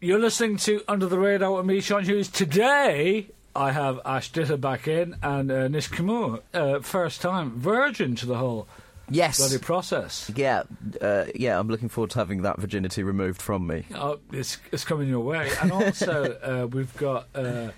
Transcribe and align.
You're 0.00 0.20
listening 0.20 0.58
to 0.58 0.82
Under 0.86 1.06
the 1.06 1.18
Radar 1.18 1.52
with 1.52 1.66
me, 1.66 1.80
Sean 1.80 2.04
Hughes. 2.04 2.28
Today, 2.28 3.26
I 3.56 3.72
have 3.72 4.00
Ash 4.04 4.30
Atalla 4.30 4.60
back 4.60 4.86
in 4.86 5.16
and 5.22 5.50
uh, 5.50 5.66
Nish 5.68 5.88
Kumar, 5.88 6.40
uh, 6.54 6.78
first 6.80 7.20
time 7.20 7.58
virgin 7.58 8.14
to 8.16 8.26
the 8.26 8.36
whole 8.36 8.68
Yes. 9.10 9.38
bloody 9.38 9.58
process. 9.58 10.30
Yeah, 10.36 10.64
uh, 11.00 11.24
yeah. 11.34 11.58
I'm 11.58 11.66
looking 11.68 11.88
forward 11.88 12.10
to 12.10 12.18
having 12.18 12.42
that 12.42 12.58
virginity 12.60 13.02
removed 13.02 13.40
from 13.42 13.66
me. 13.66 13.86
Oh, 13.94 14.20
it's 14.32 14.58
it's 14.70 14.84
coming 14.84 15.08
your 15.08 15.20
way, 15.24 15.50
and 15.62 15.72
also 15.72 16.38
uh, 16.42 16.66
we've 16.66 16.94
got 16.98 17.26
uh, 17.34 17.70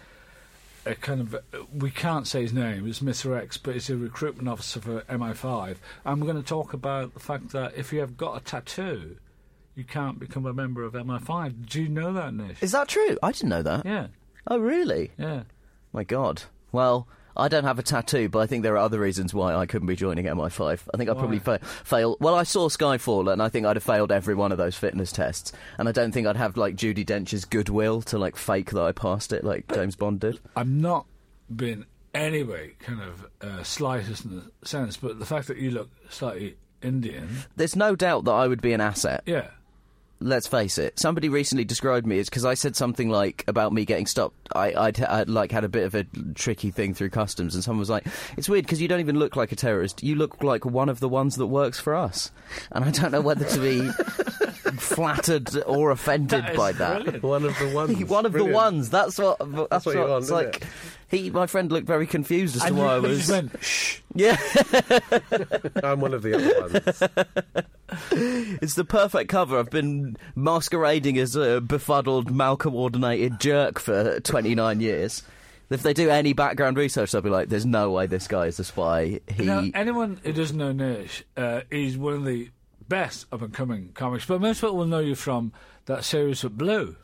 a 0.84 0.95
kind 0.97 1.20
of 1.20 1.37
we 1.73 1.91
can't 1.92 2.27
say 2.27 2.42
his 2.42 2.52
name. 2.52 2.87
It's 2.89 2.98
Mr 2.98 3.41
X, 3.41 3.56
but 3.59 3.75
he's 3.75 3.89
a 3.89 3.97
recruitment 3.97 4.48
officer 4.48 4.80
for 4.80 5.00
MI5, 5.02 5.77
and 6.05 6.20
we're 6.20 6.30
going 6.30 6.42
to 6.42 6.47
talk 6.48 6.73
about 6.75 7.14
the 7.14 7.20
fact 7.20 7.50
that 7.52 7.75
if 7.77 7.92
you 7.92 8.00
have 8.00 8.16
got 8.19 8.37
a 8.37 8.45
tattoo, 8.45 9.16
you 9.80 9.84
can't 9.87 10.19
become 10.19 10.45
a 10.47 10.52
member 10.52 10.83
of 10.84 10.93
MI5. 10.93 11.66
Do 11.66 11.83
you 11.83 11.89
know 11.89 12.12
that, 12.12 12.34
Nish? 12.34 12.62
Is 12.62 12.73
that 12.73 12.89
true? 12.89 13.16
I 13.23 13.33
didn't 13.33 13.48
know 13.48 13.62
that. 13.62 13.87
yeah, 13.87 14.09
Oh, 14.47 14.59
really? 14.59 15.11
yeah. 15.19 15.45
My 15.92 16.05
God. 16.05 16.42
Well, 16.72 17.09
I 17.37 17.48
don't 17.48 17.64
have 17.64 17.78
a 17.78 17.83
tattoo, 17.83 18.28
but 18.28 18.41
I 18.41 18.47
think 18.47 18.62
there 18.62 18.75
are 18.75 18.78
other 18.78 18.98
reasons 19.00 19.33
why 19.33 19.55
I 19.55 19.64
couldn't 19.67 19.87
be 19.89 19.97
joining 19.97 20.27
MI5. 20.27 20.81
I 20.92 20.97
think 20.97 21.09
I 21.09 21.14
probably 21.14 21.39
fa- 21.39 21.61
fail. 21.84 22.17
Well, 22.20 22.34
I 22.34 22.42
saw 22.42 22.69
Skyfall, 22.69 23.33
and 23.33 23.41
I 23.42 23.48
think 23.48 23.64
I'd 23.67 23.77
have 23.77 23.83
failed 23.83 24.12
every 24.12 24.34
one 24.34 24.53
of 24.53 24.59
those 24.59 24.77
fitness 24.77 25.11
tests. 25.12 25.53
And 25.78 25.89
I 25.89 25.92
don't 25.92 26.12
think 26.12 26.27
I'd 26.27 26.37
have 26.37 26.56
like 26.56 26.77
Judi 26.77 27.05
Dench's 27.06 27.44
goodwill 27.44 28.03
to 28.03 28.19
like 28.19 28.37
fake 28.37 28.70
that 28.72 28.83
I 28.83 28.92
passed 28.92 29.33
it, 29.33 29.42
like 29.44 29.72
James 29.72 29.97
Bond 29.97 30.20
did. 30.20 30.39
I'm 30.55 30.81
not 30.81 31.06
being 31.55 31.87
anyway 32.15 32.72
kind 32.81 33.00
of 33.00 33.27
uh, 33.41 33.62
slightest 33.62 34.25
in 34.25 34.37
the 34.37 34.67
sense, 34.69 34.97
but 34.97 35.19
the 35.19 35.27
fact 35.27 35.47
that 35.48 35.56
you 35.59 35.70
look 35.70 35.91
slightly 36.11 36.56
Indian, 36.83 37.28
There's 37.56 37.77
no 37.77 37.94
doubt 37.94 38.25
that 38.25 38.33
I 38.33 38.48
would 38.48 38.62
be 38.62 38.72
an 38.72 38.81
asset. 38.81 39.22
yeah. 39.27 39.48
Let's 40.20 40.46
face 40.46 40.78
it. 40.78 40.98
Somebody 40.98 41.28
recently 41.28 41.64
described 41.64 42.06
me 42.06 42.18
as 42.18 42.28
because 42.28 42.44
I 42.44 42.54
said 42.54 42.76
something 42.76 43.08
like 43.08 43.44
about 43.48 43.72
me 43.72 43.84
getting 43.84 44.06
stopped. 44.06 44.36
I, 44.54 44.72
I'd, 44.74 45.00
I'd 45.02 45.28
like 45.28 45.50
had 45.52 45.64
a 45.64 45.68
bit 45.68 45.84
of 45.84 45.94
a 45.94 46.04
tricky 46.34 46.70
thing 46.70 46.94
through 46.94 47.10
customs, 47.10 47.54
and 47.54 47.64
someone 47.64 47.80
was 47.80 47.90
like, 47.90 48.06
"It's 48.36 48.48
weird 48.48 48.64
because 48.64 48.80
you 48.80 48.88
don't 48.88 49.00
even 49.00 49.18
look 49.18 49.36
like 49.36 49.52
a 49.52 49.56
terrorist. 49.56 50.02
You 50.02 50.14
look 50.16 50.42
like 50.42 50.64
one 50.64 50.88
of 50.88 51.00
the 51.00 51.08
ones 51.08 51.36
that 51.36 51.46
works 51.46 51.80
for 51.80 51.94
us." 51.94 52.30
And 52.72 52.84
I 52.84 52.91
don't 52.91 53.12
know 53.12 53.20
whether 53.20 53.44
to 53.44 53.58
be 53.60 53.88
flattered 54.78 55.50
or 55.66 55.91
offended 55.91 56.44
That 56.44 56.56
by 56.56 56.72
that. 56.72 57.02
brilliant. 57.02 57.22
One 57.22 57.44
of 57.44 57.58
the 57.58 57.68
ones. 57.68 58.04
One 58.10 58.26
of 58.26 58.32
Brilliant. 58.32 58.52
the 58.52 58.56
ones. 58.56 58.91
That's 58.91 59.18
what. 59.18 59.38
That's, 59.70 59.86
what 59.86 59.94
you 59.94 60.00
want, 60.02 60.22
it's 60.22 60.30
like. 60.30 60.56
it? 60.56 60.64
He, 61.11 61.28
my 61.30 61.47
friend, 61.47 61.72
looked 61.72 61.86
very 61.89 62.06
confused 62.06 62.55
as 62.56 62.62
to 62.62 62.69
And 62.69 62.77
why 62.78 62.94
I 62.94 62.97
you, 62.98 63.03
you 63.03 63.08
was. 63.08 63.28
went, 63.28 63.53
shh. 63.62 63.98
Yeah, 64.14 64.36
I'm 65.83 66.00
one 66.00 66.14
of 66.14 66.22
the 66.22 66.34
other 66.36 66.61
ones. 66.61 68.58
it's 68.62 68.75
the 68.75 68.84
perfect 68.84 69.28
cover. 69.28 69.58
I've 69.58 69.70
been 69.70 70.16
masquerading 70.36 71.19
as 71.19 71.34
a 71.36 71.61
befuddled, 71.61 72.31
mal-coordinated 72.31 73.41
jerk 73.41 73.78
for 73.81 74.20
29 74.20 74.81
years. 74.81 75.22
If 75.69 75.83
they 75.83 75.92
do 75.92 76.11
any 76.11 76.33
background 76.33 76.77
research, 76.77 77.12
they'll 77.12 77.20
be 77.22 77.31
like, 77.31 77.48
"There's 77.48 77.66
no 77.66 77.91
way 77.92 78.06
this 78.06 78.27
guy 78.27 78.47
is 78.47 78.59
a 78.59 78.65
spy." 78.65 79.21
He, 79.32 79.44
Now, 79.44 79.65
anyone 79.75 80.21
who 80.25 80.32
doesn't 80.32 80.56
know 80.56 80.72
Nish, 80.72 81.22
uh, 81.37 81.60
he's 81.71 81.97
one 81.97 82.15
of 82.15 82.25
the 82.25 82.50
best 82.88 83.27
up 83.32 83.42
and 83.42 83.53
coming 83.54 83.91
comics, 83.94 84.27
but 84.27 84.41
most 84.41 84.60
people 84.60 84.77
will 84.77 84.87
know 84.87 84.98
you 84.98 85.15
from 85.15 85.53
that 85.87 86.03
series 86.04 86.42
with 86.42 86.59
Blue. 86.59 86.97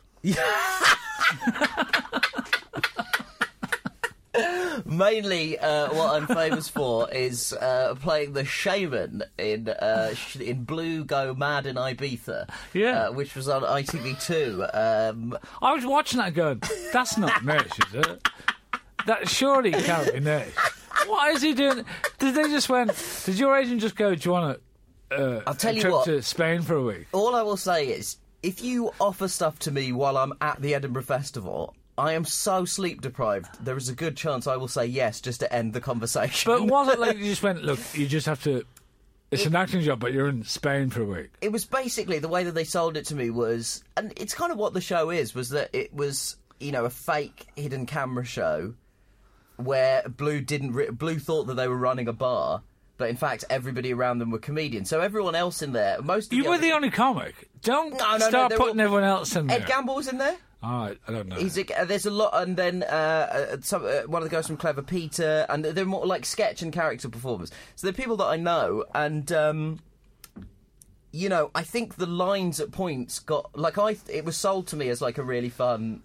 Mainly 4.85 5.57
uh, 5.59 5.93
what 5.93 6.15
I'm 6.15 6.27
famous 6.27 6.67
for 6.69 7.09
is 7.11 7.53
uh, 7.53 7.95
playing 8.01 8.33
the 8.33 8.45
shaman 8.45 9.23
in 9.37 9.69
uh, 9.69 10.13
in 10.39 10.63
Blue 10.63 11.03
Go 11.03 11.33
Mad 11.33 11.65
in 11.65 11.75
Ibiza, 11.75 12.49
Yeah. 12.73 13.07
uh, 13.07 13.11
which 13.11 13.35
was 13.35 13.47
on 13.49 13.63
ITV2. 13.63 14.75
Um, 15.11 15.37
I 15.61 15.73
was 15.73 15.85
watching 15.85 16.19
that 16.19 16.33
going, 16.33 16.61
that's 16.93 17.17
not 17.17 17.43
Nish, 17.45 17.65
is 17.89 17.95
it? 17.95 18.27
That 19.05 19.27
surely 19.29 19.71
can't 19.71 20.13
be 20.13 20.19
Nish. 20.19 20.53
What 21.05 21.33
is 21.35 21.41
he 21.41 21.53
doing? 21.53 21.85
Did 22.19 22.35
they 22.35 22.43
just 22.43 22.69
went? 22.69 22.91
Did 23.25 23.39
your 23.39 23.55
agent 23.57 23.81
just 23.81 23.95
go? 23.95 24.13
Do 24.15 24.21
you 24.27 24.31
want 24.33 24.59
a, 25.11 25.15
uh, 25.15 25.43
I'll 25.47 25.53
tell 25.53 25.71
a 25.71 25.75
you 25.75 25.81
trip 25.81 25.93
what. 25.93 26.05
to 26.05 26.21
Spain 26.21 26.61
for 26.61 26.75
a 26.75 26.83
week? 26.83 27.07
all 27.13 27.35
I 27.35 27.41
will 27.43 27.55
say 27.57 27.87
is, 27.87 28.17
if 28.43 28.61
you 28.63 28.91
offer 28.99 29.27
stuff 29.27 29.57
to 29.59 29.71
me 29.71 29.91
while 29.91 30.17
I'm 30.17 30.33
at 30.41 30.61
the 30.61 30.75
Edinburgh 30.75 31.03
Festival. 31.03 31.73
I 31.97 32.13
am 32.13 32.25
so 32.25 32.63
sleep 32.65 33.01
deprived. 33.01 33.47
There 33.65 33.75
is 33.77 33.89
a 33.89 33.93
good 33.95 34.15
chance 34.15 34.45
I 34.45 34.55
will 34.57 34.67
say 34.67 34.85
yes 34.85 35.19
just 35.19 35.39
to 35.39 35.51
end 35.51 35.73
the 35.73 35.81
conversation. 35.81 36.51
But 36.51 36.63
was 36.67 36.89
it 36.89 36.99
like 36.99 37.17
you 37.17 37.25
just 37.31 37.41
went? 37.43 37.63
Look, 37.63 37.79
you 37.93 38.07
just 38.07 38.27
have 38.27 38.43
to. 38.43 38.63
It's 39.31 39.45
an 39.45 39.55
acting 39.55 39.81
job, 39.81 39.99
but 39.99 40.13
you're 40.13 40.29
in 40.29 40.43
Spain 40.45 40.89
for 40.89 41.01
a 41.01 41.05
week. 41.05 41.29
it 41.41 41.51
was 41.51 41.65
basically 41.65 42.19
the 42.19 42.29
way 42.29 42.45
that 42.45 42.53
they 42.53 42.63
sold 42.63 42.95
it 42.95 43.05
to 43.07 43.15
me 43.15 43.29
was, 43.29 43.83
and 43.97 44.13
it's 44.15 44.33
kind 44.33 44.53
of 44.53 44.57
what 44.57 44.73
the 44.73 44.79
show 44.79 45.09
is, 45.09 45.35
was 45.35 45.49
that 45.49 45.69
it 45.73 45.93
was 45.93 46.37
you 46.59 46.71
know 46.71 46.85
a 46.85 46.89
fake 46.89 47.45
hidden 47.55 47.85
camera 47.85 48.23
show 48.23 48.73
where 49.57 50.03
Blue 50.07 50.39
didn't 50.39 50.73
re- 50.73 50.89
Blue 50.91 51.19
thought 51.19 51.45
that 51.47 51.55
they 51.55 51.67
were 51.67 51.75
running 51.77 52.07
a 52.07 52.13
bar, 52.13 52.61
but 52.97 53.09
in 53.09 53.15
fact 53.17 53.43
everybody 53.49 53.91
around 53.91 54.19
them 54.19 54.29
were 54.31 54.39
comedians. 54.39 54.89
So 54.89 55.01
everyone 55.01 55.35
else 55.35 55.61
in 55.61 55.73
there, 55.73 56.01
most 56.01 56.31
of 56.31 56.37
You 56.37 56.43
the 56.43 56.49
were 56.49 56.55
other- 56.55 56.63
the 56.63 56.71
only 56.73 56.89
comic. 56.91 57.49
Don't 57.63 57.91
No, 57.93 57.97
no, 57.97 58.17
no, 58.17 58.29
start 58.29 58.49
they're 58.49 58.57
putting 58.57 58.79
all- 58.79 58.85
everyone 58.85 59.03
else 59.03 59.35
in 59.35 59.47
there. 59.47 59.59
Ed 59.59 59.65
Gamble 59.67 59.95
was 59.95 60.07
in 60.07 60.19
there. 60.19 60.37
All 60.67 60.79
right, 60.87 60.97
I 61.07 61.11
don't 61.13 61.29
know. 61.29 61.37
He's 61.37 61.57
a, 61.57 61.79
uh, 61.81 61.85
there's 61.85 62.05
a 62.05 62.11
lot, 62.11 62.31
and 62.33 62.57
then 62.57 62.83
uh, 62.83 62.87
uh, 63.53 63.57
some, 63.61 63.85
uh, 63.85 64.01
one 64.07 64.21
of 64.21 64.29
the 64.29 64.35
guys 64.35 64.47
from 64.47 64.57
Clever 64.57 64.81
Peter, 64.81 65.45
and 65.47 65.63
they're 65.63 65.85
more 65.85 66.05
like 66.05 66.25
sketch 66.25 66.61
and 66.61 66.73
character 66.73 67.07
performers. 67.07 67.51
So 67.77 67.87
they're 67.87 67.93
people 67.93 68.17
that 68.17 68.25
I 68.25 68.35
know, 68.35 68.83
and 68.93 69.31
um, 69.31 69.79
you 71.11 71.29
know, 71.29 71.51
I 71.55 71.63
think 71.63 71.95
the 71.95 72.05
lines 72.05 72.59
at 72.59 72.71
points 72.71 73.19
got 73.19 73.57
like 73.57 73.77
I. 73.77 73.95
It 74.11 74.25
was 74.25 74.35
sold 74.35 74.67
to 74.67 74.75
me 74.75 74.89
as 74.89 75.01
like 75.01 75.17
a 75.17 75.23
really 75.23 75.49
fun, 75.49 76.03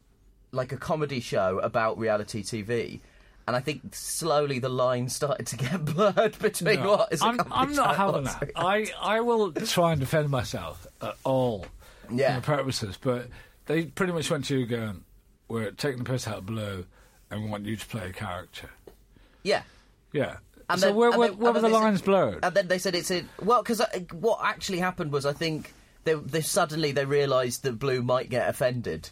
like 0.53 0.71
a 0.71 0.77
comedy 0.77 1.19
show 1.19 1.59
about 1.59 1.99
reality 1.99 2.45
TV. 2.45 3.01
And 3.49 3.57
I 3.57 3.61
think 3.61 3.93
slowly 3.97 4.61
the 4.61 4.69
lines 4.69 5.13
started 5.17 5.49
to 5.49 5.57
get 5.57 5.85
blurred 5.85 6.39
between 6.39 6.77
No, 6.77 6.91
what 6.91 7.13
is 7.13 7.21
a 7.21 7.25
I'm, 7.25 7.41
I'm 7.51 7.73
not 7.73 7.97
having 7.97 8.25
that. 8.25 8.53
I, 8.55 8.87
I 9.01 9.21
will 9.23 9.51
try 9.51 9.91
and 9.91 9.99
defend 10.01 10.31
myself 10.31 10.87
at 11.01 11.17
all 11.25 11.67
Yeah. 12.09 12.39
purposes, 12.39 12.97
but 13.01 13.27
they 13.67 13.87
pretty 13.87 14.13
much 14.13 14.31
went 14.31 14.45
to 14.47 14.59
you 14.59 14.67
going, 14.67 15.05
we're 15.49 15.71
taking 15.73 16.03
the 16.03 16.11
piss 16.11 16.27
out 16.27 16.39
of 16.39 16.47
Blue 16.47 16.87
and 17.31 17.43
we 17.45 17.49
want 17.51 17.65
you 17.67 17.77
to 17.77 17.87
play 17.87 18.09
a 18.09 18.13
character. 18.13 18.71
Yeah. 19.43 19.63
Yeah. 20.13 20.37
And 20.71 20.81
so 20.81 20.87
then- 20.87 20.95
where, 20.97 21.11
where, 21.17 21.29
then- 21.31 21.39
where 21.39 21.53
were 21.53 21.61
the 21.61 21.69
they 21.69 21.75
said- 21.75 21.81
lines 21.81 22.03
blurred? 22.03 22.39
And 22.43 22.55
then 22.55 22.69
they 22.69 22.79
said 22.79 22.95
it's 22.95 23.11
a 23.11 23.25
well 23.43 23.63
because 23.63 23.81
uh, 23.81 23.87
what 24.13 24.41
actually 24.43 24.79
happened 24.79 25.13
was 25.13 25.27
I 25.27 25.33
think 25.33 25.73
they, 26.05 26.15
they 26.15 26.41
suddenly 26.41 26.93
they 26.93 27.05
realised 27.05 27.63
that 27.65 27.79
Blue 27.79 28.03
might 28.03 28.29
get 28.31 28.49
offended, 28.49 29.11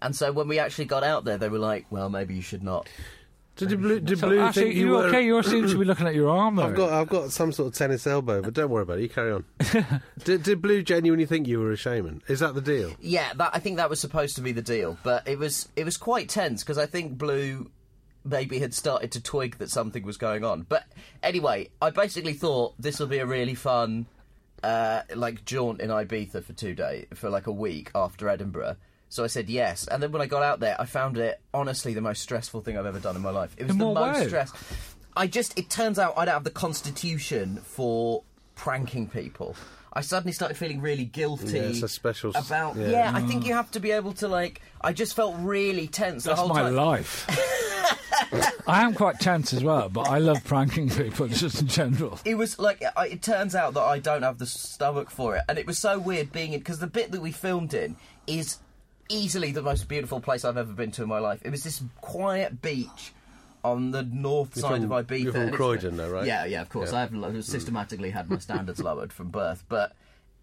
and 0.00 0.14
so 0.16 0.32
when 0.32 0.48
we 0.48 0.58
actually 0.58 0.86
got 0.86 1.04
out 1.04 1.24
there, 1.24 1.38
they 1.38 1.48
were 1.48 1.58
like, 1.58 1.86
"Well, 1.90 2.08
maybe 2.08 2.34
you 2.34 2.42
should 2.42 2.62
not." 2.62 2.88
Did, 3.56 3.70
did 3.70 3.80
Blue, 3.80 4.00
did 4.00 4.18
so 4.18 4.28
Blue 4.28 4.38
actually, 4.38 4.62
think 4.64 4.74
you, 4.76 4.86
you 4.86 4.92
were? 4.92 5.06
okay? 5.06 5.24
You 5.24 5.42
seem 5.42 5.66
to 5.66 5.78
be 5.78 5.84
looking 5.86 6.06
at 6.06 6.14
your 6.14 6.28
arm 6.28 6.56
there. 6.56 6.66
I've 6.66 6.74
got 6.74 6.92
I've 6.92 7.08
got 7.08 7.32
some 7.32 7.52
sort 7.52 7.68
of 7.68 7.74
tennis 7.74 8.06
elbow, 8.06 8.42
but 8.42 8.52
don't 8.52 8.68
worry 8.68 8.82
about 8.82 8.98
it. 8.98 9.02
You 9.02 9.08
carry 9.08 9.32
on. 9.32 9.44
did, 10.24 10.42
did 10.42 10.60
Blue 10.60 10.82
genuinely 10.82 11.24
think 11.24 11.48
you 11.48 11.58
were 11.60 11.72
a 11.72 11.76
shaman? 11.76 12.22
Is 12.28 12.40
that 12.40 12.54
the 12.54 12.60
deal? 12.60 12.92
Yeah, 13.00 13.32
that 13.34 13.50
I 13.54 13.58
think 13.58 13.78
that 13.78 13.88
was 13.88 13.98
supposed 13.98 14.36
to 14.36 14.42
be 14.42 14.52
the 14.52 14.62
deal, 14.62 14.98
but 15.02 15.26
it 15.26 15.38
was 15.38 15.68
it 15.74 15.84
was 15.84 15.96
quite 15.96 16.28
tense 16.28 16.62
because 16.62 16.76
I 16.76 16.84
think 16.84 17.16
Blue 17.16 17.70
maybe 18.24 18.58
had 18.58 18.74
started 18.74 19.12
to 19.12 19.22
twig 19.22 19.56
that 19.58 19.70
something 19.70 20.02
was 20.02 20.18
going 20.18 20.44
on. 20.44 20.66
But 20.68 20.84
anyway, 21.22 21.70
I 21.80 21.90
basically 21.90 22.34
thought 22.34 22.74
this 22.78 22.98
will 22.98 23.06
be 23.06 23.18
a 23.18 23.26
really 23.26 23.54
fun 23.54 24.06
uh, 24.62 25.02
like 25.14 25.44
jaunt 25.44 25.80
in 25.80 25.90
Ibiza 25.90 26.44
for 26.44 26.52
two 26.52 26.74
days 26.74 27.06
for 27.14 27.30
like 27.30 27.46
a 27.46 27.52
week 27.52 27.90
after 27.94 28.28
Edinburgh. 28.28 28.76
So 29.16 29.24
I 29.24 29.28
said 29.28 29.48
yes, 29.48 29.88
and 29.88 30.02
then 30.02 30.12
when 30.12 30.20
I 30.20 30.26
got 30.26 30.42
out 30.42 30.60
there, 30.60 30.76
I 30.78 30.84
found 30.84 31.16
it 31.16 31.40
honestly 31.54 31.94
the 31.94 32.02
most 32.02 32.20
stressful 32.20 32.60
thing 32.60 32.76
I've 32.76 32.84
ever 32.84 32.98
done 32.98 33.16
in 33.16 33.22
my 33.22 33.30
life. 33.30 33.54
It 33.56 33.62
was 33.62 33.70
In 33.72 33.78
the 33.78 33.86
most 33.86 34.20
way? 34.20 34.26
stress. 34.26 34.52
I 35.16 35.26
just 35.26 35.58
it 35.58 35.70
turns 35.70 35.98
out 35.98 36.12
I 36.18 36.26
don't 36.26 36.34
have 36.34 36.44
the 36.44 36.50
constitution 36.50 37.56
for 37.64 38.24
pranking 38.56 39.08
people. 39.08 39.56
I 39.94 40.02
suddenly 40.02 40.34
started 40.34 40.58
feeling 40.58 40.82
really 40.82 41.06
guilty. 41.06 41.56
Yeah, 41.56 41.62
it's 41.62 41.82
a 41.82 41.88
special 41.88 42.30
about 42.34 42.76
yeah. 42.76 42.90
yeah. 42.90 43.12
I 43.14 43.22
think 43.22 43.46
you 43.46 43.54
have 43.54 43.70
to 43.70 43.80
be 43.80 43.90
able 43.90 44.12
to 44.20 44.28
like. 44.28 44.60
I 44.82 44.92
just 44.92 45.16
felt 45.16 45.34
really 45.38 45.88
tense 45.88 46.24
That's 46.24 46.38
the 46.38 46.46
whole 46.46 46.54
my 46.54 46.64
time. 46.64 46.74
life. 46.74 47.26
I 48.68 48.82
am 48.82 48.92
quite 48.92 49.18
tense 49.18 49.54
as 49.54 49.64
well, 49.64 49.88
but 49.88 50.10
I 50.10 50.18
love 50.18 50.44
pranking 50.44 50.90
people 50.90 51.26
just 51.42 51.62
in 51.62 51.68
general. 51.68 52.20
it 52.26 52.34
was 52.34 52.58
like 52.58 52.82
I, 52.94 53.06
it 53.06 53.22
turns 53.22 53.54
out 53.54 53.72
that 53.72 53.82
I 53.82 53.98
don't 53.98 54.24
have 54.24 54.36
the 54.36 54.44
stomach 54.44 55.08
for 55.08 55.36
it, 55.36 55.42
and 55.48 55.56
it 55.56 55.66
was 55.66 55.78
so 55.78 55.98
weird 55.98 56.32
being 56.32 56.52
in 56.52 56.58
because 56.60 56.80
the 56.80 56.86
bit 56.86 57.12
that 57.12 57.22
we 57.22 57.32
filmed 57.32 57.72
in 57.72 57.96
is 58.26 58.58
easily 59.08 59.52
the 59.52 59.62
most 59.62 59.88
beautiful 59.88 60.20
place 60.20 60.44
I've 60.44 60.56
ever 60.56 60.72
been 60.72 60.90
to 60.92 61.02
in 61.02 61.08
my 61.08 61.18
life. 61.18 61.40
It 61.44 61.50
was 61.50 61.62
this 61.64 61.82
quiet 62.00 62.60
beach 62.62 63.12
on 63.64 63.90
the 63.90 64.02
north 64.02 64.56
You're 64.56 64.62
side 64.62 64.82
from- 64.82 64.92
of 64.92 65.06
Ibiza. 65.06 65.22
you're 65.24 65.32
from 65.32 65.50
Croydon 65.52 65.96
though, 65.96 66.10
right? 66.10 66.26
Yeah, 66.26 66.44
yeah, 66.44 66.62
of 66.62 66.68
course. 66.68 66.92
Yeah. 66.92 67.00
I've 67.02 67.12
lo- 67.14 67.40
systematically 67.40 68.10
had 68.10 68.30
my 68.30 68.38
standards 68.38 68.80
lowered 68.80 69.12
from 69.12 69.28
birth, 69.30 69.64
but. 69.68 69.92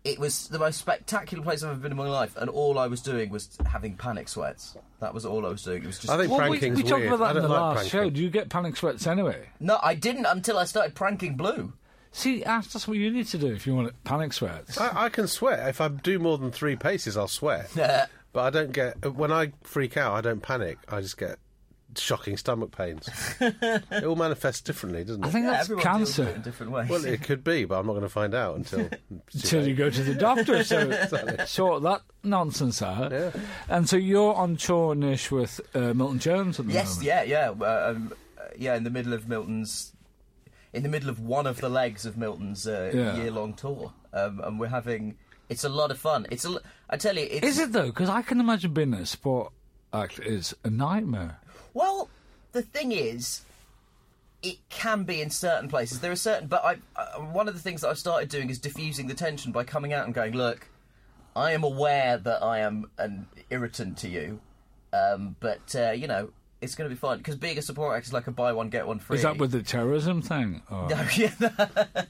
It 0.05 0.19
was 0.19 0.49
the 0.49 0.59
most 0.59 0.79
spectacular 0.81 1.41
place 1.45 1.63
I've 1.63 1.69
ever 1.71 1.79
been 1.79 1.93
in 1.93 1.97
my 1.97 2.09
life, 2.09 2.35
and 2.35 2.49
all 2.49 2.77
I 2.77 2.87
was 2.87 2.99
doing 2.99 3.29
was 3.29 3.57
having 3.65 3.95
panic 3.95 4.27
sweats. 4.27 4.75
That 4.99 5.13
was 5.13 5.25
all 5.25 5.45
I 5.45 5.49
was 5.49 5.63
doing. 5.63 5.81
It 5.81 5.85
was 5.87 5.97
just 5.97 6.11
I 6.11 6.17
think 6.17 6.29
Well, 6.29 6.41
we, 6.49 6.59
pranking's 6.59 6.83
we 6.83 6.89
talked 6.89 7.03
weird. 7.03 7.13
about 7.13 7.33
that 7.35 7.37
in 7.37 7.43
the 7.43 7.47
like 7.47 7.77
last 7.77 7.89
show. 7.89 8.09
Do 8.09 8.21
you 8.21 8.29
get 8.29 8.49
panic 8.49 8.75
sweats 8.75 9.07
anyway? 9.07 9.47
no, 9.61 9.79
I 9.81 9.95
didn't 9.95 10.25
until 10.25 10.57
I 10.57 10.65
started 10.65 10.93
pranking 10.93 11.37
Blue. 11.37 11.71
See, 12.11 12.43
that's 12.43 12.73
that's 12.73 12.85
what 12.85 12.97
you 12.97 13.11
need 13.11 13.27
to 13.27 13.37
do 13.37 13.53
if 13.53 13.65
you 13.65 13.75
want 13.77 13.93
panic 14.03 14.33
sweats. 14.33 14.77
I, 14.77 15.05
I 15.05 15.07
can 15.07 15.25
sweat. 15.29 15.65
If 15.69 15.79
I 15.79 15.87
do 15.87 16.19
more 16.19 16.37
than 16.37 16.51
three 16.51 16.75
paces, 16.75 17.15
I'll 17.15 17.29
sweat. 17.29 17.69
but 18.33 18.41
I 18.41 18.49
don't 18.49 18.71
get. 18.73 19.15
When 19.15 19.31
I 19.31 19.53
freak 19.63 19.95
out, 19.97 20.13
I 20.13 20.21
don't 20.21 20.41
panic. 20.41 20.77
I 20.89 20.99
just 21.01 21.17
get 21.17 21.37
shocking 21.95 22.35
stomach 22.37 22.75
pains. 22.75 23.07
it 23.39 24.03
all 24.03 24.15
manifests 24.15 24.61
differently, 24.61 25.03
doesn't 25.03 25.23
it? 25.23 25.27
I 25.27 25.29
think 25.29 25.45
that's 25.45 25.69
Everyone 25.69 25.97
deals 25.99 26.17
with 26.17 26.27
it 26.27 26.29
in 26.29 26.33
cancer 26.35 26.43
different 26.43 26.71
ways. 26.71 26.89
well, 26.89 27.05
it 27.05 27.21
could 27.21 27.43
be, 27.43 27.65
but 27.65 27.79
I'm 27.79 27.85
not 27.85 27.93
going 27.93 28.01
to 28.03 28.09
find 28.09 28.33
out 28.33 28.55
until. 28.57 28.89
until 29.33 29.67
you 29.67 29.75
go 29.75 29.89
to 29.91 30.03
the 30.03 30.15
doctor. 30.15 30.63
So 30.63 30.91
sort 31.45 31.83
that 31.83 32.01
nonsense 32.23 32.81
out. 32.81 33.11
Yeah. 33.11 33.31
And 33.69 33.87
so 33.87 33.95
you're 33.97 34.33
on 34.33 34.55
tour, 34.57 34.95
Nish, 34.95 35.29
with 35.31 35.61
uh, 35.75 35.93
Milton 35.93 36.17
Jones 36.19 36.59
at 36.59 36.65
the 36.67 36.73
Yes, 36.73 36.95
moment. 36.97 37.05
yeah, 37.05 37.23
yeah, 37.23 37.49
uh, 37.51 37.91
um, 37.95 38.13
uh, 38.39 38.43
yeah. 38.57 38.75
In 38.75 38.83
the 38.83 38.89
middle 38.89 39.13
of 39.13 39.27
Milton's, 39.27 39.93
in 40.73 40.81
the 40.81 40.89
middle 40.89 41.11
of 41.11 41.19
one 41.19 41.45
of 41.45 41.61
the 41.61 41.69
legs 41.69 42.07
of 42.07 42.17
Milton's 42.17 42.67
uh, 42.67 42.91
Yeah. 42.91 43.17
year-long 43.17 43.53
tour, 43.53 43.93
um, 44.13 44.41
and 44.43 44.59
we're 44.59 44.67
having. 44.69 45.15
It's 45.49 45.63
a 45.63 45.69
lot 45.69 45.91
of 45.91 45.99
fun. 45.99 46.25
It's 46.31 46.45
a. 46.45 46.49
l- 46.49 46.61
I 46.89 46.97
tell 46.97 47.15
you, 47.15 47.27
it's, 47.29 47.45
Is 47.45 47.59
it 47.59 47.71
though? 47.71 47.87
Because 47.87 48.09
I 48.09 48.21
can 48.21 48.39
imagine 48.39 48.73
being 48.73 48.93
a 48.93 49.05
sport 49.05 49.51
act 49.93 50.19
is 50.19 50.55
a 50.63 50.69
nightmare. 50.69 51.37
Well, 51.73 52.09
the 52.53 52.61
thing 52.61 52.91
is, 52.91 53.41
it 54.41 54.57
can 54.69 55.03
be 55.03 55.21
in 55.21 55.29
certain 55.29 55.69
places. 55.69 55.99
There 55.99 56.11
are 56.11 56.15
certain, 56.15 56.47
but 56.47 56.63
I, 56.63 56.77
uh, 56.95 57.19
one 57.21 57.47
of 57.47 57.53
the 57.53 57.59
things 57.59 57.81
that 57.81 57.89
I've 57.89 57.99
started 57.99 58.29
doing 58.29 58.49
is 58.49 58.59
diffusing 58.59 59.07
the 59.07 59.13
tension 59.13 59.51
by 59.51 59.63
coming 59.63 59.93
out 59.93 60.05
and 60.05 60.13
going, 60.13 60.33
"Look, 60.33 60.67
I 61.35 61.51
am 61.51 61.63
aware 61.63 62.17
that 62.17 62.41
I 62.43 62.59
am 62.59 62.89
an 62.97 63.27
irritant 63.49 63.97
to 63.99 64.09
you, 64.09 64.39
um, 64.93 65.35
but 65.39 65.75
uh, 65.75 65.91
you 65.91 66.07
know." 66.07 66.31
It's 66.61 66.75
going 66.75 66.89
to 66.89 66.95
be 66.95 66.97
fun 66.97 67.17
because 67.17 67.35
being 67.35 67.57
a 67.57 67.61
support 67.61 67.97
act 67.97 68.05
is 68.07 68.13
like 68.13 68.27
a 68.27 68.31
buy 68.31 68.53
one 68.53 68.69
get 68.69 68.87
one 68.87 68.97
free. 68.97 69.17
Is 69.17 69.23
that 69.23 69.37
with 69.37 69.51
the 69.51 69.61
terrorism 69.61 70.21
thing? 70.21 70.61
Or? 70.71 70.87
No, 70.89 71.05
yeah, 71.17 72.05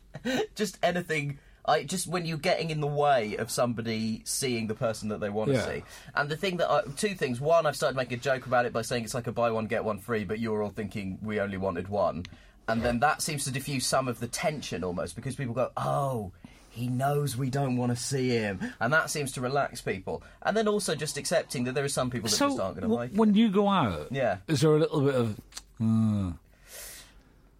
just 0.55 0.77
anything. 0.83 1.39
I 1.65 1.83
just 1.83 2.07
when 2.07 2.25
you're 2.25 2.37
getting 2.37 2.69
in 2.71 2.81
the 2.81 2.87
way 2.87 3.35
of 3.37 3.49
somebody 3.49 4.21
seeing 4.25 4.67
the 4.67 4.75
person 4.75 5.09
that 5.09 5.19
they 5.19 5.29
want 5.29 5.49
to 5.49 5.55
Yeah. 5.55 5.65
see. 5.65 5.83
And 6.15 6.29
the 6.29 6.35
thing 6.37 6.57
that 6.57 6.69
I, 6.69 6.81
two 6.97 7.15
things. 7.15 7.39
One, 7.39 7.65
I've 7.65 7.75
started 7.75 7.95
making 7.95 8.17
a 8.17 8.21
joke 8.21 8.45
about 8.45 8.65
it 8.65 8.73
by 8.73 8.81
saying 8.81 9.03
it's 9.05 9.13
like 9.13 9.27
a 9.27 9.31
buy 9.31 9.49
one 9.51 9.67
get 9.67 9.83
one 9.85 9.99
free, 9.99 10.23
but 10.25 10.39
you're 10.39 10.61
all 10.61 10.69
thinking 10.71 11.17
we 11.21 11.39
only 11.39 11.57
wanted 11.57 11.87
one. 11.87 12.25
And 12.67 12.81
then 12.81 12.99
that 12.99 13.21
seems 13.21 13.43
to 13.45 13.51
diffuse 13.51 13.85
some 13.85 14.07
of 14.07 14.19
the 14.19 14.27
tension 14.27 14.83
almost 14.83 15.15
because 15.15 15.35
people 15.35 15.53
go, 15.53 15.71
oh. 15.77 16.31
He 16.75 16.87
knows 16.87 17.37
we 17.37 17.51
don't 17.51 17.77
want 17.77 17.91
to 17.91 17.95
see 17.95 18.29
him, 18.29 18.59
and 18.79 18.91
that 18.93 19.11
seems 19.11 19.31
to 19.33 19.41
relax 19.41 19.79
people. 19.79 20.23
And 20.41 20.57
then 20.57 20.67
also 20.67 20.95
just 20.95 21.17
accepting 21.17 21.65
that 21.65 21.75
there 21.75 21.83
are 21.83 21.87
some 21.87 22.09
people 22.09 22.29
that 22.29 22.35
So 22.35 22.47
just 22.47 22.59
aren't 22.59 22.77
going 22.77 22.81
to 22.81 22.87
w- 22.87 22.97
like 22.99 23.11
it. 23.11 23.15
when 23.15 23.35
you 23.35 23.51
go 23.51 23.69
out, 23.69 24.07
Yeah. 24.09 24.37
is 24.47 24.61
there 24.61 24.71
a 24.75 24.79
little 24.79 25.01
bit 25.01 25.13
of? 25.13 25.39
Uh, 25.79 26.33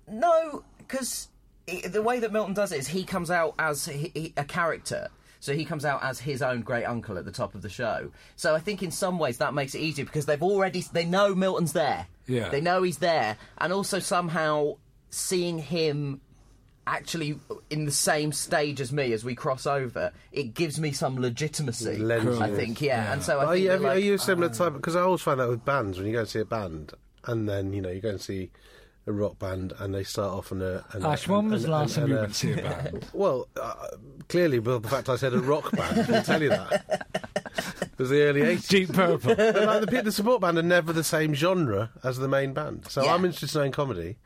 No, 0.08 0.64
because 0.80 1.28
the 1.88 2.02
way 2.02 2.20
that 2.20 2.32
Milton 2.32 2.54
does 2.54 2.72
it 2.72 2.80
is 2.80 2.88
he 2.88 3.04
comes 3.04 3.32
out 3.32 3.56
as 3.60 3.86
he, 3.86 4.12
he, 4.14 4.34
a 4.38 4.44
character. 4.44 5.10
So 5.40 5.54
he 5.54 5.66
comes 5.66 5.84
out 5.84 6.02
as 6.04 6.20
his 6.20 6.42
own 6.42 6.62
great 6.62 6.86
uncle 6.86 7.18
at 7.18 7.26
the 7.26 7.32
top 7.32 7.54
of 7.54 7.62
the 7.62 7.70
show. 7.70 8.12
So 8.38 8.56
I 8.56 8.60
think 8.60 8.82
in 8.82 8.92
some 8.92 9.20
ways 9.20 9.40
that 9.40 9.54
makes 9.54 9.76
it 9.76 9.80
easier 9.80 10.06
because 10.06 10.26
they've 10.26 10.42
already 10.42 10.86
they 10.94 11.04
know 11.06 11.36
Milton's 11.36 11.74
there. 11.74 12.08
Yeah. 12.28 12.48
They 12.48 12.62
know 12.62 12.82
he's 12.84 13.00
there, 13.00 13.36
and 13.58 13.74
also 13.74 14.00
somehow 14.00 14.78
seeing 15.10 15.60
him 15.60 16.22
actually 16.88 17.40
in 17.70 17.86
the 17.86 17.92
same 17.92 18.32
stage 18.32 18.80
as 18.82 18.92
me 18.92 19.14
as 19.14 19.24
we 19.24 19.36
cross 19.36 19.66
over, 19.66 20.12
it 20.32 20.54
gives 20.54 20.80
me 20.80 20.92
some 20.92 21.18
legitimacy. 21.20 21.98
Lends 21.98 22.40
I 22.42 22.50
think, 22.50 22.82
yeah. 22.82 23.12
And 23.14 23.22
so 23.24 23.40
I 23.40 23.44
Are 23.46 23.54
think 23.54 23.64
you, 23.64 23.72
are 23.72 23.76
you- 23.76 23.80
are 23.80 23.96
like, 23.96 24.04
you 24.04 24.14
a 24.16 24.20
similar 24.20 24.48
uh, 24.48 24.54
type? 24.54 24.74
Because 24.74 24.96
I 24.96 25.02
always 25.02 25.22
find 25.22 25.40
that 25.42 25.50
with 25.50 25.64
bands 25.66 25.98
when 25.98 26.08
you 26.08 26.14
go 26.14 26.20
and 26.20 26.28
see 26.30 26.40
a 26.40 26.46
band, 26.46 26.94
and 27.26 27.48
then 27.50 27.74
you 27.74 27.82
know 27.82 27.90
you 27.90 28.00
go 28.02 28.10
and 28.10 28.22
see 28.22 28.50
a 29.06 29.12
rock 29.12 29.38
band, 29.40 29.74
and 29.80 29.94
they 29.94 30.04
start 30.04 30.32
off 30.34 30.52
on 30.52 30.62
a. 30.62 30.84
an- 30.92 31.06
Ash, 31.06 31.28
an- 31.28 31.34
when 31.34 31.50
was 31.52 31.64
the 31.64 31.72
last 31.72 31.98
an- 31.98 32.04
time 32.04 32.10
you 32.12 32.16
went 32.18 32.30
to 32.30 32.34
see 32.36 32.52
a 32.54 32.56
band? 32.58 33.06
Well, 33.14 33.48
uh, 33.60 33.74
clearly, 34.30 34.60
well, 34.60 34.80
the 34.80 34.88
fact 34.90 35.10
I 35.10 35.16
said 35.18 35.34
a 35.34 35.40
rock 35.40 35.72
band 35.72 36.14
I'll 36.14 36.24
tell 36.24 36.42
you 36.42 36.50
that. 36.50 37.08
It 37.94 38.00
was 38.00 38.10
the 38.10 38.22
early 38.24 38.42
80s. 38.42 38.68
Deep 38.68 38.92
Purple. 38.94 39.36
But 39.36 39.56
like 39.56 39.86
the, 39.86 40.02
the 40.02 40.12
support 40.12 40.42
band 40.42 40.58
are 40.58 40.64
never 40.64 40.92
the 40.92 41.04
same 41.04 41.36
genre 41.36 41.92
as 42.04 42.18
the 42.18 42.28
main 42.28 42.52
band. 42.54 42.88
So 42.90 43.04
Yeah. 43.04 43.14
I'm 43.14 43.24
interested 43.24 43.62
in 43.62 43.72
comedy. 43.72 44.18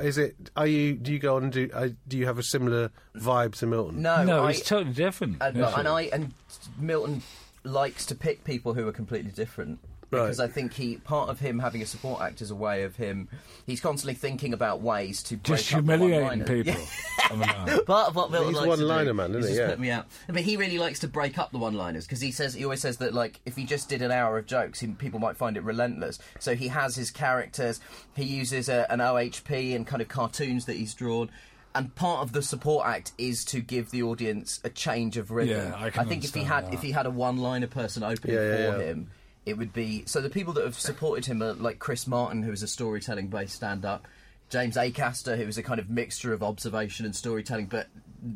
Is 0.00 0.18
it? 0.18 0.36
Are 0.56 0.66
you? 0.66 0.94
Do 0.94 1.10
you 1.12 1.18
go 1.18 1.36
on 1.36 1.44
and 1.44 1.52
do? 1.52 1.70
Uh, 1.72 1.88
do 2.06 2.18
you 2.18 2.26
have 2.26 2.38
a 2.38 2.42
similar 2.42 2.90
vibe 3.16 3.54
to 3.56 3.66
Milton? 3.66 4.02
no, 4.02 4.24
no, 4.24 4.44
I, 4.44 4.50
it's 4.50 4.60
totally 4.60 4.92
different. 4.94 5.38
And, 5.40 5.56
and? 5.56 5.88
I 5.88 6.02
and 6.12 6.34
Milton 6.78 7.22
likes 7.64 8.04
to 8.06 8.14
pick 8.14 8.44
people 8.44 8.74
who 8.74 8.86
are 8.88 8.92
completely 8.92 9.30
different. 9.30 9.78
Because 10.10 10.38
Right. 10.38 10.48
I 10.48 10.52
think 10.52 10.72
he 10.74 10.96
part 10.98 11.28
of 11.30 11.40
him 11.40 11.58
having 11.58 11.82
a 11.82 11.86
support 11.86 12.20
act 12.22 12.40
is 12.40 12.50
a 12.52 12.54
way 12.54 12.84
of 12.84 12.94
him. 12.96 13.28
He's 13.66 13.80
constantly 13.80 14.14
thinking 14.14 14.52
about 14.52 14.80
ways 14.80 15.20
to 15.24 15.36
break 15.36 15.42
just 15.58 15.74
up 15.74 15.84
the 15.84 15.96
humiliating 15.96 16.44
people. 16.44 16.80
I 17.28 17.34
mean, 17.34 17.48
uh, 17.48 17.78
Part 17.82 18.08
of 18.10 18.14
what 18.16 18.30
Milton 18.30 18.50
He's 18.50 18.56
likes 18.56 18.68
one-liner 18.68 19.04
do 19.06 19.14
man, 19.14 19.30
isn't 19.30 19.42
is 19.42 19.48
he? 19.48 19.52
just 19.56 19.60
Yeah. 19.62 19.70
put 19.70 19.80
me 19.80 19.90
out. 19.90 20.06
But 20.28 20.42
he 20.42 20.56
really 20.56 20.78
likes 20.78 21.00
to 21.00 21.08
break 21.08 21.38
up 21.38 21.50
the 21.50 21.58
one-liners 21.58 22.06
because 22.06 22.20
he 22.20 22.30
says 22.30 22.54
he 22.54 22.62
always 22.62 22.80
says 22.80 22.98
that 22.98 23.14
like 23.14 23.40
if 23.44 23.56
he 23.56 23.64
just 23.64 23.88
did 23.88 24.00
an 24.00 24.12
hour 24.12 24.38
of 24.38 24.46
jokes, 24.46 24.78
he, 24.78 24.86
people 24.86 25.18
might 25.18 25.36
find 25.36 25.56
it 25.56 25.64
relentless. 25.64 26.20
So 26.38 26.54
he 26.54 26.68
has 26.68 26.94
his 26.94 27.10
characters. 27.10 27.80
He 28.14 28.22
uses 28.24 28.68
a, 28.68 28.86
an 28.92 29.00
OHP 29.00 29.74
and 29.74 29.84
kind 29.86 30.00
of 30.00 30.06
cartoons 30.08 30.66
that 30.66 30.76
he's 30.76 30.94
drawn. 30.94 31.30
And 31.74 31.94
part 31.96 32.22
of 32.22 32.32
the 32.32 32.42
support 32.42 32.86
act 32.86 33.10
is 33.18 33.44
to 33.46 33.60
give 33.60 33.90
the 33.90 34.02
audience 34.04 34.60
a 34.64 34.70
change 34.70 35.16
of 35.18 35.30
rhythm. 35.32 35.72
Yeah, 35.72 35.74
I 35.76 35.90
can 35.90 36.08
think 36.08 36.24
if 36.24 36.32
he 36.32 36.42
had 36.44 36.66
that. 36.66 36.74
if 36.74 36.80
he 36.80 36.92
had 36.92 37.04
a 37.06 37.10
one-liner 37.10 37.66
person 37.66 38.02
opening 38.04 38.36
Yeah, 38.36 38.42
yeah, 38.42 38.72
for 38.72 38.78
yeah. 38.78 38.84
him, 38.84 39.10
it 39.46 39.56
would 39.56 39.72
be 39.72 40.02
so 40.06 40.20
the 40.20 40.28
people 40.28 40.52
that 40.54 40.64
have 40.64 40.78
supported 40.78 41.24
him 41.26 41.42
are 41.42 41.54
like 41.54 41.78
Chris 41.78 42.06
Martin, 42.06 42.42
who 42.42 42.52
is 42.52 42.62
a 42.62 42.68
storytelling 42.68 43.28
based 43.28 43.54
stand 43.54 43.84
up, 43.84 44.06
James 44.50 44.76
Acaster, 44.76 45.36
who 45.36 45.44
is 45.44 45.56
a 45.56 45.62
kind 45.62 45.80
of 45.80 45.88
mixture 45.88 46.32
of 46.32 46.42
observation 46.42 47.06
and 47.06 47.14
storytelling. 47.16 47.66
But 47.66 47.86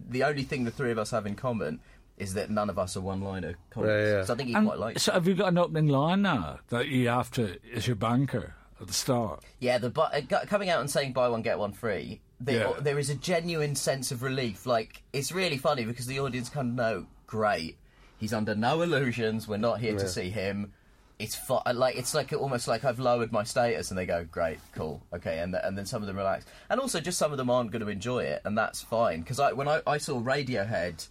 the 0.09 0.23
only 0.25 0.45
thing 0.45 0.65
the 0.65 0.71
three 0.71 0.91
of 0.93 0.99
us 0.99 1.11
have 1.11 1.27
in 1.27 1.35
common 1.35 1.81
is 2.17 2.35
that 2.35 2.51
none 2.51 2.71
of 2.71 2.79
us 2.79 2.97
are 2.97 3.01
one 3.01 3.21
liner 3.23 3.55
comics. 3.71 3.89
Yeah, 3.91 4.12
yeah. 4.19 4.25
So 4.25 4.35
I 4.35 4.37
think 4.37 4.49
he 4.51 4.55
and 4.55 4.67
quite 4.67 4.79
likes. 4.79 5.03
so 5.03 5.12
have 5.12 5.26
you 5.26 5.35
got 5.35 5.49
an 5.49 5.59
opening 5.59 5.88
line 5.88 6.23
now 6.23 6.59
that 6.69 6.87
you 6.88 7.09
have 7.09 7.31
to 7.33 7.59
as 7.75 7.87
your 7.87 7.97
banker 7.97 8.55
at 8.81 8.87
the 8.87 8.93
start? 8.93 9.43
Yeah, 9.59 9.79
the 9.79 9.90
bu- 9.90 10.02
uh, 10.02 10.21
coming 10.47 10.71
out 10.71 10.81
and 10.81 10.90
saying 10.90 11.12
buy 11.12 11.29
one 11.29 11.43
get 11.43 11.59
one 11.59 11.73
free. 11.73 12.21
There, 12.38 12.69
Yeah. 12.69 12.73
there 12.81 12.99
is 12.99 13.11
a 13.11 13.14
genuine 13.14 13.75
sense 13.75 14.12
of 14.12 14.23
relief. 14.23 14.64
Like 14.67 15.02
it's 15.12 15.33
really 15.33 15.57
funny 15.59 15.85
because 15.85 16.07
the 16.07 16.21
audience 16.21 16.49
kind 16.50 16.69
of 16.71 16.75
know, 16.75 17.07
great, 17.26 17.79
he's 18.19 18.33
under 18.35 18.55
no 18.55 18.83
illusions. 18.83 19.49
We're 19.49 19.57
not 19.57 19.81
here 19.81 19.97
to 19.99 20.09
see 20.09 20.31
him. 20.31 20.73
It's 21.21 21.35
fu- 21.35 21.59
like 21.75 21.97
it's 21.97 22.15
like 22.15 22.33
almost 22.33 22.67
like 22.67 22.85
I've 22.85 22.99
lowered 22.99 23.31
my 23.31 23.45
status, 23.45 23.91
and 23.91 23.99
they 23.99 24.07
go, 24.07 24.25
great, 24.25 24.59
cool, 24.75 25.03
okay, 25.12 25.39
and 25.41 25.53
th- 25.53 25.62
and 25.65 25.77
then 25.77 25.87
some 25.87 26.03
of 26.03 26.07
them 26.07 26.17
relax, 26.17 26.47
and 26.71 26.81
also 26.81 26.99
just 27.00 27.19
some 27.19 27.31
of 27.31 27.39
them 27.39 27.50
aren't 27.50 27.71
going 27.71 27.83
to 27.83 27.89
enjoy 27.89 28.21
it, 28.25 28.43
and 28.45 28.57
that's 28.57 28.81
fine. 28.83 29.21
Because 29.21 29.39
I 29.39 29.53
when 29.53 29.69
I, 29.69 29.83
I 29.87 29.99
saw 29.99 30.21
Radiohead 30.21 31.07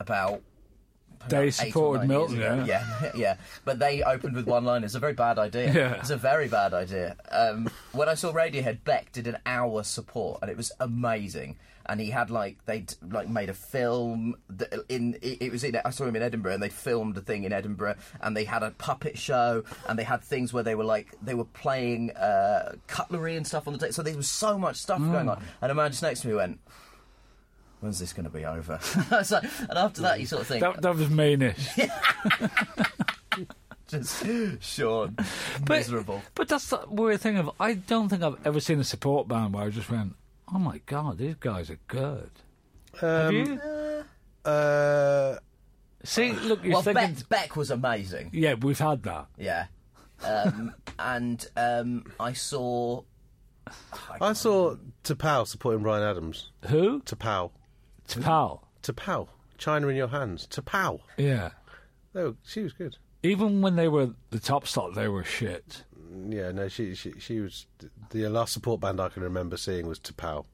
about 0.00 0.42
They 1.28 1.50
supported 1.50 2.06
Milton, 2.06 2.38
yeah. 2.38 2.64
yeah, 3.02 3.10
yeah. 3.16 3.36
But 3.64 3.80
they 3.80 4.02
opened 4.02 4.36
with 4.36 4.46
one 4.46 4.64
line. 4.64 4.84
It's 4.84 4.94
a 4.94 5.00
very 5.00 5.14
bad 5.14 5.38
idea. 5.38 5.72
Yeah. 5.74 5.94
It's 5.94 6.10
a 6.10 6.16
very 6.16 6.48
bad 6.48 6.72
idea. 6.72 7.16
Um, 7.30 7.68
when 7.92 8.08
I 8.08 8.14
saw 8.14 8.32
Radiohead, 8.32 8.84
Beck 8.84 9.10
did 9.12 9.26
an 9.26 9.38
hour 9.44 9.82
support, 9.82 10.38
and 10.40 10.50
it 10.50 10.56
was 10.56 10.70
amazing. 10.78 11.56
And 11.88 12.00
he 12.00 12.10
had 12.10 12.30
like 12.30 12.64
they 12.66 12.84
would 13.00 13.12
like 13.12 13.28
made 13.28 13.48
a 13.48 13.54
film 13.54 14.36
that 14.50 14.74
in 14.90 15.14
it, 15.22 15.38
it 15.40 15.52
was 15.52 15.64
in 15.64 15.74
I 15.84 15.90
saw 15.90 16.04
him 16.04 16.16
in 16.16 16.22
Edinburgh, 16.22 16.52
and 16.54 16.62
they 16.62 16.68
filmed 16.68 17.16
a 17.16 17.20
thing 17.22 17.44
in 17.44 17.52
Edinburgh, 17.52 17.94
and 18.20 18.36
they 18.36 18.44
had 18.44 18.62
a 18.62 18.72
puppet 18.72 19.16
show, 19.16 19.64
and 19.88 19.98
they 19.98 20.04
had 20.04 20.22
things 20.22 20.52
where 20.52 20.62
they 20.62 20.74
were 20.74 20.84
like 20.84 21.14
they 21.22 21.34
were 21.34 21.44
playing 21.46 22.10
uh, 22.12 22.72
cutlery 22.88 23.36
and 23.36 23.46
stuff 23.46 23.66
on 23.66 23.72
the 23.72 23.78
table. 23.78 23.92
So 23.94 24.02
there 24.02 24.14
was 24.16 24.28
so 24.28 24.58
much 24.58 24.76
stuff 24.76 25.00
Mm. 25.00 25.12
going 25.12 25.28
on, 25.30 25.42
and 25.62 25.72
a 25.72 25.74
man 25.74 25.90
just 25.90 26.02
next 26.02 26.20
to 26.20 26.28
me 26.28 26.34
went. 26.34 26.60
When's 27.80 28.00
this 28.00 28.12
going 28.12 28.24
to 28.24 28.30
be 28.30 28.44
over? 28.44 28.78
so, 29.22 29.38
and 29.38 29.78
after 29.78 30.02
that, 30.02 30.18
you 30.18 30.26
sort 30.26 30.42
of 30.42 30.48
think, 30.48 30.62
That, 30.62 30.82
that 30.82 30.96
was 30.96 31.06
meanish. 31.06 31.78
just 33.86 34.26
Sean, 34.60 35.14
But- 35.14 35.68
miserable. 35.78 36.22
But 36.34 36.48
that's 36.48 36.68
the 36.68 36.80
weird 36.88 37.20
thing 37.20 37.36
of 37.38 37.50
I 37.60 37.74
don't 37.74 38.08
think 38.08 38.22
I've 38.22 38.44
ever 38.46 38.60
seen 38.60 38.80
a 38.80 38.84
support 38.84 39.28
band 39.28 39.54
where 39.54 39.64
I 39.64 39.70
just 39.70 39.88
went, 39.90 40.14
"Oh 40.52 40.58
my 40.58 40.78
god, 40.86 41.18
these 41.18 41.34
guys 41.36 41.70
are 41.70 41.78
good." 41.88 42.30
Have 43.00 43.28
Um, 43.28 43.34
you? 43.34 43.60
uh, 44.50 45.36
See, 46.04 46.32
look, 46.32 46.62
you're 46.62 46.74
Well, 46.74 46.82
thinking. 46.82 47.14
Beck, 47.14 47.28
Beck 47.28 47.56
was 47.56 47.70
amazing. 47.70 48.30
Yeah, 48.32 48.54
we've 48.54 48.78
had 48.78 49.02
that. 49.02 49.26
Yeah, 49.36 49.66
um, 50.24 50.74
and 50.98 51.46
um, 51.56 52.04
I 52.20 52.32
saw. 52.32 53.02
I 54.20 54.32
saw 54.32 54.76
T'Pau 55.04 55.46
supporting 55.46 55.82
Bryan 55.82 56.02
Adams. 56.02 56.50
Who? 56.68 57.00
Tapau. 57.00 57.50
T'Pau. 58.08 58.60
Tapau. 58.82 59.28
China 59.58 59.88
in 59.88 59.96
your 59.96 60.08
hands. 60.08 60.46
T'Pau. 60.50 61.00
Yeah. 61.18 61.50
They 62.14 62.22
were, 62.24 62.34
she 62.46 62.62
was 62.62 62.72
good. 62.72 62.96
Even 63.22 63.60
when 63.60 63.76
they 63.76 63.88
were 63.88 64.10
the 64.30 64.38
top 64.38 64.66
slot, 64.66 64.94
they 64.94 65.08
were 65.08 65.22
shit. 65.24 65.84
Yeah, 66.28 66.52
no, 66.52 66.68
she 66.68 66.94
she 66.94 67.12
she 67.18 67.40
was 67.40 67.66
the 68.10 68.28
last 68.28 68.52
support 68.52 68.80
band 68.80 69.00
I 69.00 69.08
can 69.08 69.22
remember 69.22 69.56
seeing 69.56 69.86
was 69.86 69.98
T'Pau. 69.98 70.44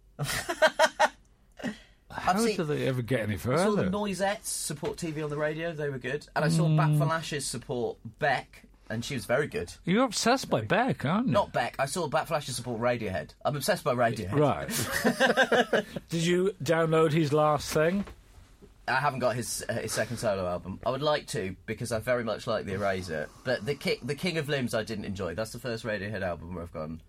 How 2.10 2.36
seen- 2.36 2.56
did 2.56 2.68
they 2.68 2.86
ever 2.86 3.02
get 3.02 3.20
any 3.20 3.36
further? 3.36 3.62
I 3.62 3.64
saw 3.64 3.76
the? 3.76 3.84
Noisettes 3.84 4.46
support 4.46 4.96
TV 4.96 5.22
on 5.22 5.30
the 5.30 5.36
radio. 5.36 5.72
They 5.72 5.88
were 5.88 5.98
good, 5.98 6.26
and 6.34 6.44
I 6.44 6.48
saw 6.48 6.68
mm. 6.68 6.76
Bat 6.76 6.98
for 6.98 7.06
Lashes 7.06 7.44
support 7.44 7.98
Beck, 8.18 8.66
and 8.88 9.04
she 9.04 9.14
was 9.14 9.26
very 9.26 9.48
good. 9.48 9.72
You're 9.84 10.04
obsessed 10.04 10.48
by 10.48 10.60
Beck, 10.62 11.04
aren't 11.04 11.26
you? 11.26 11.32
Not 11.32 11.52
Beck. 11.52 11.74
I 11.78 11.86
saw 11.86 12.06
Bat 12.06 12.28
for 12.28 12.34
Lashes 12.34 12.56
support 12.56 12.80
Radiohead. 12.80 13.30
I'm 13.44 13.56
obsessed 13.56 13.82
by 13.84 13.94
Radiohead. 13.94 14.32
Right. 14.32 15.84
Did 16.08 16.22
you 16.24 16.54
download 16.62 17.12
his 17.12 17.32
last 17.32 17.72
thing? 17.72 18.04
I 18.86 18.96
haven't 18.96 19.20
got 19.20 19.34
his 19.36 19.64
uh, 19.68 19.74
his 19.74 19.92
second 19.92 20.18
solo 20.18 20.46
album. 20.46 20.80
I 20.84 20.90
would 20.90 21.02
like 21.02 21.26
to 21.28 21.56
because 21.66 21.90
I 21.92 21.98
very 22.00 22.24
much 22.24 22.46
like 22.46 22.66
the 22.66 22.74
Eraser, 22.74 23.28
but 23.44 23.64
the 23.64 23.74
King, 23.74 23.98
the 24.02 24.14
King 24.14 24.36
of 24.38 24.48
Limbs 24.48 24.74
I 24.74 24.82
didn't 24.82 25.06
enjoy. 25.06 25.34
That's 25.34 25.52
the 25.52 25.58
first 25.58 25.84
Radiohead 25.84 26.22
album 26.22 26.54
where 26.54 26.64
I've 26.64 26.72
gone. 26.72 27.00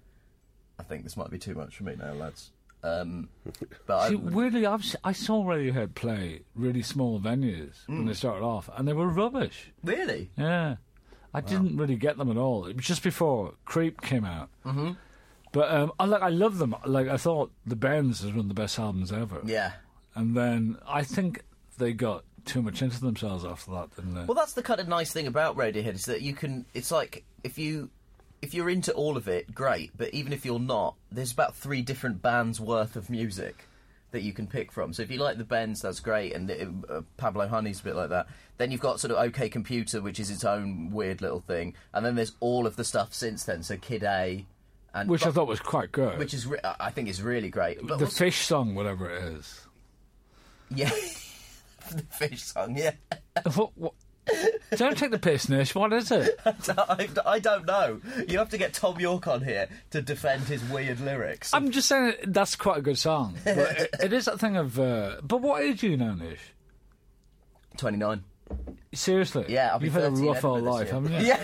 I 0.79 0.84
think 0.84 1.03
this 1.03 1.15
might 1.17 1.29
be 1.29 1.38
too 1.39 1.55
much 1.55 1.75
for 1.77 1.84
me 1.84 1.96
now, 1.98 2.13
lads. 2.13 2.51
Um, 2.84 3.29
but 3.88 4.12
I, 4.12 4.15
weirdly, 4.15 4.65
I've, 4.65 4.82
s- 4.82 4.96
I 5.03 5.12
saw 5.12 5.44
Radiohead 5.44 5.96
play 5.96 6.41
really 6.53 6.82
small 6.84 7.20
venues 7.20 7.88
when 7.88 8.05
they 8.05 8.13
started 8.13 8.44
off, 8.46 8.70
and 8.75 8.88
they 8.88 8.94
were 8.94 9.08
rubbish. 9.08 9.72
really, 9.84 10.29
Yeah. 10.38 10.75
I 11.34 11.41
didn't 11.41 11.75
really 11.75 11.98
get 11.98 12.15
them 12.17 12.32
at 12.32 12.38
all. 12.38 12.65
It 12.65 12.77
was 12.77 12.86
just 12.86 13.03
before 13.03 13.55
Creep 13.65 14.00
came 14.01 14.24
out. 14.24 14.48
Mm-hmm. 14.65 14.91
But 15.51 15.70
um, 15.70 15.91
I 16.00 16.05
like 16.05 16.22
I 16.22 16.29
love 16.29 16.60
them. 16.60 16.74
Like 16.86 17.10
I 17.10 17.17
thought, 17.17 17.51
The 17.65 17.75
Bends 17.75 18.22
is 18.24 18.32
one 18.32 18.39
of 18.41 18.48
the 18.48 18.53
best 18.53 18.79
albums 18.79 19.12
ever. 19.12 19.41
yeah. 19.44 19.74
And 20.15 20.34
then 20.38 20.77
I 20.88 21.03
think 21.03 21.41
they 21.75 21.94
got 21.94 22.24
too 22.46 22.62
much 22.62 22.82
into 22.82 23.00
themselves 23.01 23.44
after 23.46 23.72
that, 23.72 23.96
didn't 23.96 24.13
they? 24.15 24.24
Well, 24.25 24.36
that's 24.36 24.53
the 24.53 24.63
kind 24.63 24.79
of 24.79 24.88
nice 24.88 25.12
thing 25.12 25.27
about 25.27 25.58
Radiohead 25.58 25.96
is 25.96 26.05
that 26.05 26.22
you 26.22 26.34
can. 26.34 26.65
It's 26.74 26.91
like 26.91 27.24
if 27.44 27.58
you 27.58 27.89
if 28.41 28.53
you're 28.53 28.70
into 28.70 28.94
all 28.94 29.17
of 29.17 29.27
it, 29.27 29.53
great. 29.55 29.91
But 29.98 30.13
even 30.13 30.32
if 30.34 30.46
you're 30.46 30.60
not, 30.60 30.96
there's 31.12 31.32
about 31.32 31.55
three 31.55 31.82
different 31.82 32.22
bands 32.22 32.60
worth 32.60 32.96
of 32.96 33.10
music 33.10 33.67
that 34.12 34.22
you 34.22 34.32
can 34.32 34.48
pick 34.48 34.72
from. 34.72 34.94
So 34.94 35.01
if 35.03 35.12
you 35.12 35.17
like 35.20 35.38
the 35.38 35.44
Bends, 35.44 35.82
that's 35.82 36.00
great, 36.00 36.34
and 36.34 36.84
uh, 36.89 37.01
Pablo 37.17 37.48
Honey's 37.48 37.82
a 37.82 37.84
bit 37.84 37.96
like 37.96 38.10
that. 38.10 38.27
Then 38.58 38.72
you've 38.72 38.79
got 38.79 39.00
sort 39.00 39.12
of 39.12 39.17
OK 39.17 39.50
Computer, 39.50 40.01
which 40.01 40.20
is 40.20 40.29
its 40.29 40.46
own 40.46 40.91
weird 40.91 41.22
little 41.22 41.41
thing, 41.41 41.74
and 41.94 42.05
then 42.05 42.15
there's 42.15 42.32
all 42.39 42.65
of 42.67 42.75
the 42.77 42.84
stuff 42.86 43.13
since 43.13 43.44
then. 43.44 43.63
So 43.63 43.75
Kid 43.75 44.03
A, 44.03 44.46
and 44.94 45.10
Which 45.10 45.25
I 45.25 45.32
thought 45.32 45.48
was 45.48 45.60
quite 45.60 45.91
good. 45.91 46.17
which 46.17 46.34
is 46.34 46.46
re- 46.48 46.60
I 46.79 46.91
think 46.91 47.10
is 47.10 47.22
really 47.22 47.50
great. 47.50 47.79
But 47.86 47.98
the 47.98 48.05
also- 48.05 48.15
Fish 48.25 48.46
song, 48.46 48.75
whatever 48.75 49.10
it 49.10 49.22
is. 49.34 49.65
yeah, 50.74 50.91
the 51.92 52.04
Fish 52.12 52.44
song, 52.44 52.77
yeah. 52.77 52.92
What- 53.56 53.77
what- 53.77 53.94
Don't 54.75 54.98
take 54.98 55.12
the 55.12 55.20
piss, 55.20 55.48
Nish. 55.50 55.75
What 55.75 55.94
is 55.94 56.10
it? 56.12 56.39
I, 56.46 57.08
I 57.27 57.38
don't 57.39 57.65
know. 57.68 58.01
You 58.27 58.39
have 58.39 58.50
to 58.50 58.58
get 58.58 58.74
Thom 58.74 59.00
Yorke 59.00 59.27
on 59.27 59.44
here 59.44 59.68
to 59.92 60.01
defend 60.01 60.46
his 60.46 60.63
weird 60.63 61.00
lyrics. 61.00 61.54
I'm 61.54 61.70
just 61.70 61.88
saying 61.88 62.13
that's 62.24 62.56
quite 62.56 62.80
a 62.80 62.82
good 62.82 62.98
song. 62.98 63.36
But 63.44 63.58
it, 63.58 63.89
it 64.01 64.13
is 64.13 64.25
that 64.25 64.39
thing 64.39 64.58
of. 64.58 64.80
Uh, 64.80 65.18
but 65.22 65.42
what 65.42 65.62
age 65.62 65.84
are 65.84 65.89
you 65.89 65.98
now, 65.98 66.15
Nish? 66.15 66.39
29. 67.77 68.24
Seriously? 68.94 69.46
Yeah, 69.50 69.70
I'll 69.74 69.80
be 69.80 69.86
You've 69.86 69.94
had 69.94 70.04
a 70.06 70.10
rough 70.12 70.44
old 70.44 70.63
life, 70.63 70.89
haven't 70.89 71.12
you? 71.13 71.20
Yeah. 71.20 71.44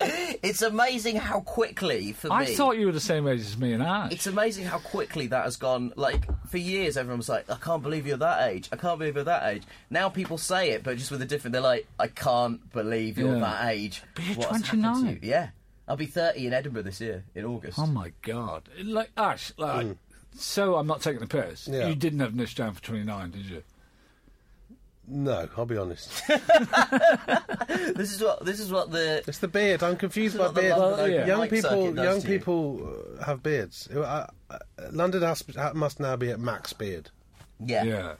It's 0.00 0.62
amazing 0.62 1.16
how 1.16 1.40
quickly, 1.40 2.12
for 2.12 2.32
I 2.32 2.46
me. 2.46 2.54
thought 2.54 2.78
you 2.78 2.86
were 2.86 2.92
the 2.92 3.00
same 3.00 3.26
age 3.28 3.40
as 3.40 3.58
me 3.58 3.72
and 3.72 3.82
Ash. 3.82 4.12
It's 4.12 4.26
amazing 4.26 4.64
how 4.64 4.78
quickly 4.78 5.26
that 5.28 5.44
has 5.44 5.56
gone. 5.56 5.92
Like, 5.96 6.24
for 6.48 6.58
years, 6.58 6.96
everyone 6.96 7.18
was 7.18 7.28
like, 7.28 7.50
I 7.50 7.56
can't 7.56 7.82
believe 7.82 8.06
you're 8.06 8.16
that 8.16 8.48
age. 8.50 8.68
I 8.72 8.76
can't 8.76 8.98
believe 8.98 9.14
you're 9.16 9.24
that 9.24 9.52
age. 9.52 9.62
Now 9.90 10.08
people 10.08 10.38
say 10.38 10.70
it, 10.70 10.82
but 10.82 10.96
just 10.96 11.10
with 11.10 11.22
a 11.22 11.26
different. 11.26 11.52
They're 11.52 11.60
like, 11.62 11.86
I 11.98 12.08
can't 12.08 12.70
believe 12.72 13.18
you're 13.18 13.34
Yeah. 13.34 13.40
that 13.40 13.72
age. 13.72 14.02
But 14.14 14.24
you're 14.24 14.36
What's 14.36 14.66
happened 14.66 14.82
29. 14.84 15.06
you?" 15.06 15.18
Yeah. 15.22 15.48
I'll 15.86 15.96
be 15.96 16.06
30 16.06 16.46
in 16.46 16.52
Edinburgh 16.52 16.82
this 16.84 17.00
year, 17.00 17.24
in 17.34 17.44
August. 17.44 17.78
Oh 17.78 17.86
my 17.86 18.12
god! 18.22 18.68
Like 18.80 19.10
Ash, 19.16 19.52
like, 19.58 19.86
mm. 19.86 19.96
so 20.36 20.76
I'm 20.76 20.86
not 20.86 21.02
taking 21.02 21.18
the 21.20 21.26
piss. 21.26 21.66
Yeah. 21.66 21.88
You 21.88 21.96
didn't 21.96 22.20
have 22.20 22.32
Nish 22.34 22.54
down 22.54 22.74
for 22.74 22.82
29, 22.82 23.30
did 23.32 23.46
you? 23.46 23.62
No, 25.12 25.48
I'll 25.56 25.66
be 25.66 25.76
honest. 25.76 26.22
this 26.28 28.12
is 28.12 28.22
what 28.22 28.44
this 28.44 28.60
is 28.60 28.70
what 28.70 28.92
the 28.92 29.24
It's 29.26 29.38
the 29.38 29.48
beard. 29.48 29.82
I'm 29.82 29.96
confused 29.96 30.38
by 30.38 30.52
beard. 30.52 30.76
Well, 30.78 31.08
yeah. 31.08 31.26
Young 31.26 31.40
Mic 31.40 31.50
people, 31.50 31.94
young 31.96 32.20
to 32.22 32.28
you. 32.30 32.38
people 32.38 32.96
uh, 33.18 33.24
have 33.24 33.42
beards. 33.42 33.88
Uh, 33.92 34.00
uh, 34.00 34.26
uh, 34.50 34.58
London 34.92 35.22
has, 35.22 35.42
must 35.74 35.98
now 35.98 36.14
be 36.14 36.30
at 36.30 36.38
max 36.38 36.72
beard, 36.72 37.10
Yeah. 37.58 37.82
Yeah. 37.84 38.14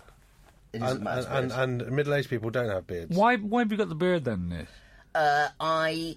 It 0.73 0.83
is 0.83 0.91
and, 0.93 1.05
Matt's 1.05 1.27
and, 1.27 1.49
beard. 1.49 1.61
and, 1.61 1.83
and 1.83 1.93
middle-aged 1.93 2.29
people 2.29 2.51
don't 2.51 2.69
have 2.69 2.87
beards. 2.87 3.17
Why? 3.17 3.37
Why 3.37 3.61
have 3.63 3.71
you 3.71 3.79
got 3.79 3.89
the 3.89 3.95
beard 3.95 4.25
then, 4.25 4.49
Nish? 4.49 4.69
Uh, 5.15 5.49
I, 5.61 6.17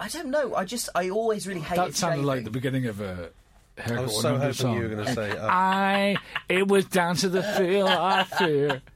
I 0.00 0.08
don't 0.08 0.30
know. 0.30 0.54
I 0.54 0.64
just, 0.64 0.88
I 0.94 1.10
always 1.10 1.46
really 1.46 1.60
hated 1.60 1.84
That 1.86 1.96
sounded 1.96 2.24
like 2.24 2.44
the 2.44 2.50
beginning 2.50 2.86
of 2.86 3.00
a 3.00 3.30
I 3.78 3.80
haircut. 3.82 4.04
was 4.06 4.20
so 4.20 4.36
hoping 4.36 4.52
song. 4.52 4.76
you 4.76 4.82
were 4.82 4.88
going 4.88 5.06
to 5.06 5.12
say. 5.14 5.30
Uh, 5.36 5.48
I. 5.48 6.16
It 6.48 6.68
was 6.68 6.84
down 6.86 7.16
to 7.16 7.28
the 7.28 7.42
feel 7.42 7.86
I 7.88 8.24
fear. 8.24 8.82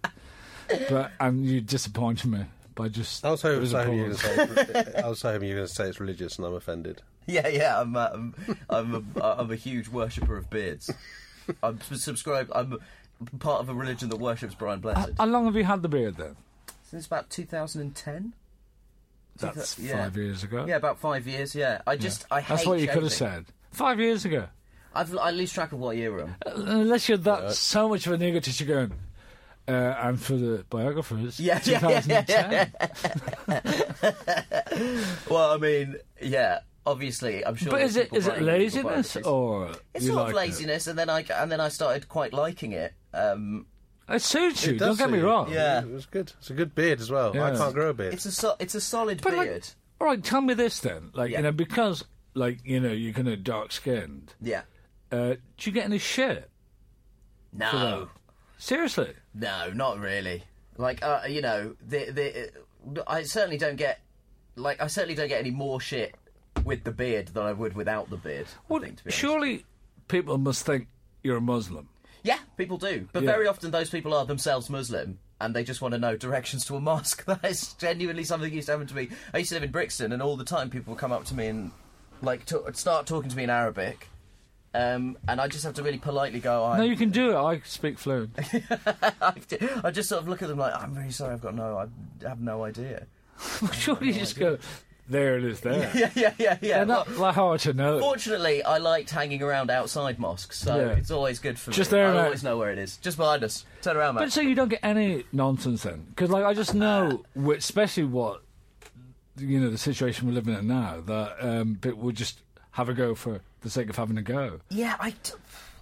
But 0.88 1.12
and 1.20 1.44
you 1.44 1.60
disappointed 1.60 2.30
me 2.30 2.44
by 2.74 2.88
just. 2.88 3.24
I 3.24 3.30
was 3.30 3.44
it 3.44 3.48
hoping, 3.48 3.60
was 3.60 3.70
so 3.70 3.78
hoping 3.78 3.94
you 3.94 4.02
were 4.02 4.08
going 4.08 4.48
to 4.48 4.92
say. 4.92 5.02
I 5.02 5.08
was 5.08 5.22
hoping 5.22 5.48
you 5.48 5.54
were 5.54 5.60
going 5.60 5.68
to 5.68 5.74
say 5.74 5.88
it's 5.88 6.00
religious, 6.00 6.36
and 6.36 6.46
I'm 6.46 6.54
offended. 6.54 7.02
Yeah, 7.28 7.48
yeah. 7.48 7.80
I'm, 7.80 7.96
uh, 7.96 8.08
I'm, 8.12 8.34
I'm, 8.70 8.94
a, 9.16 9.20
I'm 9.20 9.50
a 9.50 9.56
huge 9.56 9.88
worshipper 9.88 10.36
of 10.36 10.48
beards. 10.48 10.88
I'm 11.60 11.80
subscribed. 11.80 12.52
I'm 12.54 12.78
part 13.40 13.62
of 13.62 13.68
a 13.68 13.74
religion 13.74 14.10
that 14.10 14.18
worships 14.18 14.54
Brian 14.54 14.78
Blessed 14.78 15.10
How 15.18 15.26
long 15.26 15.46
have 15.46 15.56
you 15.56 15.64
had 15.64 15.82
the 15.82 15.88
beard 15.88 16.18
then? 16.18 16.36
since 16.88 17.06
about 17.06 17.30
2010. 17.30 18.32
That's 19.38 19.78
yeah. 19.78 20.04
five 20.04 20.16
years 20.16 20.44
ago. 20.44 20.64
Yeah, 20.66 20.76
about 20.76 20.98
five 20.98 21.26
years. 21.26 21.54
Yeah, 21.54 21.82
I 21.86 21.96
just, 21.96 22.24
I 22.30 22.40
hate. 22.40 22.48
That's 22.48 22.66
what 22.66 22.80
you 22.80 22.88
could 22.88 23.02
have 23.02 23.12
said 23.12 23.46
five 23.70 24.00
years 24.00 24.24
ago. 24.24 24.46
I've, 24.94 25.14
I 25.18 25.30
lose 25.30 25.52
track 25.52 25.72
of 25.72 25.78
what 25.78 25.96
year 25.96 26.10
we're 26.10 26.22
on. 26.22 26.36
Unless 26.46 27.10
you're 27.10 27.18
that 27.18 27.52
so 27.52 27.88
much 27.90 28.06
of 28.06 28.14
an 28.14 28.22
egotist, 28.22 28.60
you're 28.60 28.86
going. 28.86 28.98
Uh, 29.68 29.72
and 29.72 30.20
for 30.20 30.34
the 30.34 30.64
biographers, 30.70 31.40
Yeah, 31.40 31.60
yeah, 31.64 32.00
yeah, 32.06 32.22
yeah, 32.28 32.64
2010. 33.48 35.12
Well, 35.30 35.52
I 35.52 35.56
mean, 35.58 35.96
yeah. 36.20 36.60
Obviously, 36.84 37.44
I'm 37.44 37.56
sure. 37.56 37.72
But 37.72 37.82
is 37.82 37.96
it 37.96 38.04
people 38.04 38.18
is 38.18 38.26
it 38.28 38.40
laziness 38.42 39.16
or 39.16 39.72
It's 39.92 40.04
you 40.04 40.12
sort 40.12 40.18
like 40.22 40.28
of 40.28 40.34
laziness, 40.36 40.86
and 40.86 40.96
then 40.96 41.10
I 41.10 41.24
and 41.34 41.50
then 41.50 41.60
I 41.60 41.68
started 41.68 42.08
quite 42.08 42.32
liking 42.32 42.70
it. 42.70 42.92
Um, 43.12 43.66
It? 44.08 44.14
it 44.16 44.22
suits 44.22 44.64
you. 44.64 44.74
It 44.74 44.78
Don't 44.78 44.96
get 44.96 45.10
me 45.10 45.18
wrong. 45.18 45.50
Yeah. 45.50 45.80
it 45.80 45.90
was 45.90 46.06
good. 46.06 46.32
It's 46.38 46.50
a 46.50 46.54
good 46.54 46.76
beard 46.76 47.00
as 47.00 47.10
well. 47.10 47.30
I 47.36 47.56
can't 47.56 47.74
grow 47.74 47.90
a 47.90 47.94
beard. 47.94 48.14
it's 48.14 48.24
a 48.24 48.30
so, 48.30 48.54
it's 48.60 48.76
a 48.76 48.80
solid 48.80 49.20
But 49.20 49.34
like, 49.34 49.48
beard. 49.48 49.68
all 50.00 50.06
right, 50.06 50.22
tell 50.22 50.40
me 50.42 50.54
this 50.54 50.78
then. 50.78 51.10
Like 51.12 51.32
Yeah. 51.32 51.38
you 51.38 51.42
know, 51.42 51.50
because 51.52 52.04
like 52.34 52.60
you 52.64 52.78
know, 52.78 52.92
you're 52.92 53.12
kind 53.14 53.26
of 53.26 53.42
dark 53.42 53.72
skinned. 53.72 54.34
yeah. 54.40 54.62
Uh, 55.10 55.34
do 55.56 55.70
you 55.70 55.72
get 55.72 55.86
any 55.86 55.98
shit? 55.98 56.48
No. 57.52 57.70
for? 57.70 58.08
Seriously? 58.58 59.12
No, 59.38 59.70
not 59.72 59.98
really. 60.00 60.42
Like, 60.78 61.02
uh, 61.04 61.20
you 61.28 61.42
know, 61.42 61.76
the 61.86 62.10
the 62.10 63.02
I 63.06 63.22
certainly 63.22 63.58
don't 63.58 63.76
get 63.76 64.00
like 64.56 64.80
I 64.80 64.86
certainly 64.86 65.14
don't 65.14 65.28
get 65.28 65.40
any 65.40 65.50
more 65.50 65.80
shit 65.80 66.14
with 66.64 66.84
the 66.84 66.92
beard 66.92 67.28
than 67.28 67.44
I 67.44 67.52
would 67.52 67.74
without 67.74 68.10
the 68.10 68.16
beard. 68.16 68.46
Well, 68.68 68.80
think, 68.80 68.96
to 68.98 69.04
be 69.04 69.10
surely 69.10 69.64
people 70.08 70.38
must 70.38 70.64
think 70.64 70.88
you're 71.22 71.36
a 71.36 71.40
Muslim. 71.40 71.88
Yeah, 72.22 72.38
people 72.56 72.78
do, 72.78 73.08
but 73.12 73.22
Yeah. 73.22 73.30
very 73.32 73.46
often 73.46 73.70
those 73.70 73.90
people 73.90 74.12
are 74.14 74.24
themselves 74.24 74.68
Muslim. 74.70 75.18
And 75.38 75.54
they 75.54 75.64
just 75.64 75.82
want 75.82 75.92
to 75.92 75.98
know 75.98 76.16
directions 76.16 76.64
to 76.64 76.76
a 76.76 76.80
mosque. 76.80 77.24
That 77.26 77.44
is 77.44 77.74
genuinely 77.74 78.24
something 78.24 78.48
that 78.48 78.56
used 78.56 78.66
to 78.68 78.72
happen 78.72 78.86
to 78.86 78.94
me. 78.96 79.10
I 79.34 79.38
used 79.38 79.50
to 79.50 79.56
live 79.56 79.64
in 79.64 79.70
Brixton, 79.70 80.12
and 80.12 80.22
all 80.22 80.34
the 80.38 80.44
time 80.44 80.70
people 80.70 80.94
would 80.94 80.98
come 80.98 81.12
up 81.12 81.26
to 81.26 81.34
me 81.34 81.48
and 81.48 81.72
like 82.22 82.46
to- 82.46 82.64
start 82.72 83.06
talking 83.06 83.28
to 83.30 83.36
me 83.36 83.44
in 83.44 83.50
Arabic, 83.50 84.08
um, 84.76 85.16
and 85.28 85.40
I 85.40 85.48
just 85.48 85.64
have 85.64 85.74
to 85.74 85.82
really 85.82 85.98
politely 85.98 86.40
go. 86.40 86.64
I, 86.64 86.78
No, 86.78 86.84
you 86.84 86.96
can 86.96 87.10
do 87.10 87.30
it. 87.30 87.36
I 87.36 87.60
speak 87.64 87.98
fluent. 87.98 88.36
I 89.20 89.90
just 89.90 90.08
sort 90.08 90.22
of 90.22 90.28
look 90.28 90.42
at 90.42 90.48
them 90.48 90.58
like, 90.58 90.74
I'm 90.74 90.94
really 90.94 91.10
sorry, 91.10 91.32
I've 91.34 91.40
got 91.40 91.54
no, 91.54 91.78
I 91.78 92.28
have 92.28 92.40
no 92.40 92.64
idea. 92.64 93.06
surely 93.72 94.08
you 94.08 94.12
just 94.14 94.38
go. 94.38 94.58
There 95.08 95.38
it 95.38 95.44
is. 95.44 95.60
There. 95.60 95.88
Yeah, 95.94 96.10
yeah, 96.16 96.32
yeah, 96.36 96.58
yeah. 96.60 96.76
They're 96.78 96.86
not 96.86 97.16
like 97.16 97.36
hard 97.36 97.60
to 97.60 97.72
know. 97.72 98.00
Fortunately, 98.00 98.62
I 98.64 98.78
liked 98.78 99.10
hanging 99.10 99.40
around 99.42 99.70
outside 99.70 100.18
mosques, 100.18 100.58
so 100.58 100.76
Yeah. 100.76 100.88
it's 100.96 101.12
always 101.12 101.38
good 101.38 101.58
for 101.60 101.70
Just 101.70 101.92
me. 101.92 101.98
there, 101.98 102.08
I 102.08 102.24
always 102.24 102.42
know 102.42 102.58
where 102.58 102.72
it 102.72 102.78
is. 102.78 102.96
Just 102.96 103.16
behind 103.16 103.44
us. 103.44 103.64
Turn 103.82 103.96
around, 103.96 104.16
But 104.16 104.32
so 104.32 104.40
you 104.40 104.56
don't 104.56 104.68
get 104.68 104.80
any 104.82 105.24
nonsense 105.32 105.84
then, 105.84 106.06
because 106.10 106.30
like 106.30 106.44
I 106.44 106.54
just 106.54 106.74
know, 106.74 107.22
wi- 107.36 107.58
especially 107.58 108.04
what 108.04 108.42
you 109.38 109.60
know 109.60 109.70
the 109.70 109.78
situation 109.78 110.26
we're 110.26 110.32
living 110.34 110.54
in 110.54 110.66
now, 110.66 111.00
that 111.06 111.36
um, 111.40 111.78
people 111.80 112.00
would 112.00 112.16
just 112.16 112.40
have 112.72 112.88
a 112.88 112.94
go 112.94 113.14
for 113.14 113.40
the 113.62 113.70
sake 113.70 113.88
of 113.90 113.96
having 113.96 114.18
a 114.18 114.22
go. 114.22 114.60
Yeah, 114.70 114.96
I, 115.00 115.10
d- 115.10 115.32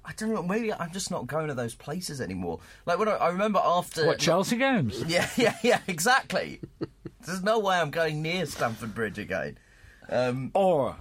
I 0.04 0.12
don't 0.16 0.32
know. 0.34 0.42
Maybe 0.42 0.72
I'm 0.72 0.92
just 0.92 1.10
not 1.10 1.26
going 1.26 1.48
to 1.48 1.54
those 1.54 1.74
places 1.74 2.20
anymore. 2.20 2.60
Like 2.86 2.98
when 2.98 3.08
I, 3.08 3.12
I 3.12 3.28
remember 3.28 3.60
after 3.62 4.06
What 4.06 4.18
Chelsea 4.18 4.56
games? 4.56 5.02
Yeah, 5.06 5.28
yeah, 5.36 5.56
yeah, 5.62 5.80
exactly. 5.86 6.60
There's 7.26 7.42
no 7.42 7.58
way 7.58 7.76
I'm 7.76 7.90
going 7.90 8.22
near 8.22 8.46
Stamford 8.46 8.94
Bridge 8.94 9.18
again. 9.18 9.58
Um, 10.08 10.50
or 10.54 10.96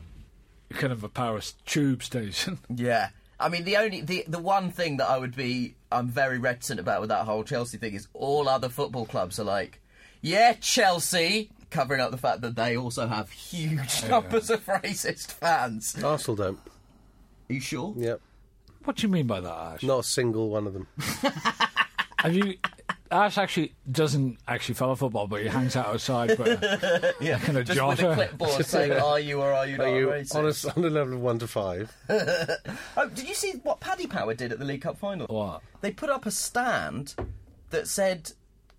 kind 0.69 0.93
of 0.93 1.03
a 1.03 1.09
Paris 1.09 1.55
tube 1.65 2.01
station. 2.03 2.59
yeah. 2.73 3.09
I 3.39 3.49
mean, 3.49 3.65
the 3.65 3.75
only 3.77 4.01
the 4.01 4.23
the 4.27 4.39
one 4.39 4.71
thing 4.71 4.97
that 4.97 5.09
I 5.09 5.17
would 5.17 5.35
be 5.35 5.75
I'm 5.91 6.07
very 6.07 6.37
reticent 6.39 6.79
about 6.79 7.01
with 7.01 7.09
that 7.09 7.25
whole 7.25 7.43
Chelsea 7.43 7.77
thing 7.77 7.93
is 7.93 8.07
all 8.13 8.47
other 8.47 8.69
football 8.69 9.05
clubs 9.05 9.37
are 9.39 9.43
like, 9.43 9.81
yeah, 10.21 10.53
Chelsea, 10.53 11.49
covering 11.73 11.99
up 11.99 12.11
the 12.11 12.17
fact 12.17 12.41
that 12.41 12.55
they 12.55 12.77
also 12.77 13.07
have 13.07 13.31
huge 13.31 14.03
oh, 14.05 14.07
numbers 14.07 14.49
of 14.49 14.65
racist 14.65 15.31
fans. 15.31 16.01
Arsenal 16.01 16.35
don't. 16.37 16.59
Are 17.49 17.53
you 17.53 17.59
sure? 17.59 17.93
Yep. 17.97 18.21
What 18.85 18.97
do 18.97 19.07
you 19.07 19.11
mean 19.11 19.27
by 19.27 19.41
that, 19.41 19.53
Ash? 19.53 19.83
Not 19.83 19.99
a 19.99 20.03
single 20.03 20.49
one 20.49 20.67
of 20.67 20.73
them. 20.73 20.87
Have 22.19 22.33
you? 22.33 22.55
Ash 23.11 23.37
actually 23.37 23.73
doesn't 23.91 24.39
actually 24.47 24.75
follow 24.75 24.95
football, 24.95 25.27
but 25.27 25.41
he 25.41 25.47
hangs 25.47 25.75
out 25.75 25.87
outside. 25.87 26.35
But 26.37 26.63
uh, 26.63 27.11
Yeah, 27.21 27.37
kind 27.39 27.57
of 27.57 27.65
just 27.65 27.81
with 27.81 27.99
a 28.01 28.13
clipboard 28.13 28.65
saying, 28.65 28.93
"Are 28.93 29.19
you 29.19 29.41
or 29.41 29.51
are 29.51 29.67
you 29.67 29.77
not 29.77 29.87
Are 29.87 29.99
you 29.99 30.07
racist?" 30.07 30.35
on 30.35 30.45
a, 30.45 30.79
on 30.79 30.91
a 30.91 30.93
level 30.93 31.13
of 31.13 31.21
one 31.21 31.39
to 31.39 31.47
five? 31.47 31.95
Oh, 32.95 33.09
did 33.09 33.27
you 33.27 33.35
see 33.35 33.53
what 33.63 33.79
Paddy 33.79 34.07
Power 34.07 34.33
did 34.33 34.51
at 34.51 34.59
the 34.59 34.65
League 34.65 34.83
Cup 34.83 34.97
final? 34.97 35.27
What? 35.27 35.61
They 35.81 35.91
put 35.91 36.09
up 36.09 36.25
a 36.25 36.31
stand 36.31 37.15
that 37.71 37.87
said, 37.87 38.31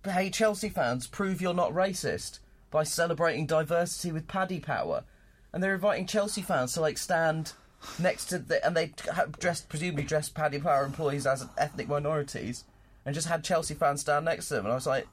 "Hey, 0.04 0.30
Chelsea 0.30 0.68
fans, 0.68 1.06
prove 1.06 1.42
you're 1.42 1.54
not 1.54 1.72
racist 1.72 2.38
by 2.74 2.82
celebrating 2.82 3.46
diversity 3.46 4.10
with 4.10 4.26
Paddy 4.26 4.58
Power," 4.58 5.04
and 5.52 5.62
they're 5.62 5.74
inviting 5.74 6.06
Chelsea 6.06 6.42
fans 6.42 6.74
to 6.74 6.80
like 6.80 6.98
stand 6.98 7.52
next 8.00 8.26
to 8.26 8.38
the, 8.38 8.64
and 8.66 8.76
they 8.76 8.92
ha- 9.12 9.26
dressed 9.38 9.68
presumably 9.68 10.02
dressed 10.02 10.34
Paddy 10.34 10.58
Power 10.58 10.84
employees 10.84 11.24
as 11.26 11.46
ethnic 11.56 11.88
minorities, 11.88 12.64
and 13.06 13.14
just 13.14 13.28
had 13.28 13.44
Chelsea 13.44 13.74
fans 13.74 14.00
stand 14.00 14.24
next 14.24 14.48
to 14.48 14.54
them, 14.54 14.66
and 14.66 14.72
I 14.72 14.74
was 14.74 14.86
like. 14.86 15.06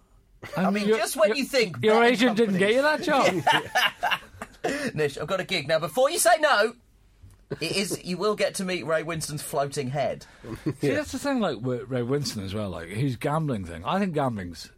I 0.58 0.72
mean, 0.72 0.88
just 0.88 1.16
when 1.16 1.36
you 1.36 1.46
think 1.46 1.78
your 1.84 2.00
betting 2.00 2.14
agent 2.14 2.36
didn't 2.38 2.58
get 2.58 2.74
you 2.74 2.82
that 2.82 3.04
job. 3.04 3.32
Nish, 4.96 5.20
I've 5.20 5.28
got 5.28 5.40
a 5.40 5.44
gig 5.44 5.68
now. 5.68 5.78
Before 5.78 6.10
you 6.10 6.18
say 6.18 6.32
no, 6.40 6.74
it 7.60 7.72
is 7.74 8.04
you 8.04 8.18
will 8.18 8.36
get 8.36 8.56
to 8.56 8.66
meet 8.66 8.88
Ray 8.88 9.04
Winstone's 9.04 9.44
floating 9.44 9.92
head. 9.92 10.26
See, 10.80 10.90
that's 10.90 11.12
the 11.12 11.20
thing. 11.20 11.42
Like 11.42 11.60
with 11.60 11.88
Ray 11.90 12.02
Winston 12.02 12.44
as 12.44 12.56
well. 12.56 12.72
Like 12.72 12.88
his 12.90 13.18
gambling 13.18 13.66
thing. 13.66 13.86
I 13.86 14.00
think 14.00 14.16
gambling's 14.16 14.72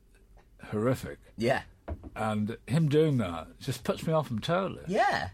horrific, 0.70 1.20
Yeah, 1.38 1.62
and 2.16 2.58
him 2.68 2.90
doing 2.90 3.18
that 3.18 3.48
just 3.60 3.84
puts 3.84 4.06
me 4.06 4.14
off 4.14 4.30
him 4.30 4.40
totally. 4.40 4.84
yeah. 4.88 5.30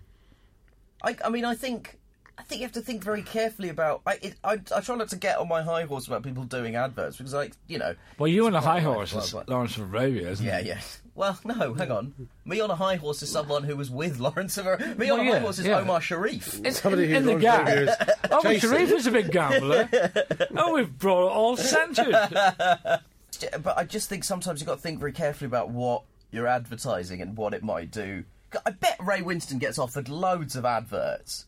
I, 1.01 1.15
I 1.23 1.29
mean, 1.29 1.45
I 1.45 1.55
think, 1.55 1.97
I 2.37 2.43
think 2.43 2.59
you 2.59 2.65
have 2.65 2.73
to 2.73 2.81
think 2.81 3.01
very 3.03 3.21
carefully 3.21 3.69
about. 3.69 4.01
I, 4.05 4.13
it, 4.21 4.35
I, 4.43 4.59
I 4.75 4.81
try 4.81 4.95
not 4.97 5.07
to 5.09 5.15
get 5.15 5.37
on 5.37 5.47
my 5.47 5.61
high 5.61 5.83
horse 5.85 6.07
about 6.07 6.23
people 6.23 6.43
doing 6.43 6.75
adverts 6.75 7.15
because, 7.17 7.33
like, 7.33 7.53
you 7.67 7.77
know. 7.77 7.95
Well, 8.17 8.27
you 8.27 8.45
on 8.47 8.55
a 8.55 8.59
high 8.59 8.81
horse 8.81 9.13
nice, 9.15 9.27
is 9.27 9.33
but- 9.33 9.47
Lawrence 9.47 9.77
of 9.77 9.83
Arabia, 9.93 10.29
isn't 10.29 10.45
Yeah, 10.45 10.59
it? 10.59 10.65
yeah. 10.65 10.73
Yeah. 10.75 10.81
Well, 11.19 11.37
no, 11.43 11.73
hang 11.73 11.91
on. 11.91 12.13
Me 12.45 12.61
on 12.61 12.71
a 12.71 12.75
high 12.75 12.95
horse 12.95 13.21
is 13.21 13.29
someone 13.29 13.63
who 13.63 13.75
was 13.75 13.89
with 13.91 14.19
Lawrence 14.21 14.57
of 14.57 14.67
Ar- 14.67 14.77
Me 14.97 15.09
on 15.09 15.19
Well, 15.19 15.27
a 15.27 15.31
high 15.33 15.39
horse 15.39 15.59
is 15.59 15.65
yeah. 15.67 15.79
Omar 15.79 15.99
Sharif. 15.99 16.61
It's 16.63 16.79
Somebody 16.81 17.09
who 17.09 17.15
in 17.15 17.25
the 17.25 17.31
runs 17.33 17.41
gap. 17.41 17.65
radio 17.67 17.83
is 17.83 17.95
Oh. 18.31 18.57
Sharif 18.57 18.91
is 18.93 19.05
a 19.07 19.11
big 19.11 19.29
gambler. 19.29 19.89
oh, 20.55 20.75
we've 20.75 20.97
brought 20.97 21.27
it 21.27 21.31
all 21.33 21.57
centred. 21.57 22.13
But 22.13 23.77
I 23.77 23.83
just 23.83 24.07
think 24.07 24.23
sometimes 24.23 24.61
you've 24.61 24.67
got 24.67 24.75
to 24.75 24.81
think 24.81 24.99
very 25.01 25.11
carefully 25.11 25.47
about 25.47 25.69
what 25.71 26.03
you're 26.31 26.47
advertising 26.47 27.21
and 27.21 27.35
what 27.37 27.53
it 27.53 27.63
might 27.63 27.91
do. 27.91 28.23
I 28.65 28.71
bet 28.71 28.97
Ray 28.99 29.21
Winstone 29.21 29.59
gets 29.59 29.77
offered 29.77 30.09
loads 30.09 30.55
of 30.55 30.65
adverts. 30.65 31.45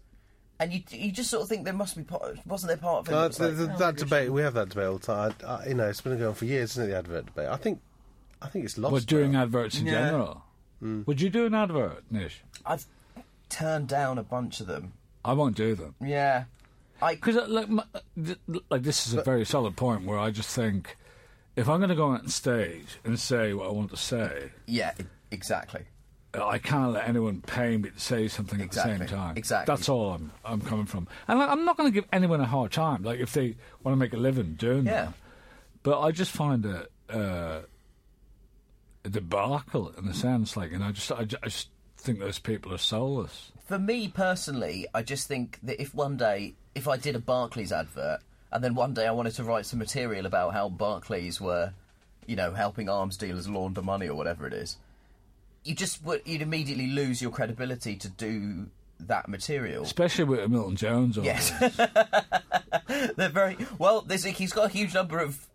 And 0.60 0.72
you, 0.72 0.82
you 0.92 1.12
just 1.12 1.32
sort 1.32 1.42
of 1.42 1.50
think 1.50 1.66
there 1.66 1.74
must 1.74 1.98
be 1.98 2.04
part, 2.04 2.38
wasn't 2.46 2.68
there 2.68 2.78
part 2.78 3.08
of 3.08 3.12
it? 3.12 3.16
Uh, 3.16 3.22
that 3.22 3.28
was 3.30 3.40
like, 3.40 3.58
th- 3.58 3.62
oh, 3.62 3.78
that 3.80 3.96
gosh. 3.96 4.00
debate, 4.00 4.32
we 4.32 4.42
have 4.44 4.54
that 4.54 4.70
debate 4.70 4.86
all 4.86 4.98
the 5.00 5.06
time. 5.08 5.34
I, 5.44 5.46
I, 5.48 5.66
you 5.68 5.74
know, 5.74 5.88
it's 5.90 6.02
been 6.02 6.14
going 6.18 6.28
on 6.30 6.36
for 6.36 6.46
years, 6.46 6.72
isn't 6.72 6.84
it? 6.84 6.88
The 6.90 6.98
advert 6.98 7.26
debate. 7.26 7.48
I 7.48 7.58
think, 7.58 7.82
I 8.44 8.48
think 8.48 8.66
it's 8.66 8.78
lost. 8.78 8.94
We're 8.94 9.00
doing 9.00 9.32
now. 9.32 9.42
adverts 9.44 9.80
in 9.80 9.88
Yeah. 9.88 9.94
general. 9.94 10.44
Hmm. 10.80 11.02
Would 11.08 11.20
you 11.20 11.30
do 11.32 11.48
an 11.48 11.56
advert, 11.56 12.04
Nish? 12.12 12.42
I've 12.64 12.86
turned 13.50 13.88
down 13.88 14.20
a 14.20 14.24
bunch 14.24 14.60
of 14.62 14.68
them. 14.68 14.94
I 15.26 15.34
won't 15.34 15.56
do 15.56 15.74
them. 15.74 15.96
Yeah, 16.00 16.44
I 17.02 17.16
Because 17.16 17.38
uh, 17.38 17.48
like, 17.48 17.70
my- 17.70 17.84
uh, 17.96 18.36
like 18.70 18.84
this 18.84 19.08
is 19.08 19.16
a 19.16 19.24
very 19.24 19.46
solid 19.46 19.76
point 19.76 20.06
where 20.06 20.20
I 20.20 20.30
just 20.30 20.50
think 20.56 20.96
if 21.56 21.68
I'm 21.70 21.80
going 21.80 21.90
to 21.90 21.96
go 21.96 22.08
on 22.08 22.28
stage 22.30 23.00
and 23.04 23.20
say 23.20 23.54
what 23.54 23.68
I 23.68 23.72
want 23.72 23.90
to 23.92 23.98
say, 23.98 24.52
yeah 24.68 24.94
exactly. 25.32 25.82
I 26.34 26.60
can't 26.60 26.94
let 26.94 27.10
anyone 27.10 27.42
pay 27.42 27.76
me 27.76 27.90
to 27.90 28.00
say 28.00 28.30
something 28.30 28.62
Exactly, 28.62 28.94
at 28.94 29.00
the 29.00 29.08
same 29.10 29.18
time. 29.18 29.36
exactly. 29.38 29.76
That's 29.76 29.90
all 29.90 30.12
I'm 30.14 30.32
I'm 30.46 30.62
coming 30.62 30.86
from. 30.86 31.08
And 31.28 31.38
like, 31.40 31.50
I'm 31.50 31.66
not 31.66 31.76
going 31.78 31.92
to 31.92 31.94
give 31.94 32.08
anyone 32.14 32.40
a 32.40 32.46
hard 32.46 32.72
time. 32.72 33.04
Like 33.04 33.20
if 33.20 33.34
they 33.34 33.56
want 33.84 33.94
to 33.94 33.98
make 33.98 34.14
a 34.14 34.18
living 34.18 34.54
doing 34.54 34.86
Yeah. 34.86 35.06
that, 35.06 35.14
but 35.84 36.00
I 36.00 36.12
just 36.12 36.32
find 36.32 36.66
it 36.66 36.90
uh, 37.10 37.60
a 39.04 39.10
debacle 39.10 39.90
in 39.98 40.08
a 40.08 40.14
sense. 40.14 40.56
Like, 40.56 40.72
and 40.72 40.84
I 40.84 40.92
just 40.92 41.12
I, 41.12 41.22
I 41.44 41.46
just 41.50 41.68
think 41.98 42.20
those 42.20 42.40
people 42.40 42.74
are 42.74 42.78
soulless. 42.78 43.52
For 43.68 43.78
me 43.80 44.08
personally, 44.08 44.88
I 44.94 45.02
just 45.04 45.28
think 45.28 45.60
that 45.64 45.82
if 45.82 45.94
one 45.94 46.16
day, 46.18 46.56
if 46.76 46.88
I 46.88 46.96
did 46.98 47.16
a 47.16 47.20
Barclays 47.20 47.72
advert, 47.74 48.22
and 48.52 48.64
then 48.64 48.76
one 48.76 48.94
day 48.94 49.08
I 49.08 49.12
wanted 49.12 49.36
to 49.36 49.44
write 49.44 49.66
some 49.66 49.80
material 49.80 50.26
about 50.26 50.54
how 50.54 50.70
Barclays 50.70 51.40
were, 51.40 51.74
you 52.26 52.36
know, 52.36 52.54
helping 52.54 52.90
arms 52.90 53.18
dealers 53.18 53.48
launder 53.48 53.82
money 53.82 54.08
or 54.08 54.16
whatever 54.16 54.46
it 54.48 54.54
is, 54.54 54.78
you 55.64 55.76
just 55.76 56.04
would 56.04 56.22
you'd 56.26 56.42
immediately 56.42 56.88
lose 56.88 57.22
your 57.22 57.32
credibility 57.32 57.96
to 57.96 58.10
do 58.10 58.68
that 59.00 59.28
material. 59.30 59.84
Especially 59.84 60.24
with 60.24 60.50
Milton 60.50 60.76
Jones. 60.76 61.18
Or 61.18 61.24
Yes. 61.24 61.52
They're 63.16 63.30
very 63.30 63.58
well. 63.80 64.02
There's, 64.02 64.24
he's 64.24 64.54
got 64.54 64.66
a 64.66 64.70
huge 64.70 64.94
number 64.94 65.20
of 65.20 65.48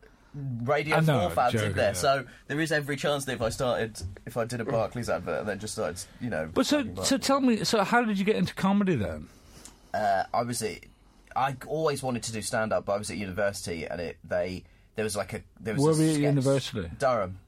Radio 0.64 1.00
know, 1.00 1.20
Four 1.20 1.30
fans 1.30 1.54
in 1.62 1.72
there, 1.72 1.88
yeah. 1.88 1.92
so 1.92 2.24
there 2.46 2.60
is 2.60 2.70
every 2.70 2.96
chance 2.96 3.24
that 3.24 3.32
if 3.32 3.42
I 3.42 3.48
started, 3.48 3.98
if 4.26 4.36
I 4.36 4.44
did 4.44 4.60
a 4.60 4.66
Barclays 4.66 5.08
advert 5.08 5.40
and 5.40 5.48
then 5.48 5.58
just 5.58 5.72
started, 5.74 5.98
you 6.20 6.28
know. 6.28 6.50
But 6.52 6.66
so, 6.66 6.84
so 7.04 7.16
tell 7.16 7.40
me, 7.40 7.64
so 7.64 7.82
how 7.84 8.04
did 8.04 8.18
you 8.18 8.24
get 8.24 8.36
into 8.36 8.54
comedy 8.54 8.96
then? 8.96 9.28
uh, 9.96 10.24
I 10.32 10.42
was 10.42 10.62
at, 10.62 10.80
I 11.36 11.56
always 11.66 12.02
wanted 12.02 12.22
to 12.24 12.32
do 12.32 12.40
stand 12.42 12.72
up, 12.72 12.86
but 12.86 12.92
I 12.94 12.96
was 12.98 13.10
at 13.10 13.16
university 13.18 13.84
and 13.84 14.00
it 14.00 14.16
they 14.24 14.64
there 14.94 15.04
was 15.04 15.14
like 15.16 15.32
a 15.34 15.42
there 15.60 15.74
was 15.74 15.82
Where 15.82 15.92
a 15.92 15.96
were 15.96 16.02
you 16.04 16.10
at 16.14 16.20
university? 16.20 16.90
Durham, 16.98 17.38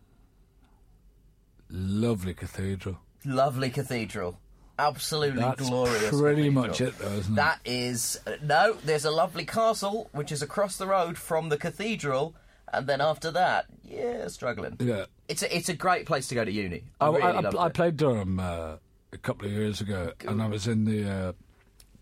Lovely 1.71 2.33
cathedral. 2.35 2.99
lovely 3.25 3.69
cathedral, 3.71 4.39
absolutely 4.79 5.41
That's 5.43 5.69
glorious. 5.69 6.09
pretty 6.11 6.45
cathedral. 6.45 6.67
much 6.67 6.81
it, 6.81 6.99
though, 6.99 7.11
isn't 7.13 7.33
it? 7.33 7.37
That 7.37 7.61
is 7.65 8.19
no. 8.43 8.75
There's 8.85 9.05
a 9.05 9.11
lovely 9.11 9.45
castle 9.45 10.09
which 10.13 10.33
is 10.33 10.41
across 10.43 10.77
the 10.79 10.87
road 10.87 11.19
from 11.19 11.51
the 11.51 11.59
cathedral, 11.59 12.35
and 12.73 12.87
then 12.87 13.01
after 13.03 13.31
that, 13.33 13.67
yeah, 13.85 14.29
struggling. 14.29 14.77
Yeah. 14.81 15.05
It's 15.29 15.43
a 15.43 15.55
it's 15.55 15.69
a 15.69 15.75
great 15.75 16.07
place 16.07 16.29
to 16.29 16.35
go 16.35 16.45
to 16.45 16.51
uni. 16.51 16.85
I, 17.01 17.07
I, 17.07 17.11
really 17.11 17.23
I, 17.23 17.41
loved 17.41 17.57
I 17.57 17.67
it. 17.67 17.75
played 17.75 17.97
Durham 17.99 18.41
uh, 18.41 18.77
a 19.13 19.19
couple 19.19 19.47
of 19.47 19.53
years 19.53 19.83
ago, 19.83 20.13
and 20.27 20.41
I 20.41 20.47
was 20.49 20.67
in 20.67 20.85
the 20.87 21.11
uh, 21.11 21.33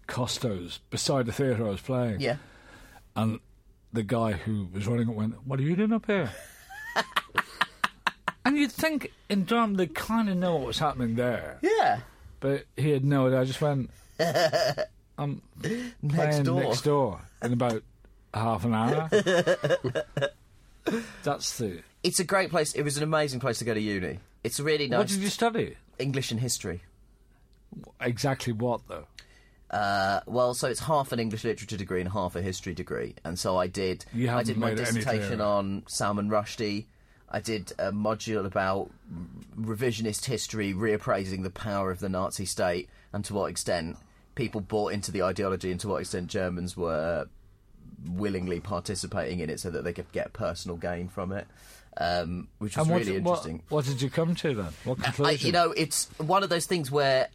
Costos 0.06 0.78
beside 0.90 1.26
the 1.26 1.32
theatre 1.32 1.66
I 1.66 1.70
was 1.70 1.80
playing. 1.80 2.20
Yeah, 2.20 2.36
And 3.14 3.40
the 3.92 4.02
guy 4.02 4.32
who 4.32 4.68
was 4.72 4.86
running 4.86 5.08
it 5.08 5.14
went, 5.14 5.46
"What 5.46 5.58
are 5.58 5.62
you 5.62 5.76
doing 5.76 5.92
up 5.92 6.06
here?" 6.06 6.30
and 8.44 8.56
you'd 8.56 8.72
think 8.72 9.12
in 9.28 9.44
Durham 9.44 9.74
they 9.74 9.86
kind 9.86 10.28
of 10.28 10.36
know 10.36 10.56
what 10.56 10.66
was 10.66 10.78
happening 10.78 11.14
there, 11.16 11.58
yeah. 11.62 12.00
but 12.40 12.64
he 12.76 12.90
had 12.90 13.04
no 13.04 13.26
idea. 13.26 13.40
I 13.40 13.44
just 13.44 13.60
went, 13.60 13.90
"I'm 15.18 15.42
playing 16.08 16.44
door. 16.44 16.62
next 16.62 16.82
door 16.82 17.20
in 17.42 17.52
about 17.52 17.82
half 18.34 18.64
an 18.64 18.74
hour." 18.74 19.08
That's 21.24 21.58
the. 21.58 21.82
It's 22.02 22.20
a 22.20 22.24
great 22.24 22.50
place. 22.50 22.72
It 22.74 22.82
was 22.82 22.96
an 22.96 23.02
amazing 23.02 23.40
place 23.40 23.58
to 23.58 23.64
go 23.64 23.74
to 23.74 23.80
uni. 23.80 24.20
It's 24.44 24.60
really 24.60 24.86
nice. 24.86 24.98
What 24.98 25.08
did 25.08 25.18
you 25.18 25.28
study? 25.28 25.76
English 25.98 26.30
and 26.30 26.38
history. 26.38 26.82
Exactly 28.00 28.52
what 28.52 28.82
though? 28.86 29.06
Uh, 29.70 30.20
well, 30.26 30.54
so 30.54 30.68
it's 30.68 30.80
half 30.80 31.12
an 31.12 31.18
English 31.18 31.42
literature 31.42 31.76
degree 31.76 32.00
and 32.00 32.10
half 32.10 32.36
a 32.36 32.42
history 32.42 32.72
degree, 32.72 33.14
and 33.24 33.38
so 33.38 33.56
I 33.56 33.66
did. 33.66 34.04
You 34.12 34.30
I 34.30 34.42
did 34.42 34.56
my 34.56 34.70
made 34.70 34.78
any 34.78 34.84
dissertation 34.84 35.38
clearer. 35.38 35.42
on 35.42 35.82
Salman 35.88 36.28
Rushdie. 36.28 36.84
I 37.28 37.40
did 37.40 37.72
a 37.78 37.90
module 37.90 38.46
about 38.46 38.90
revisionist 39.58 40.26
history, 40.26 40.72
reappraising 40.72 41.42
the 41.42 41.50
power 41.50 41.90
of 41.90 41.98
the 41.98 42.08
Nazi 42.08 42.44
state, 42.44 42.88
and 43.12 43.24
to 43.24 43.34
what 43.34 43.50
extent 43.50 43.96
people 44.36 44.60
bought 44.60 44.92
into 44.92 45.10
the 45.10 45.24
ideology, 45.24 45.72
and 45.72 45.80
to 45.80 45.88
what 45.88 46.00
extent 46.00 46.28
Germans 46.28 46.76
were 46.76 47.26
willingly 48.08 48.60
participating 48.60 49.40
in 49.40 49.50
it, 49.50 49.58
so 49.58 49.70
that 49.70 49.82
they 49.82 49.92
could 49.92 50.10
get 50.12 50.32
personal 50.32 50.76
gain 50.76 51.08
from 51.08 51.32
it, 51.32 51.48
um, 51.96 52.46
which 52.58 52.76
was 52.76 52.86
what, 52.86 53.00
really 53.00 53.16
interesting. 53.16 53.62
What, 53.68 53.84
did 53.84 54.00
you 54.00 54.10
come 54.10 54.36
to 54.36 54.54
then? 54.54 54.72
What 54.84 55.00
I, 55.00 55.04
conclusion? 55.06 55.46
you 55.46 55.52
know, 55.52 55.72
it's 55.72 56.08
one 56.18 56.44
of 56.44 56.50
those 56.50 56.66
things 56.66 56.88
where 56.92 57.26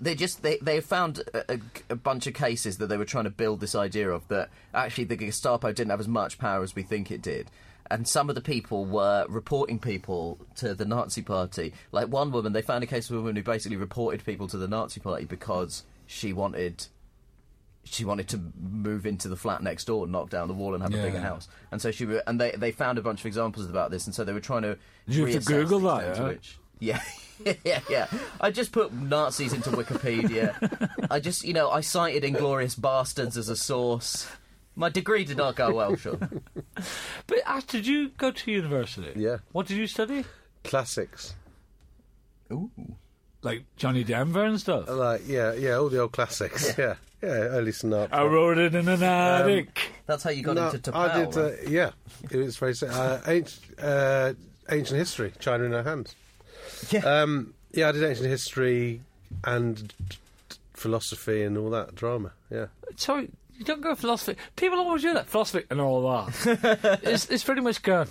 they 0.00 0.14
just 0.14 0.42
they 0.42 0.56
they 0.58 0.80
found 0.80 1.22
a, 1.34 1.58
a, 1.90 1.96
bunch 1.96 2.26
of 2.26 2.34
cases 2.34 2.78
that 2.78 2.86
they 2.86 2.96
were 2.96 3.04
trying 3.04 3.24
to 3.24 3.30
build 3.30 3.60
this 3.60 3.74
idea 3.74 4.08
of 4.10 4.26
that 4.28 4.48
actually 4.72 5.04
the 5.04 5.16
Gestapo 5.16 5.72
didn't 5.72 5.90
have 5.90 6.00
as 6.00 6.08
much 6.08 6.38
power 6.38 6.62
as 6.62 6.74
we 6.74 6.82
think 6.82 7.10
it 7.10 7.20
did. 7.20 7.50
And 7.90 8.08
some 8.08 8.30
of 8.30 8.34
the 8.34 8.40
people 8.40 8.86
were 8.86 9.26
reporting 9.28 9.78
people 9.78 10.38
to 10.56 10.74
the 10.74 10.86
Nazi 10.86 11.20
Party. 11.20 11.74
Like 11.90 12.08
one 12.08 12.30
woman, 12.30 12.54
they 12.54 12.62
found 12.62 12.82
a 12.82 12.86
case 12.86 13.10
of 13.10 13.16
a 13.16 13.18
woman 13.18 13.36
who 13.36 13.42
basically 13.42 13.76
reported 13.76 14.24
people 14.24 14.48
to 14.48 14.56
the 14.56 14.68
Nazi 14.68 15.00
Party 15.00 15.26
because 15.26 15.82
she 16.06 16.32
wanted 16.32 16.86
she 17.84 18.04
wanted 18.04 18.28
to 18.28 18.40
move 18.58 19.04
into 19.04 19.28
the 19.28 19.36
flat 19.36 19.62
next 19.62 19.84
door, 19.84 20.06
knock 20.06 20.30
down 20.30 20.48
the 20.48 20.54
wall, 20.54 20.72
and 20.72 20.82
have 20.82 20.94
a 20.94 21.02
bigger 21.02 21.20
house. 21.20 21.48
And 21.70 21.82
so 21.82 21.90
she 21.90 22.06
were, 22.06 22.22
and 22.26 22.40
they 22.40 22.52
they 22.52 22.70
found 22.72 22.96
a 22.96 23.02
bunch 23.02 23.20
of 23.20 23.26
examples 23.26 23.68
about 23.68 23.90
this, 23.90 24.06
and 24.06 24.14
so 24.14 24.24
they 24.24 24.32
were 24.32 24.40
trying 24.40 24.62
to. 24.62 24.78
Did 25.06 25.16
you 25.16 25.26
have 25.26 25.44
to 25.44 25.52
Google 25.52 25.80
that, 25.80 26.16
yeah? 26.16 26.28
which- 26.28 26.58
Yeah. 26.78 27.02
yeah, 27.64 27.80
yeah. 27.90 28.06
I 28.40 28.50
just 28.50 28.72
put 28.72 28.92
Nazis 28.92 29.52
into 29.52 29.70
Wikipedia. 29.70 30.54
I 31.10 31.20
just, 31.20 31.44
you 31.44 31.52
know, 31.52 31.70
I 31.70 31.80
cited 31.80 32.22
Inglourious 32.22 32.78
Basterds 32.78 33.36
as 33.36 33.48
a 33.48 33.56
source. 33.56 34.28
My 34.74 34.88
degree 34.88 35.24
did 35.24 35.36
not 35.36 35.54
go 35.56 35.74
well, 35.74 35.96
sure. 35.96 36.18
But 37.26 37.38
Ash, 37.46 37.64
did 37.64 37.86
you 37.86 38.08
go 38.16 38.30
to 38.30 38.50
university? 38.50 39.12
Yeah. 39.16 39.38
What 39.52 39.66
did 39.66 39.76
you 39.76 39.86
study? 39.86 40.24
Classics. 40.64 41.34
Ooh. 42.50 42.70
Like 43.42 43.64
Johnny 43.76 44.04
Denver 44.04 44.44
and 44.44 44.60
stuff. 44.60 44.88
Like, 44.88 45.22
yeah, 45.26 45.52
yeah, 45.54 45.72
all 45.74 45.88
the 45.88 46.00
old 46.00 46.12
classics. 46.12 46.74
Yeah, 46.78 46.94
yeah, 47.22 47.28
early 47.28 47.72
Sinatra. 47.72 48.12
I 48.12 48.24
wrote 48.24 48.58
it 48.58 48.74
in 48.74 48.88
an 48.88 49.02
attic. 49.02 49.92
That's 50.06 50.22
how 50.22 50.30
you 50.30 50.42
got 50.42 50.54
No, 50.56 50.70
into 50.70 50.90
T'Pau. 50.90 50.96
I 50.96 51.24
did, 51.24 51.36
right? 51.36 51.52
uh, 51.66 51.70
yeah. 51.70 51.90
It 52.30 52.36
was 52.36 52.56
very 52.56 52.74
uh, 52.88 53.18
ancient, 53.26 53.64
uh, 53.80 54.32
ancient 54.70 54.98
history, 54.98 55.32
China 55.40 55.64
in 55.64 55.74
our 55.74 55.82
hands. 55.82 56.14
Yeah. 56.90 57.00
Um, 57.00 57.54
yeah, 57.72 57.88
I 57.88 57.92
did 57.92 58.04
ancient 58.04 58.28
history 58.28 59.00
and 59.44 59.92
philosophy 60.74 61.42
and 61.42 61.56
all 61.56 61.70
that 61.70 61.94
drama. 61.94 62.32
Yeah, 62.50 62.66
Sorry, 62.96 63.30
you 63.56 63.64
don't 63.64 63.80
go 63.80 63.94
philosophy. 63.94 64.38
People 64.56 64.78
always 64.78 65.02
do 65.02 65.14
that. 65.14 65.26
Philosophy 65.26 65.64
and 65.70 65.80
all 65.80 66.02
that. 66.02 67.00
it's, 67.02 67.30
it's 67.30 67.44
pretty 67.44 67.60
much 67.60 67.82
go. 67.82 68.04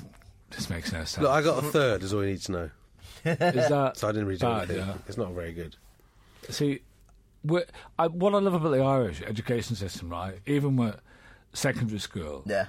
This 0.51 0.69
makes 0.69 0.91
no 0.91 0.99
sense. 0.99 1.19
look, 1.19 1.31
I 1.31 1.41
got 1.41 1.63
a 1.63 1.67
third. 1.67 2.03
Is 2.03 2.13
all 2.13 2.23
you 2.23 2.31
need 2.31 2.41
to 2.43 2.51
know. 2.51 2.69
Is 3.25 3.69
that 3.69 3.93
So 3.97 4.07
I 4.07 4.11
didn't 4.11 4.27
really 4.27 4.39
do 4.39 4.45
bad? 4.45 4.69
anything. 4.69 4.87
Yeah. 4.87 4.97
It's 5.07 5.17
not 5.17 5.31
very 5.31 5.53
good. 5.53 5.75
See, 6.49 6.81
I, 7.97 8.07
what 8.07 8.33
I 8.33 8.39
love 8.39 8.53
about 8.53 8.71
the 8.71 8.81
Irish 8.81 9.21
education 9.21 9.75
system, 9.75 10.09
right? 10.09 10.39
Even 10.45 10.75
with 10.75 10.99
secondary 11.53 11.99
school, 11.99 12.43
yeah. 12.45 12.67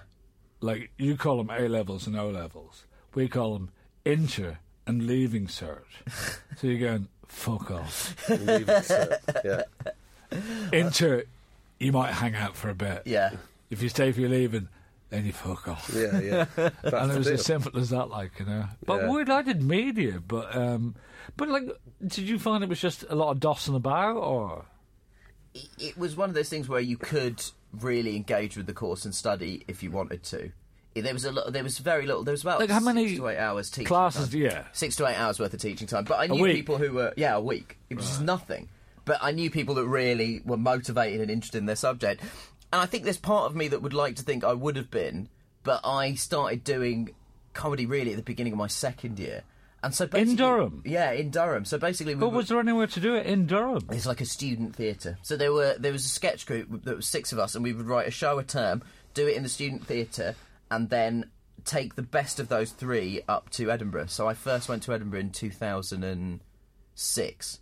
like 0.60 0.90
you 0.96 1.16
call 1.16 1.38
them 1.38 1.50
A 1.50 1.68
levels 1.68 2.06
and 2.06 2.16
O 2.18 2.28
levels, 2.28 2.84
we 3.14 3.28
call 3.28 3.54
them 3.54 3.70
inter 4.04 4.58
and 4.86 5.06
leaving 5.06 5.46
cert. 5.46 5.82
so 6.56 6.66
you're 6.66 6.78
going 6.78 7.08
fuck 7.28 7.70
off. 7.70 8.16
It, 8.28 8.84
so, 8.84 9.16
yeah, 9.44 9.62
Inter, 10.72 11.24
you 11.78 11.92
might 11.92 12.12
hang 12.12 12.34
out 12.34 12.56
for 12.56 12.68
a 12.70 12.74
bit. 12.74 13.02
Yeah. 13.06 13.32
If 13.70 13.82
you 13.82 13.88
stay 13.88 14.12
for 14.12 14.20
your 14.20 14.28
leaving, 14.30 14.68
then 15.10 15.24
you 15.26 15.32
fuck 15.32 15.68
off. 15.68 15.90
yeah, 15.94 16.20
yeah. 16.20 16.44
That's 16.56 16.94
and 16.94 17.12
it 17.12 17.18
was 17.18 17.26
deal. 17.26 17.34
as 17.34 17.44
simple 17.44 17.78
as 17.80 17.90
that, 17.90 18.10
like 18.10 18.38
you 18.38 18.46
know. 18.46 18.64
But 18.86 19.02
Yeah. 19.02 19.34
I 19.34 19.42
did 19.42 19.62
media, 19.62 20.20
but 20.26 20.54
um, 20.54 20.94
but 21.36 21.48
like, 21.48 21.64
did 22.06 22.28
you 22.28 22.38
find 22.38 22.62
it 22.62 22.68
was 22.68 22.80
just 22.80 23.04
a 23.08 23.14
lot 23.14 23.30
of 23.30 23.38
dossing 23.38 23.74
about, 23.76 24.16
or 24.16 24.64
It 25.78 25.96
was 25.96 26.16
one 26.16 26.28
of 26.28 26.34
those 26.34 26.48
things 26.48 26.68
where 26.68 26.80
you 26.80 26.96
could 26.96 27.42
really 27.72 28.16
engage 28.16 28.56
with 28.56 28.66
the 28.66 28.74
course 28.74 29.04
and 29.04 29.14
study 29.14 29.64
if 29.68 29.82
you 29.82 29.90
wanted 29.90 30.22
to. 30.24 30.50
There 30.94 31.12
was 31.14 31.24
a 31.24 31.32
lot. 31.32 31.52
There 31.52 31.62
was 31.64 31.78
very 31.78 32.06
little. 32.06 32.22
There 32.22 32.32
was 32.32 32.42
about 32.42 32.60
Like, 32.60 32.70
how 32.70 32.80
many 32.80 33.08
six 33.08 33.18
to 33.20 33.28
eight 33.28 33.38
hours 33.38 33.70
teaching 33.70 33.86
classes? 33.86 34.28
time. 34.30 34.40
Yeah, 34.40 34.64
Six 34.72 34.96
to 34.96 35.06
eight 35.06 35.18
hours 35.18 35.38
worth 35.40 35.54
of 35.54 35.60
teaching 35.60 35.86
time. 35.86 36.04
But 36.04 36.18
I 36.20 36.26
knew 36.26 36.44
people 36.52 36.76
who 36.78 36.92
were 36.92 37.14
yeah 37.16 37.34
a 37.34 37.40
week. 37.40 37.78
It 37.90 37.96
was 37.96 38.06
just 38.06 38.20
nothing. 38.22 38.68
But 39.04 39.18
I 39.22 39.32
knew 39.32 39.50
people 39.50 39.74
that 39.76 39.86
really 39.86 40.42
were 40.44 40.56
motivated 40.56 41.20
and 41.22 41.30
interested 41.30 41.58
in 41.58 41.66
their 41.66 41.76
subject. 41.76 42.20
And 42.72 42.80
I 42.80 42.86
think 42.86 43.04
there's 43.04 43.16
part 43.18 43.46
of 43.50 43.56
me 43.56 43.68
that 43.68 43.82
would 43.82 43.94
like 43.94 44.16
to 44.16 44.22
think 44.22 44.44
I 44.44 44.52
would 44.52 44.76
have 44.76 44.90
been, 44.90 45.28
but 45.62 45.80
I 45.84 46.14
started 46.14 46.62
doing 46.64 47.10
comedy 47.52 47.84
really 47.84 48.12
at 48.12 48.16
the 48.16 48.22
beginning 48.22 48.52
of 48.52 48.58
my 48.58 48.66
second 48.68 49.18
year. 49.18 49.42
And 49.82 49.92
so 49.94 50.04
in 50.14 50.36
Durham? 50.36 50.82
yeah, 50.86 51.10
in 51.10 51.30
Durham. 51.30 51.64
So 51.64 51.76
basically, 51.76 52.14
we 52.14 52.20
but 52.20 52.28
were- 52.30 52.36
was 52.36 52.48
there 52.48 52.60
anywhere 52.60 52.86
to 52.86 53.00
do 53.00 53.16
it 53.16 53.26
in 53.26 53.46
Durham? 53.46 53.84
it's 53.90 54.06
like 54.06 54.20
a 54.20 54.24
student 54.26 54.76
theatre. 54.76 55.18
So 55.22 55.36
there 55.36 55.52
were 55.52 55.74
there 55.78 55.90
was 55.92 56.04
a 56.04 56.08
sketch 56.08 56.46
group 56.46 56.84
that 56.84 56.96
was 56.96 57.06
six 57.06 57.32
of 57.32 57.38
us, 57.40 57.54
and 57.56 57.64
we 57.64 57.72
would 57.72 57.86
write 57.86 58.06
a 58.06 58.12
show 58.12 58.38
a 58.38 58.44
term, 58.44 58.82
do 59.14 59.26
it 59.26 59.36
in 59.36 59.42
the 59.42 59.48
student 59.48 59.84
theatre, 59.86 60.36
and 60.72 60.90
then 60.90 61.30
take 61.64 61.94
the 61.94 62.02
best 62.02 62.40
of 62.40 62.48
those 62.48 62.72
three 62.72 63.22
up 63.28 63.48
to 63.50 63.70
Edinburgh. 63.70 64.06
So 64.06 64.26
I 64.26 64.34
first 64.34 64.68
went 64.68 64.82
to 64.84 64.92
Edinburgh 64.92 65.20
in 65.20 65.30
two 65.30 65.50
thousand 65.50 66.02
and 66.02 66.40
six. 66.94 67.60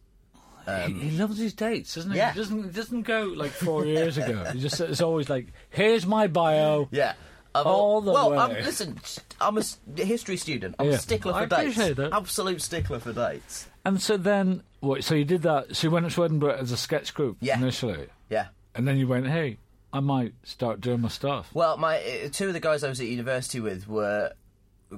he, 0.65 0.71
um, 0.71 1.01
he 1.01 1.11
loves 1.19 1.39
his 1.39 1.53
dates, 1.53 1.95
doesn't 1.97 2.13
he? 2.13 2.17
yeah. 2.17 2.33
He 2.33 2.39
doesn't 2.39 2.65
he 2.65 2.71
doesn't 2.71 3.03
go 3.03 3.25
like 3.37 3.51
four 3.51 3.85
years 3.85 4.17
ago. 4.17 4.45
He 4.53 4.61
just 4.61 4.81
it's 4.81 5.01
always 5.03 5.29
like, 5.29 5.49
here's 5.71 6.07
my 6.07 6.27
bio. 6.29 6.89
Yeah. 6.91 7.15
I'm 7.53 7.67
All 7.67 8.01
the 8.01 8.13
well, 8.13 8.31
way. 8.31 8.39
I'm, 8.39 8.51
listen, 8.65 9.01
I'm 9.41 9.59
a 9.59 9.63
history 10.01 10.37
student. 10.37 10.77
I'm 10.79 10.87
Yeah. 10.87 10.93
a 10.93 10.99
stickler 10.99 11.33
I 11.35 11.43
for 11.43 11.47
dates. 11.49 11.61
appreciate 11.77 11.97
that. 11.97 12.13
Absolute 12.13 12.63
stickler 12.63 13.01
for 13.01 13.13
dates. 13.13 13.67
And 13.85 14.01
so 14.01 14.17
then, 14.17 14.63
what? 14.79 15.03
So 15.03 15.17
you 15.17 15.25
did 15.25 15.43
that. 15.43 15.75
So 15.75 15.89
you 15.89 15.91
went 15.91 16.09
to 16.09 16.25
Edinburgh 16.25 16.59
as 16.59 16.71
a 16.71 16.77
sketch 16.77 17.13
group 17.13 17.39
Yeah. 17.41 17.59
initially, 17.59 18.07
Yeah. 18.29 18.47
and 18.77 18.87
then 18.87 18.99
you 18.99 19.09
went, 19.09 19.27
hey, 19.27 19.57
I 19.93 20.01
might 20.01 20.35
start 20.45 20.81
doing 20.81 21.01
my 21.01 21.09
stuff. 21.09 21.51
Well, 21.53 21.77
my 21.77 21.99
uh, 21.99 22.29
two 22.31 22.47
of 22.49 22.53
the 22.53 22.61
guys 22.61 22.85
I 22.85 22.89
was 22.89 23.01
at 23.01 23.07
university 23.07 23.61
with 23.61 23.89
were 23.89 24.33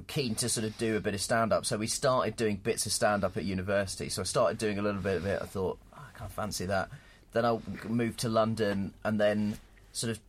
keen 0.07 0.35
to 0.35 0.49
sort 0.49 0.65
of 0.65 0.77
do 0.77 0.95
a 0.95 0.99
bit 0.99 1.13
of 1.13 1.21
stand 1.21 1.51
up, 1.53 1.65
so 1.65 1.77
we 1.77 1.87
started 1.87 2.35
doing 2.35 2.57
bits 2.57 2.85
of 2.85 2.91
stand 2.91 3.23
up 3.23 3.37
at 3.37 3.43
university. 3.43 4.09
So 4.09 4.21
I 4.21 4.25
started 4.25 4.57
doing 4.57 4.77
a 4.77 4.81
little 4.81 5.01
bit 5.01 5.17
of 5.17 5.25
it. 5.25 5.41
I 5.41 5.45
thought 5.45 5.79
oh, 5.93 5.97
I 5.97 6.17
can't 6.17 6.31
fancy 6.31 6.65
that. 6.65 6.89
Then 7.31 7.45
I 7.45 7.57
moved 7.87 8.19
to 8.19 8.29
London, 8.29 8.93
and 9.03 9.19
then 9.19 9.57
sort 9.91 10.11
of 10.11 10.19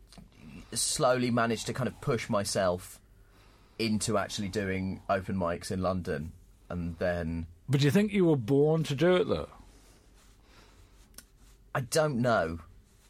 slowly 0.79 1.31
managed 1.31 1.67
to 1.67 1.73
kind 1.73 1.89
of 1.89 2.01
push 2.01 2.29
myself 2.29 2.99
into 3.79 4.17
actually 4.17 4.49
doing 4.49 5.01
open 5.11 5.37
mics 5.37 5.71
in 5.71 5.83
London, 5.83 6.33
and 6.69 6.97
then 6.99 7.47
But 7.69 7.81
do 7.81 7.87
you 7.87 7.91
think 7.91 8.13
you 8.13 8.25
were 8.25 8.37
born 8.37 8.83
to 8.85 8.95
do 8.95 9.17
it 9.17 9.29
though? 9.29 9.49
I 11.75 11.81
don't 11.81 12.19
know. 12.19 12.61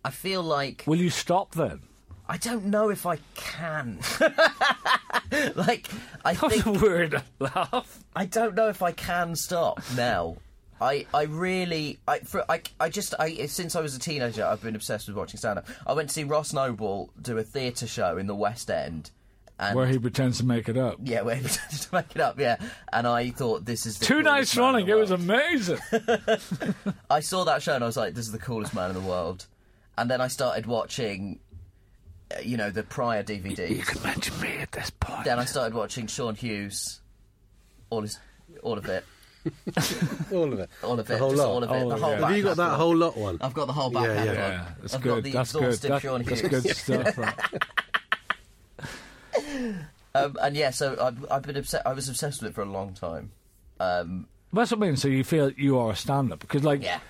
I 0.04 0.10
feel 0.10 0.42
like 0.42 0.84
Will 0.86 0.98
you 0.98 1.10
stop 1.10 1.54
then? 1.54 1.80
I 2.28 2.36
don't 2.38 2.66
know 2.66 2.88
if 2.90 3.04
I 3.06 3.18
can. 3.34 3.98
like 5.54 5.88
I 6.24 6.34
That 6.34 6.42
was 6.42 6.52
think 6.52 6.66
a 6.66 6.72
weird 6.72 7.22
laugh. 7.38 8.04
I 8.14 8.26
don't 8.26 8.54
know 8.54 8.68
if 8.68 8.82
I 8.82 8.92
can 8.92 9.36
stop 9.36 9.80
now. 9.96 10.36
I, 10.80 11.06
I 11.14 11.22
really 11.24 11.98
I, 12.06 12.18
for, 12.20 12.44
I, 12.50 12.60
I 12.80 12.88
just 12.88 13.14
I 13.18 13.46
since 13.46 13.76
I 13.76 13.80
was 13.80 13.94
a 13.94 13.98
teenager 13.98 14.44
I've 14.44 14.62
been 14.62 14.74
obsessed 14.74 15.06
with 15.08 15.16
watching 15.16 15.38
stand 15.38 15.58
up. 15.58 15.68
I 15.86 15.92
went 15.92 16.08
to 16.08 16.14
see 16.14 16.24
Ross 16.24 16.52
Noble 16.52 17.10
do 17.20 17.38
a 17.38 17.42
theatre 17.42 17.86
show 17.86 18.18
in 18.18 18.26
the 18.26 18.34
West 18.34 18.70
End, 18.70 19.10
and 19.58 19.76
Where 19.76 19.86
he 19.86 19.98
pretends 19.98 20.38
to 20.38 20.44
make 20.44 20.68
it 20.68 20.76
up. 20.76 20.96
yeah, 21.02 21.22
where 21.22 21.36
he 21.36 21.42
pretends 21.46 21.86
to 21.86 21.94
make 21.94 22.10
it 22.14 22.20
up, 22.20 22.38
yeah. 22.40 22.56
And 22.92 23.06
I 23.06 23.30
thought 23.30 23.64
this 23.64 23.86
is 23.86 23.98
the 23.98 24.04
Two 24.04 24.22
nights 24.22 24.56
running, 24.56 24.88
it 24.88 24.96
was 24.96 25.10
amazing. 25.12 25.78
I 27.10 27.20
saw 27.20 27.44
that 27.44 27.62
show 27.62 27.74
and 27.74 27.84
I 27.84 27.86
was 27.86 27.96
like, 27.96 28.14
this 28.14 28.26
is 28.26 28.32
the 28.32 28.38
coolest 28.38 28.74
man 28.74 28.90
in 28.90 28.94
the 29.00 29.08
world. 29.08 29.46
And 29.96 30.10
then 30.10 30.20
I 30.20 30.28
started 30.28 30.66
watching, 30.66 31.38
uh, 32.34 32.40
you 32.42 32.56
know, 32.56 32.70
the 32.70 32.82
prior 32.82 33.22
DVDs. 33.22 33.70
you 33.70 33.82
can 33.82 34.02
mention 34.02 34.40
me 34.40 34.56
at 34.58 34.72
this 34.72 34.90
point. 34.90 35.24
Then 35.24 35.38
I 35.38 35.44
started 35.44 35.74
watching 35.74 36.06
Sean 36.08 36.34
Hughes, 36.34 37.00
all 37.90 38.02
his, 38.02 38.18
all 38.62 38.76
of 38.78 38.86
it, 38.86 39.04
all 40.32 40.52
of 40.52 40.58
it. 40.58 40.70
all 40.82 40.98
of 40.98 41.06
The 41.06 41.14
it, 41.14 41.18
whole 41.18 41.32
lot. 41.34 41.46
all 41.48 41.62
of 41.62 41.70
it, 41.70 41.74
Oh, 41.74 41.88
the 41.90 41.96
whole 41.96 42.10
yeah. 42.12 42.20
back 42.20 42.28
Have 42.30 42.36
you 42.38 42.42
got 42.44 42.56
that 42.56 42.76
whole 42.76 42.96
lot 42.96 43.16
one? 43.16 43.38
I've 43.40 43.54
got 43.54 43.66
the 43.66 43.72
whole 43.72 43.90
back 43.90 44.04
Yeah, 44.04 44.14
yeah. 44.14 44.24
catalogue. 44.24 44.36
yeah, 44.38 44.68
that's 44.80 44.94
I've 44.94 45.02
good. 45.02 45.14
got 45.14 45.22
the 45.22 45.30
that's 45.32 45.52
good. 45.52 45.62
exhaustive 45.64 45.90
That- 45.90 46.02
Sean 46.02 46.22
that's 46.22 46.40
Hughes. 46.40 46.50
good 46.62 46.76
stuff. 46.76 47.18
Right? 47.18 47.34
Um, 50.16 50.36
and 50.40 50.56
yeah, 50.56 50.70
so 50.70 50.96
I've, 51.00 51.26
I've 51.28 51.42
been 51.42 51.56
obsessed. 51.56 51.84
I 51.84 51.92
was 51.92 52.08
obsessed 52.08 52.40
with 52.40 52.52
it 52.52 52.54
for 52.54 52.62
a 52.62 52.66
long 52.66 52.94
time. 52.94 53.32
Um, 53.80 54.28
That's 54.52 54.70
what 54.70 54.78
I 54.78 54.86
mean. 54.86 54.96
So 54.96 55.08
you 55.08 55.24
feel 55.24 55.50
you 55.50 55.76
are 55.76 55.90
a 55.90 55.96
stand-up 55.96 56.38
because, 56.38 56.62
like, 56.62 56.84
yeah, 56.84 57.00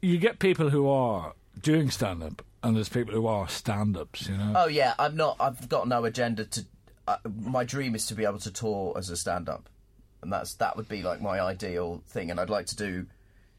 you 0.00 0.18
get 0.18 0.38
people 0.38 0.70
who 0.70 0.88
are 0.88 1.32
doing 1.62 1.90
stand-up, 1.90 2.42
and 2.62 2.76
there's 2.76 2.88
people 2.88 3.14
who 3.14 3.26
are 3.26 3.48
stand-ups. 3.48 4.28
You 4.28 4.36
know. 4.36 4.52
Oh 4.56 4.66
yeah, 4.66 4.94
I'm 4.98 5.16
not. 5.16 5.36
I've 5.40 5.68
got 5.68 5.88
no 5.88 6.04
agenda 6.04 6.44
to. 6.44 6.64
Uh, 7.06 7.16
my 7.42 7.64
dream 7.64 7.94
is 7.94 8.06
to 8.06 8.14
be 8.14 8.24
able 8.24 8.38
to 8.38 8.50
tour 8.50 8.94
as 8.96 9.10
a 9.10 9.16
stand-up, 9.16 9.68
and 10.22 10.32
that's 10.32 10.54
that 10.54 10.76
would 10.76 10.88
be 10.88 11.02
like 11.02 11.20
my 11.20 11.40
ideal 11.40 12.02
thing. 12.08 12.30
And 12.30 12.40
I'd 12.40 12.50
like 12.50 12.66
to 12.66 12.76
do 12.76 13.06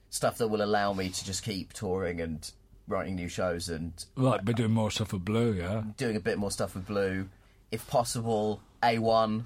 stuff 0.09 0.37
that 0.37 0.47
will 0.47 0.61
allow 0.63 0.93
me 0.93 1.09
to 1.09 1.25
just 1.25 1.43
keep 1.43 1.73
touring 1.73 2.21
and 2.21 2.49
writing 2.87 3.15
new 3.15 3.27
shows 3.27 3.69
and 3.69 4.05
Like, 4.15 4.41
we're 4.45 4.53
doing 4.53 4.71
more 4.71 4.91
stuff 4.91 5.11
with 5.11 5.25
Blue, 5.25 5.53
yeah. 5.53 5.83
doing 5.97 6.15
a 6.15 6.19
bit 6.19 6.37
more 6.37 6.51
stuff 6.51 6.75
with 6.75 6.87
Blue, 6.87 7.27
if 7.71 7.87
possible. 7.87 8.61
A1, 8.83 9.43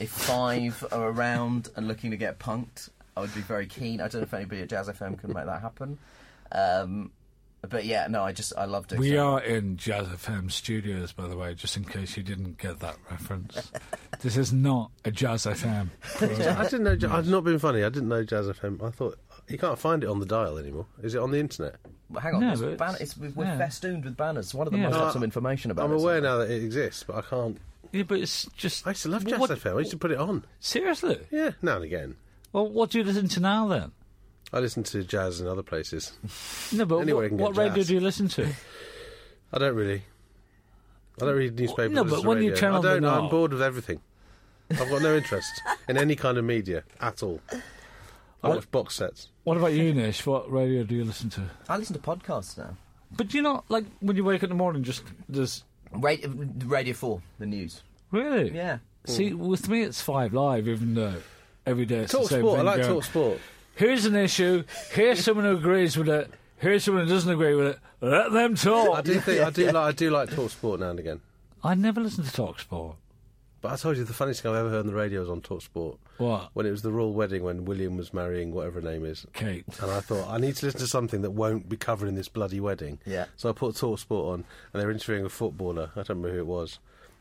if 0.00 0.10
five 0.10 0.84
are 0.90 1.08
around 1.08 1.68
and 1.76 1.86
looking 1.86 2.10
to 2.10 2.16
get 2.16 2.38
punked, 2.40 2.88
I 3.16 3.20
would 3.20 3.34
be 3.34 3.40
very 3.40 3.66
keen. 3.66 4.00
I 4.00 4.08
don't 4.08 4.22
know 4.22 4.24
if 4.24 4.34
anybody 4.34 4.62
at 4.62 4.68
Jazz 4.68 4.88
FM 4.88 5.18
can 5.18 5.32
make 5.32 5.46
that 5.46 5.60
happen. 5.60 5.98
Um, 6.52 7.12
but 7.68 7.84
yeah, 7.84 8.06
no, 8.08 8.22
I 8.22 8.32
just 8.32 8.52
I 8.56 8.64
love 8.64 8.86
doing. 8.88 9.00
We 9.00 9.08
stand-up. 9.08 9.26
are 9.34 9.40
in 9.44 9.76
Jazz 9.76 10.06
FM 10.08 10.50
studios, 10.50 11.12
by 11.12 11.26
the 11.28 11.36
way, 11.36 11.54
just 11.54 11.76
in 11.76 11.84
case 11.84 12.16
you 12.16 12.22
didn't 12.22 12.58
get 12.58 12.80
that 12.80 12.96
reference. 13.10 13.70
this 14.20 14.36
is 14.36 14.52
not 14.52 14.90
a 15.04 15.10
Jazz 15.10 15.44
FM. 15.46 15.88
program. 16.00 16.56
I 16.58 16.64
didn't 16.64 16.84
know. 16.84 16.92
Ja- 16.92 17.16
I've 17.16 17.28
not 17.28 17.44
been 17.44 17.58
funny. 17.58 17.84
I 17.84 17.88
didn't 17.90 18.08
know 18.08 18.24
Jazz 18.24 18.46
FM. 18.48 18.82
I 18.82 18.90
thought 18.90 19.18
you 19.48 19.58
can't 19.58 19.78
find 19.78 20.02
it 20.02 20.08
on 20.08 20.20
the 20.20 20.26
dial 20.26 20.56
anymore. 20.58 20.86
Is 21.02 21.14
it 21.14 21.18
on 21.18 21.30
the 21.30 21.38
internet? 21.38 21.76
Well, 22.08 22.20
hang 22.22 22.34
on, 22.36 22.40
No, 22.40 22.52
it's, 22.52 22.60
but 22.60 22.78
ban- 22.78 22.94
it's- 22.96 23.16
it's, 23.20 23.36
we're 23.36 23.44
yeah. 23.44 23.58
festooned 23.58 24.04
with 24.04 24.16
banners. 24.16 24.54
One 24.54 24.66
of 24.66 24.72
them 24.72 24.80
Yeah. 24.80 24.88
must 24.88 24.94
No, 24.98 25.04
have 25.04 25.10
ah, 25.10 25.12
some 25.12 25.22
information 25.24 25.70
about 25.70 25.84
I'm 25.86 25.92
it. 25.92 26.00
aware 26.00 26.20
now 26.20 26.38
that 26.38 26.50
it 26.50 26.62
exists, 26.64 27.04
but 27.04 27.16
I 27.16 27.22
can't. 27.22 27.58
yeah, 27.92 28.02
but 28.04 28.18
it's 28.20 28.46
just. 28.56 28.86
I 28.86 28.90
used 28.90 29.02
to 29.02 29.08
love 29.10 29.24
Jazz 29.26 29.38
What- 29.38 29.50
FM. 29.50 29.76
I 29.76 29.78
used 29.80 29.90
to 29.92 29.96
put 29.98 30.10
it 30.10 30.18
on. 30.18 30.44
Seriously? 30.60 31.18
Yeah, 31.30 31.50
now 31.62 31.76
and 31.76 31.84
again. 31.84 32.16
Well, 32.52 32.68
what 32.68 32.90
do 32.90 32.98
you 32.98 33.04
listen 33.04 33.28
to 33.28 33.40
now 33.40 33.68
then? 33.68 33.92
I 34.52 34.58
listen 34.58 34.82
to 34.82 35.04
jazz 35.04 35.40
in 35.40 35.46
other 35.46 35.62
places. 35.62 36.12
No, 36.72 36.84
but 36.84 36.98
Anywhere 36.98 37.16
what, 37.16 37.22
you 37.22 37.28
can 37.28 37.38
get 37.38 37.44
what 37.44 37.56
radio 37.56 37.82
do 37.82 37.94
you 37.94 38.00
listen 38.00 38.28
to? 38.28 38.48
I 39.52 39.58
don't 39.58 39.74
really. 39.74 40.02
I 41.20 41.24
don't 41.24 41.36
read 41.36 41.58
newspapers. 41.58 41.94
No, 41.94 42.04
but 42.04 42.10
listen 42.10 42.22
to 42.22 42.28
when 42.28 42.38
you 42.38 42.50
radio. 42.50 42.60
turn 42.60 42.72
I 42.72 42.76
on 42.76 42.82
the 42.82 42.88
don't. 42.88 43.02
Know, 43.02 43.22
I'm 43.22 43.28
bored 43.28 43.52
with 43.52 43.62
everything. 43.62 44.00
I've 44.70 44.88
got 44.88 45.02
no 45.02 45.16
interest 45.16 45.62
in 45.88 45.96
any 45.96 46.14
kind 46.16 46.38
of 46.38 46.44
media 46.44 46.84
at 47.00 47.22
all. 47.22 47.40
I 48.42 48.48
watch 48.48 48.70
box 48.70 48.94
sets. 48.96 49.28
What 49.44 49.56
about 49.56 49.72
you, 49.72 49.92
Nish? 49.92 50.24
What 50.24 50.50
radio 50.50 50.84
do 50.84 50.94
you 50.94 51.04
listen 51.04 51.28
to? 51.30 51.42
I 51.68 51.76
listen 51.76 51.94
to 51.94 52.02
podcasts 52.02 52.56
now. 52.56 52.76
But 53.16 53.34
you 53.34 53.42
not 53.42 53.64
like 53.68 53.84
when 54.00 54.16
you 54.16 54.24
wake 54.24 54.40
up 54.40 54.44
in 54.44 54.50
the 54.50 54.54
morning? 54.54 54.82
Just 54.82 55.02
just 55.30 55.64
Radio, 55.92 56.30
Radio 56.64 56.94
Four, 56.94 57.22
the 57.38 57.46
news. 57.46 57.82
really? 58.10 58.52
Yeah. 58.52 58.78
See, 59.06 59.30
hmm. 59.30 59.46
with 59.46 59.68
me, 59.68 59.82
it's 59.82 60.00
Five 60.00 60.32
Live, 60.32 60.68
even 60.68 60.94
though 60.94 61.16
every 61.66 61.86
day 61.86 62.00
it's 62.00 62.12
Talk 62.12 62.22
the 62.22 62.28
same 62.28 62.36
thing. 62.38 62.44
Talk 62.44 62.58
sport. 62.58 62.58
I 62.58 62.58
thing 62.58 62.66
like 62.66 62.76
going, 62.82 62.94
talk 62.94 63.04
sport. 63.04 63.40
Here's 63.74 64.04
an 64.04 64.16
issue. 64.16 64.64
Here's 64.92 65.24
someone 65.24 65.44
who 65.46 65.56
agrees 65.56 65.96
with 65.96 66.08
it. 66.08 66.30
Here's 66.58 66.84
someone 66.84 67.04
who 67.06 67.12
doesn't 67.12 67.30
agree 67.30 67.54
with 67.54 67.68
it. 67.68 67.78
Let 68.02 68.32
them 68.32 68.52
I 68.52 68.54
talk. 68.54 69.04
do 69.04 69.20
think 69.20 69.40
I 69.40 69.50
do 69.50 69.66
like 69.66 69.76
I 69.76 69.92
do 69.92 70.10
like 70.10 70.30
talk 70.34 70.50
sport 70.50 70.80
now 70.80 70.90
and 70.90 70.98
again. 70.98 71.20
I 71.62 71.74
never 71.74 72.00
listen 72.00 72.24
to 72.24 72.32
Talk 72.32 72.58
Sport. 72.60 72.96
But 73.60 73.72
I 73.72 73.76
told 73.76 73.98
you 73.98 74.04
the 74.04 74.14
funniest 74.14 74.40
thing 74.40 74.50
I've 74.52 74.56
ever 74.60 74.70
heard 74.70 74.80
on 74.80 74.86
the 74.86 74.94
radio 74.94 75.20
was 75.20 75.28
on 75.28 75.42
Talk 75.42 75.60
Sport. 75.60 75.98
What? 76.16 76.48
When 76.54 76.64
it 76.64 76.70
was 76.70 76.80
the 76.80 76.90
royal 76.90 77.12
wedding 77.12 77.42
when 77.42 77.66
William 77.66 77.98
was 77.98 78.14
marrying 78.14 78.52
whatever 78.52 78.80
her 78.80 78.90
name 78.90 79.04
is. 79.04 79.26
Kate. 79.34 79.66
And 79.82 79.90
I 79.90 80.00
thought, 80.00 80.26
I 80.30 80.38
need 80.38 80.56
to 80.56 80.64
listen 80.66 80.80
to 80.80 80.86
something 80.86 81.20
that 81.20 81.32
won't 81.32 81.68
be 81.68 81.76
covering 81.76 82.14
this 82.14 82.28
bloody 82.28 82.60
wedding. 82.60 82.98
Yeah. 83.04 83.26
So 83.36 83.50
I 83.50 83.52
put 83.52 83.76
Talk 83.76 83.98
Sport 83.98 84.32
on, 84.32 84.44
and 84.72 84.80
they 84.80 84.86
were 84.86 84.90
interviewing 84.92 85.26
a 85.26 85.28
footballer. 85.28 85.90
I 85.94 85.96
don't 85.96 86.08
remember 86.08 86.32
who 86.32 86.38
it 86.38 86.46
was. 86.46 86.78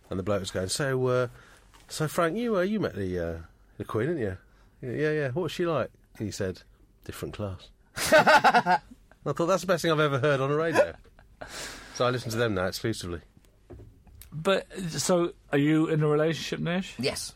And 0.10 0.18
the 0.18 0.24
bloke 0.24 0.40
was 0.40 0.52
going, 0.52 0.70
So, 0.70 1.06
uh, 1.08 1.28
so 1.90 2.08
Frank, 2.08 2.38
you 2.38 2.56
uh, 2.56 2.62
you 2.62 2.80
met 2.80 2.96
the 2.96 3.20
uh, 3.20 3.38
the 3.78 3.84
Queen, 3.84 4.08
didn't 4.08 4.22
you? 4.22 4.38
Yeah, 4.82 4.92
yeah, 4.92 5.12
yeah. 5.12 5.28
What 5.32 5.44
was 5.44 5.52
she 5.52 5.66
like? 5.66 5.92
And 6.20 6.28
he 6.28 6.32
said, 6.32 6.62
Different 7.06 7.34
class. 7.34 7.70
I 7.96 8.80
thought 9.34 9.48
that's 9.48 9.62
the 9.62 9.68
best 9.68 9.82
thing 9.82 9.92
I've 9.92 10.00
ever 10.00 10.20
heard 10.20 10.40
on 10.40 10.52
a 10.52 10.56
radio. 10.56 10.94
So 11.96 12.06
I 12.06 12.12
listen 12.12 12.30
to 12.32 12.38
them 12.38 12.54
now 12.54 12.66
exclusively. 12.66 13.22
But 14.32 14.68
so, 14.92 15.34
are 15.52 15.58
you 15.58 15.88
in 15.88 16.04
a 16.04 16.08
relationship, 16.08 16.60
Nish? 16.60 16.94
Yes. 17.00 17.34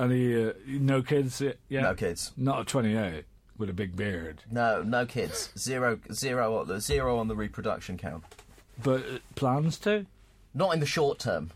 Any 0.00 0.48
uh, 0.48 0.52
no 0.66 1.02
kids 1.02 1.40
yet? 1.40 1.58
No 1.70 1.94
kids. 1.94 2.32
Not 2.36 2.60
at 2.60 2.66
28 2.68 3.24
with 3.58 3.68
a 3.68 3.72
big 3.72 3.94
beard. 3.94 4.42
No, 4.50 4.82
no 4.82 5.04
kids. 5.06 5.50
Zero, 5.58 6.00
zero, 6.12 6.56
on 6.58 6.66
the 6.68 7.00
on 7.04 7.28
the 7.28 7.36
reproduction 7.36 7.98
count. 7.98 8.24
But 8.82 9.00
uh, 9.02 9.18
plans 9.34 9.78
to? 9.80 10.06
Not 10.54 10.74
in 10.74 10.80
the 10.80 10.86
short 10.86 11.18
term. 11.18 11.50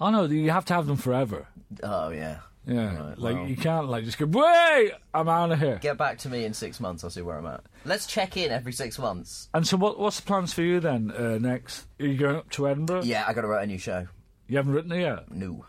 I 0.00 0.10
know 0.10 0.24
you 0.24 0.50
have 0.50 0.64
to 0.66 0.74
have 0.74 0.86
them 0.86 0.96
forever. 0.96 1.48
Oh 1.82 2.10
yeah. 2.10 2.38
Yeah, 2.68 3.08
Right, 3.08 3.18
like 3.18 3.34
well. 3.36 3.46
you 3.48 3.56
can't 3.56 3.88
like 3.88 4.04
just 4.04 4.18
go. 4.18 4.26
Wait, 4.26 4.92
I'm 5.14 5.28
out 5.28 5.50
of 5.52 5.58
here. 5.58 5.78
Get 5.80 5.96
back 5.96 6.18
to 6.18 6.28
me 6.28 6.44
in 6.44 6.52
six 6.52 6.78
months. 6.80 7.02
I'll 7.02 7.08
see 7.10 7.22
where 7.22 7.38
I'm 7.38 7.46
at. 7.46 7.62
Let's 7.86 8.06
check 8.06 8.36
in 8.36 8.50
every 8.50 8.72
six 8.72 8.98
months. 8.98 9.48
And 9.54 9.66
so, 9.66 9.78
what, 9.78 9.98
what's 9.98 10.20
the 10.20 10.26
plans 10.26 10.52
for 10.52 10.60
you 10.62 10.78
then? 10.78 11.10
Uh, 11.10 11.38
next, 11.38 11.86
are 11.98 12.06
you 12.06 12.18
going 12.18 12.36
up 12.36 12.50
to 12.50 12.68
Edinburgh? 12.68 13.04
Yeah, 13.04 13.24
I 13.26 13.32
got 13.32 13.40
to 13.40 13.48
write 13.48 13.64
a 13.64 13.66
new 13.66 13.78
show. 13.78 14.06
You 14.48 14.58
haven't 14.58 14.72
written 14.74 14.92
it 14.92 15.00
yet. 15.00 15.30
No. 15.30 15.64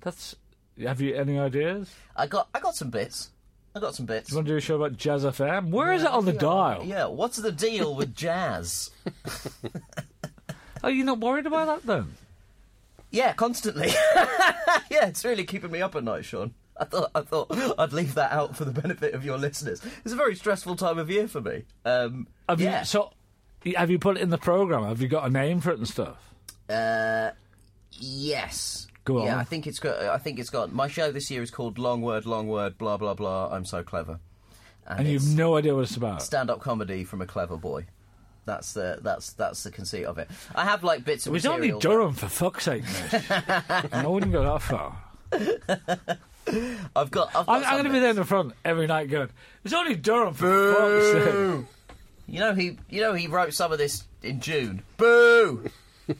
That's. 0.00 0.34
Have 0.82 1.02
you 1.02 1.14
any 1.14 1.38
ideas? 1.38 1.94
I 2.16 2.26
got, 2.26 2.48
I 2.54 2.60
got 2.60 2.74
some 2.74 2.88
bits. 2.88 3.30
I 3.76 3.80
got 3.80 3.94
some 3.94 4.06
bits. 4.06 4.30
You 4.30 4.36
want 4.36 4.46
to 4.46 4.52
do 4.54 4.56
a 4.56 4.60
show 4.60 4.76
about 4.76 4.96
Jazz 4.96 5.24
FM? 5.24 5.68
Where 5.70 5.92
is 5.92 6.02
it 6.02 6.10
on 6.10 6.24
the 6.24 6.32
dial? 6.32 6.84
Yeah. 6.84 7.06
What's 7.06 7.36
the 7.36 7.52
deal 7.52 7.94
with 7.94 8.14
jazz? 8.16 8.90
Are 10.82 10.90
you 10.90 11.04
not 11.04 11.20
worried 11.20 11.46
about 11.46 11.66
that 11.66 11.86
then? 11.86 12.14
Yeah, 13.12 13.34
constantly. 13.34 13.88
yeah, 14.90 15.06
it's 15.06 15.24
really 15.24 15.44
keeping 15.44 15.70
me 15.70 15.80
up 15.82 15.94
at 15.94 16.02
night, 16.02 16.24
Sean. 16.24 16.54
I 16.80 16.84
thought 16.86 17.10
I 17.14 17.20
thought 17.20 17.46
I'd 17.78 17.92
leave 17.92 18.14
that 18.14 18.32
out 18.32 18.56
for 18.56 18.64
the 18.64 18.72
benefit 18.80 19.14
of 19.14 19.24
your 19.24 19.38
listeners. 19.38 19.82
It's 20.04 20.14
a 20.14 20.16
very 20.16 20.34
stressful 20.34 20.76
time 20.76 20.98
of 20.98 21.10
year 21.10 21.28
for 21.28 21.40
me. 21.40 21.64
Um, 21.84 22.26
Have 22.48 22.60
yeah. 22.60 22.80
you, 22.80 22.84
so, 22.86 23.12
have 23.76 23.90
you 23.90 23.98
put 23.98 24.16
it 24.16 24.22
in 24.22 24.30
the 24.30 24.38
program? 24.38 24.84
Have 24.84 25.00
you 25.00 25.08
got 25.08 25.26
a 25.26 25.30
name 25.30 25.60
for 25.60 25.70
it 25.70 25.78
and 25.78 25.86
stuff? 25.86 26.34
Uh, 26.68 27.30
yes. 27.92 28.88
Go 29.04 29.24
Yeah. 29.24 29.38
I 29.38 29.44
think 29.44 29.66
it's 29.66 29.78
got. 29.78 29.98
I 30.00 30.18
think 30.18 30.38
it's 30.38 30.50
got. 30.50 30.72
My 30.72 30.88
show 30.88 31.12
this 31.12 31.30
year 31.30 31.42
is 31.42 31.50
called 31.50 31.78
Long 31.78 32.00
Word, 32.02 32.24
Long 32.24 32.48
Word, 32.48 32.78
blah 32.78 32.96
blah 32.96 33.14
blah. 33.14 33.48
I'm 33.52 33.64
so 33.64 33.82
clever. 33.82 34.18
And 34.86 35.06
it's 35.06 35.24
you've 35.24 35.36
no 35.36 35.56
idea 35.56 35.74
what 35.74 35.82
it's 35.82 35.96
about. 35.96 36.22
stand-up 36.22 36.60
comedy 36.60 37.04
from 37.04 37.20
a 37.20 37.26
clever 37.26 37.56
boy. 37.56 37.86
That's 38.44 38.72
the 38.72 38.98
that's 39.02 39.32
that's 39.34 39.62
the 39.62 39.70
conceit 39.70 40.04
of 40.04 40.18
it. 40.18 40.28
I 40.54 40.64
have 40.64 40.82
like 40.82 41.04
bits 41.04 41.26
It 41.26 41.30
of 41.30 41.34
was 41.34 41.46
only. 41.46 41.72
Durham, 41.78 42.12
for 42.14 42.26
fuck's 42.28 42.64
sake, 42.64 42.82
Nish. 42.82 43.30
I 43.92 44.04
wouldn't 44.06 44.32
go 44.32 44.42
that 44.42 44.62
far. 44.62 44.96
I've 46.96 47.10
got. 47.10 47.28
I've 47.34 47.46
got 47.46 47.48
I'm, 47.48 47.64
I'm 47.64 47.72
going 47.74 47.84
to 47.84 47.90
be 47.90 48.00
there 48.00 48.10
in 48.10 48.16
the 48.16 48.24
front 48.24 48.52
every 48.64 48.86
night 48.86 49.08
going, 49.08 49.28
it's 49.64 49.72
only 49.72 49.94
Durham, 49.94 50.34
for 50.34 50.74
fuck's 50.74 51.24
sake. 51.24 51.96
You 52.26 52.40
know 52.40 52.54
he. 52.54 52.78
You 52.90 53.00
know 53.00 53.14
he 53.14 53.28
wrote 53.28 53.54
some 53.54 53.70
of 53.72 53.78
this 53.78 54.04
in 54.22 54.40
June. 54.40 54.82
Boo! 54.96 55.70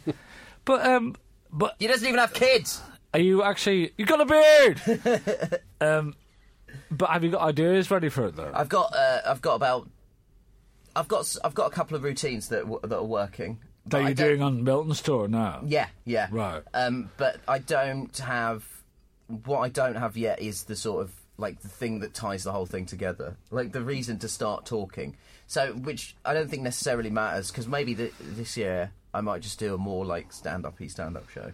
But, 0.65 0.87
um, 0.87 1.17
but 1.53 1.75
He 1.81 1.89
doesn't 1.89 2.07
even 2.07 2.21
have 2.21 2.33
kids. 2.33 2.81
Are 3.13 3.19
you 3.19 3.43
actually? 3.43 3.93
You've 3.99 4.07
got 4.07 4.21
a 4.21 4.25
beard. 4.25 5.61
um, 5.81 6.15
but 6.89 7.11
have 7.11 7.25
you 7.25 7.31
got 7.33 7.41
ideas 7.43 7.91
ready 7.91 8.09
for 8.09 8.27
it 8.27 8.37
though? 8.37 8.53
I've 8.55 8.69
got. 8.69 8.95
Uh, 8.95 9.23
I've 9.27 9.43
got 9.43 9.57
about. 9.57 9.89
I've 10.95 11.09
got. 11.09 11.35
I've 11.45 11.55
got 11.55 11.67
a 11.67 11.75
couple 11.75 11.97
of 11.97 12.03
routines 12.05 12.49
that 12.49 12.61
w- 12.61 12.81
that 12.83 12.97
are 12.97 13.05
working. 13.05 13.59
that 13.87 14.03
you're 14.03 14.15
doing 14.15 14.43
on 14.43 14.63
Milton's 14.65 15.01
tour 15.03 15.27
now. 15.29 15.63
Yeah, 15.65 15.89
yeah. 16.05 16.29
Right. 16.31 16.63
Um, 16.75 17.11
but 17.17 17.41
I 17.49 17.59
don't 17.59 18.17
have. 18.19 18.65
What 19.45 19.61
I 19.61 19.69
don't 19.71 19.95
have 19.95 20.17
yet 20.17 20.41
is 20.43 20.65
the 20.65 20.77
sort 20.77 21.03
of 21.03 21.13
like 21.39 21.61
the 21.63 21.69
thing 21.69 22.01
that 22.01 22.13
ties 22.15 22.45
the 22.45 22.53
whole 22.53 22.67
thing 22.67 22.85
together, 22.87 23.37
like 23.51 23.73
the 23.73 23.81
reason 23.83 24.19
to 24.21 24.29
start 24.29 24.67
talking. 24.67 25.17
So, 25.47 25.73
which 25.73 26.15
I 26.25 26.35
don't 26.35 26.49
think 26.51 26.63
necessarily 26.63 27.11
matters 27.11 27.51
because 27.51 27.67
maybe 27.67 27.95
th- 27.95 28.13
this 28.21 28.57
year 28.57 28.93
I 29.15 29.21
might 29.23 29.41
just 29.43 29.59
do 29.59 29.75
a 29.75 29.79
more 29.79 30.05
like 30.05 30.33
stand-up-y 30.33 30.87
stand-up 30.89 31.29
show. 31.31 31.53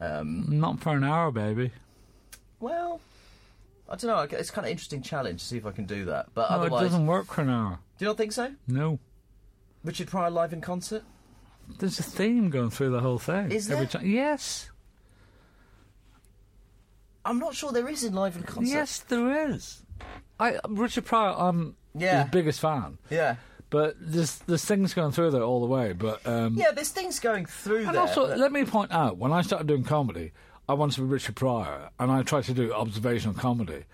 Um, 0.00 0.44
Not 0.48 0.80
for 0.80 0.96
an 0.96 1.04
hour, 1.04 1.30
baby. 1.30 1.70
well, 2.60 3.00
I 3.88 3.96
don't 3.96 4.04
know. 4.32 4.38
It's 4.38 4.50
kind 4.50 4.66
of 4.66 4.70
interesting 4.70 5.02
challenge 5.02 5.40
to 5.42 5.46
see 5.46 5.56
if 5.58 5.66
I 5.66 5.70
can 5.72 5.86
do 5.86 6.04
that. 6.06 6.26
But 6.34 6.50
No, 6.50 6.62
it 6.64 6.70
doesn't 6.70 7.06
work 7.06 7.26
for 7.26 7.42
an 7.42 7.50
hour. 7.50 7.78
Do 8.02 8.06
you 8.06 8.10
not 8.10 8.16
think 8.16 8.32
so? 8.32 8.50
No. 8.66 8.98
Richard 9.84 10.08
Pryor 10.08 10.28
live 10.28 10.52
in 10.52 10.60
concert. 10.60 11.04
There's 11.78 12.00
a 12.00 12.02
theme 12.02 12.50
going 12.50 12.70
through 12.70 12.90
the 12.90 12.98
whole 12.98 13.20
thing. 13.20 13.52
Is 13.52 13.70
every 13.70 13.84
there? 13.86 14.00
time. 14.00 14.10
Yes. 14.10 14.68
I'm 17.24 17.38
not 17.38 17.54
sure 17.54 17.70
there 17.70 17.88
is 17.88 18.02
in 18.02 18.12
live 18.12 18.34
in 18.34 18.42
concert. 18.42 18.72
Yes, 18.74 18.98
there 18.98 19.50
is. 19.50 19.84
I 20.40 20.58
Richard 20.68 21.04
Pryor. 21.04 21.32
I'm 21.38 21.76
Yeah. 21.94 22.22
his 22.24 22.30
biggest 22.32 22.58
fan. 22.58 22.98
Yeah. 23.08 23.36
But 23.70 23.94
there's 24.00 24.38
there's 24.48 24.64
things 24.64 24.94
going 24.94 25.12
through 25.12 25.30
there 25.30 25.42
all 25.44 25.60
the 25.60 25.66
way. 25.68 25.92
But 25.92 26.26
um, 26.26 26.56
Yeah, 26.56 26.72
there's 26.72 26.90
things 26.90 27.20
going 27.20 27.46
through 27.46 27.84
and 27.86 27.94
there. 27.94 28.00
also 28.00 28.26
that- 28.26 28.38
let 28.38 28.50
me 28.50 28.64
point 28.64 28.90
out 28.90 29.16
when 29.16 29.32
I 29.32 29.42
started 29.42 29.68
doing 29.68 29.84
comedy, 29.84 30.32
I 30.68 30.74
wanted 30.74 30.96
to 30.96 31.02
be 31.02 31.06
Richard 31.06 31.36
Pryor, 31.36 31.90
and 32.00 32.10
I 32.10 32.24
tried 32.24 32.44
to 32.44 32.52
do 32.52 32.72
observational 32.72 33.34
comedy, 33.34 33.84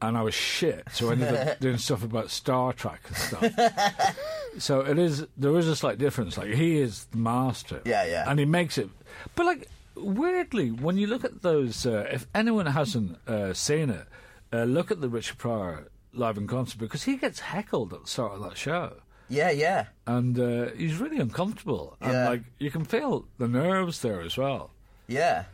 and 0.00 0.16
I 0.16 0.22
was 0.22 0.34
shit. 0.34 0.84
So 0.92 1.08
I 1.08 1.12
ended 1.12 1.34
up 1.34 1.58
doing 1.60 1.78
stuff 1.78 2.02
about 2.04 2.30
Star 2.30 2.72
Trek 2.72 3.00
and 3.08 3.16
stuff. 3.16 4.16
so 4.58 4.80
it 4.80 4.98
is 4.98 5.26
there 5.36 5.56
is 5.58 5.68
a 5.68 5.76
slight 5.76 5.98
difference. 5.98 6.36
Like 6.38 6.48
he 6.54 6.78
is 6.78 7.04
the 7.06 7.18
master. 7.18 7.82
Yeah, 7.84 8.04
yeah. 8.04 8.24
And 8.30 8.38
he 8.38 8.44
makes 8.44 8.78
it. 8.78 8.88
But 9.34 9.46
like 9.46 9.68
weirdly, 9.96 10.70
when 10.70 10.96
you 10.96 11.06
look 11.06 11.24
at 11.24 11.42
those, 11.42 11.84
uh, 11.86 12.08
if 12.10 12.26
anyone 12.34 12.66
hasn't 12.66 13.18
uh, 13.28 13.52
seen 13.52 13.90
it, 13.90 14.06
uh, 14.52 14.64
look 14.64 14.90
at 14.90 15.00
the 15.00 15.08
Richard 15.08 15.38
Pryor 15.38 15.88
live 16.12 16.36
in 16.38 16.46
concert 16.46 16.78
because 16.78 17.02
he 17.04 17.16
gets 17.16 17.40
heckled 17.40 17.92
at 17.92 18.02
the 18.02 18.08
start 18.08 18.32
of 18.32 18.42
that 18.42 18.56
show 18.56 18.94
yeah, 19.28 19.50
yeah. 19.50 19.86
and 20.06 20.38
uh, 20.40 20.70
he's 20.74 20.96
really 20.96 21.18
uncomfortable. 21.18 21.96
And 22.00 22.12
Yeah. 22.12 22.28
like 22.30 22.42
you 22.58 22.70
can 22.70 22.84
feel 22.84 23.26
the 23.38 23.46
nerves 23.46 24.00
there 24.00 24.22
as 24.22 24.36
well. 24.38 24.70
Yeah, 25.06 25.44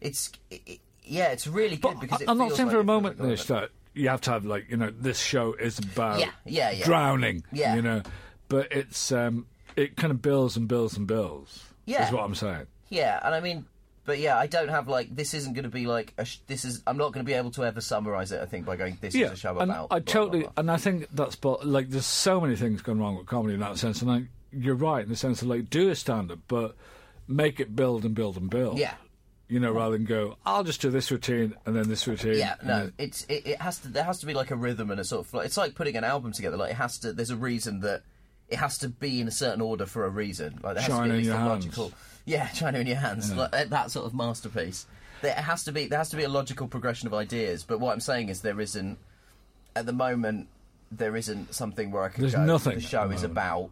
it's 0.00 0.32
it, 0.50 0.60
it- 0.66 0.80
yeah, 1.04 1.28
it's 1.32 1.46
really 1.48 1.76
good 1.76 1.94
But 1.94 2.00
because 2.00 2.22
I- 2.22 2.30
I'm 2.30 2.38
not 2.38 2.52
saying 2.52 2.68
like 2.68 2.74
for 2.76 2.80
a 2.80 2.84
moment, 2.84 3.20
Nish, 3.20 3.44
that 3.44 3.70
you 3.94 4.08
have 4.08 4.20
to 4.22 4.30
have 4.30 4.44
like 4.44 4.70
you 4.70 4.76
know 4.76 4.90
this 4.90 5.18
show 5.20 5.54
is 5.54 5.78
about 5.78 6.20
Yeah, 6.20 6.30
yeah, 6.44 6.70
yeah. 6.70 6.84
drowning. 6.84 7.44
Yeah. 7.52 7.74
you 7.74 7.82
know, 7.82 8.02
but 8.48 8.72
it's 8.72 9.12
um, 9.12 9.46
it 9.76 9.96
kind 9.96 10.10
of 10.10 10.20
builds 10.22 10.56
and 10.56 10.68
builds 10.68 10.96
and 10.96 11.06
builds. 11.06 11.64
Yeah. 11.84 12.06
is 12.06 12.12
what 12.12 12.24
I'm 12.24 12.34
saying. 12.34 12.66
Yeah, 12.90 13.18
and 13.24 13.34
I 13.34 13.40
mean, 13.40 13.64
but 14.04 14.18
yeah, 14.18 14.36
I 14.38 14.46
don't 14.46 14.68
have 14.68 14.86
like 14.88 15.14
this 15.14 15.34
isn't 15.34 15.54
going 15.54 15.64
to 15.64 15.70
be 15.70 15.86
like 15.86 16.12
a 16.18 16.24
sh- 16.24 16.38
this 16.46 16.64
is. 16.64 16.82
I'm 16.86 16.96
not 16.96 17.12
going 17.12 17.24
to 17.24 17.28
be 17.30 17.34
able 17.34 17.50
to 17.52 17.64
ever 17.64 17.80
summarize 17.80 18.32
it. 18.32 18.40
I 18.40 18.46
think 18.46 18.66
by 18.66 18.76
going 18.76 18.98
this 19.00 19.14
Yeah, 19.14 19.26
is 19.26 19.32
a 19.32 19.36
show 19.36 19.58
and 19.58 19.70
about. 19.70 19.86
I 19.90 19.98
blah, 19.98 19.98
blah, 20.00 20.12
totally, 20.12 20.40
blah. 20.42 20.52
and 20.58 20.70
I 20.70 20.76
think 20.76 21.08
that's 21.12 21.36
but 21.36 21.66
like 21.66 21.88
there's 21.90 22.06
so 22.06 22.40
many 22.40 22.56
things 22.56 22.82
going 22.82 22.98
wrong 23.00 23.16
with 23.16 23.26
comedy 23.26 23.54
in 23.54 23.60
that 23.60 23.78
sense, 23.78 24.02
and 24.02 24.10
I, 24.10 24.24
you're 24.52 24.74
right 24.74 25.02
in 25.02 25.08
the 25.08 25.16
sense 25.16 25.40
of 25.42 25.48
like 25.48 25.70
do 25.70 25.88
a 25.90 25.94
stand 25.94 26.30
up, 26.30 26.40
but 26.48 26.76
make 27.28 27.60
it 27.60 27.74
build 27.74 28.04
and 28.04 28.14
build 28.14 28.36
and 28.36 28.50
build. 28.50 28.78
Yeah. 28.78 28.94
You 29.52 29.60
know, 29.60 29.70
rather 29.72 29.96
than 29.98 30.06
go, 30.06 30.36
I'll 30.46 30.64
just 30.64 30.80
do 30.80 30.88
this 30.90 31.10
routine 31.10 31.54
and 31.66 31.76
then 31.76 31.86
this 31.88 32.06
routine. 32.08 32.38
Yeah, 32.38 32.54
no, 32.64 32.78
then- 32.84 32.92
it's 32.96 33.24
it, 33.26 33.46
it 33.46 33.60
has 33.60 33.78
to. 33.80 33.88
There 33.88 34.02
has 34.04 34.20
to 34.20 34.26
be 34.26 34.32
like 34.32 34.50
a 34.50 34.56
rhythm 34.56 34.90
and 34.90 34.98
a 34.98 35.04
sort 35.04 35.20
of. 35.20 35.26
Flow. 35.26 35.40
It's 35.40 35.56
like 35.58 35.74
putting 35.74 35.94
an 35.96 36.04
album 36.04 36.32
together. 36.32 36.56
Like 36.56 36.70
it 36.70 36.76
has 36.76 36.98
to. 37.00 37.12
There's 37.12 37.30
a 37.30 37.36
reason 37.36 37.80
that 37.80 38.02
it 38.48 38.58
has 38.58 38.78
to 38.78 38.88
be 38.88 39.20
in 39.20 39.28
a 39.28 39.30
certain 39.30 39.60
order 39.60 39.84
for 39.84 40.06
a 40.06 40.08
reason. 40.08 40.58
Like 40.62 40.74
there 40.76 40.82
has 40.84 40.86
China 40.90 41.08
to 41.08 41.12
be 41.12 41.18
in 41.18 41.24
your 41.26 41.34
a 41.34 41.38
hands. 41.38 41.66
logical. 41.66 41.92
Yeah, 42.24 42.46
China 42.54 42.78
in 42.78 42.86
your 42.86 42.96
hands. 42.96 43.30
Like, 43.34 43.54
uh, 43.54 43.64
that 43.66 43.90
sort 43.90 44.06
of 44.06 44.14
masterpiece. 44.14 44.86
There 45.20 45.34
has 45.34 45.64
to 45.64 45.72
be. 45.72 45.86
There 45.86 45.98
has 45.98 46.08
to 46.10 46.16
be 46.16 46.24
a 46.24 46.28
logical 46.30 46.66
progression 46.66 47.06
of 47.06 47.12
ideas. 47.14 47.62
But 47.62 47.78
what 47.78 47.92
I'm 47.92 48.00
saying 48.00 48.30
is 48.30 48.40
there 48.40 48.58
isn't. 48.60 48.96
At 49.76 49.84
the 49.86 49.92
moment, 49.92 50.48
there 50.90 51.14
isn't 51.14 51.54
something 51.54 51.90
where 51.90 52.04
I 52.04 52.08
can 52.08 52.22
There's 52.22 52.34
go. 52.34 52.44
nothing 52.44 52.76
The 52.76 52.80
show 52.80 53.10
is 53.10 53.22
about 53.22 53.70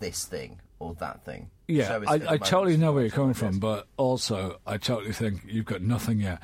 this 0.00 0.24
thing 0.24 0.58
or 0.82 0.94
that 0.94 1.24
thing. 1.24 1.50
Yeah, 1.68 1.86
show 1.86 2.04
I, 2.06 2.20
I 2.32 2.36
totally 2.38 2.76
know 2.76 2.92
where 2.92 3.02
you're 3.02 3.10
coming 3.10 3.34
from, 3.34 3.58
but 3.58 3.86
also 3.96 4.58
I 4.66 4.76
totally 4.78 5.12
think 5.12 5.42
you've 5.46 5.64
got 5.64 5.80
nothing 5.80 6.20
yet. 6.20 6.42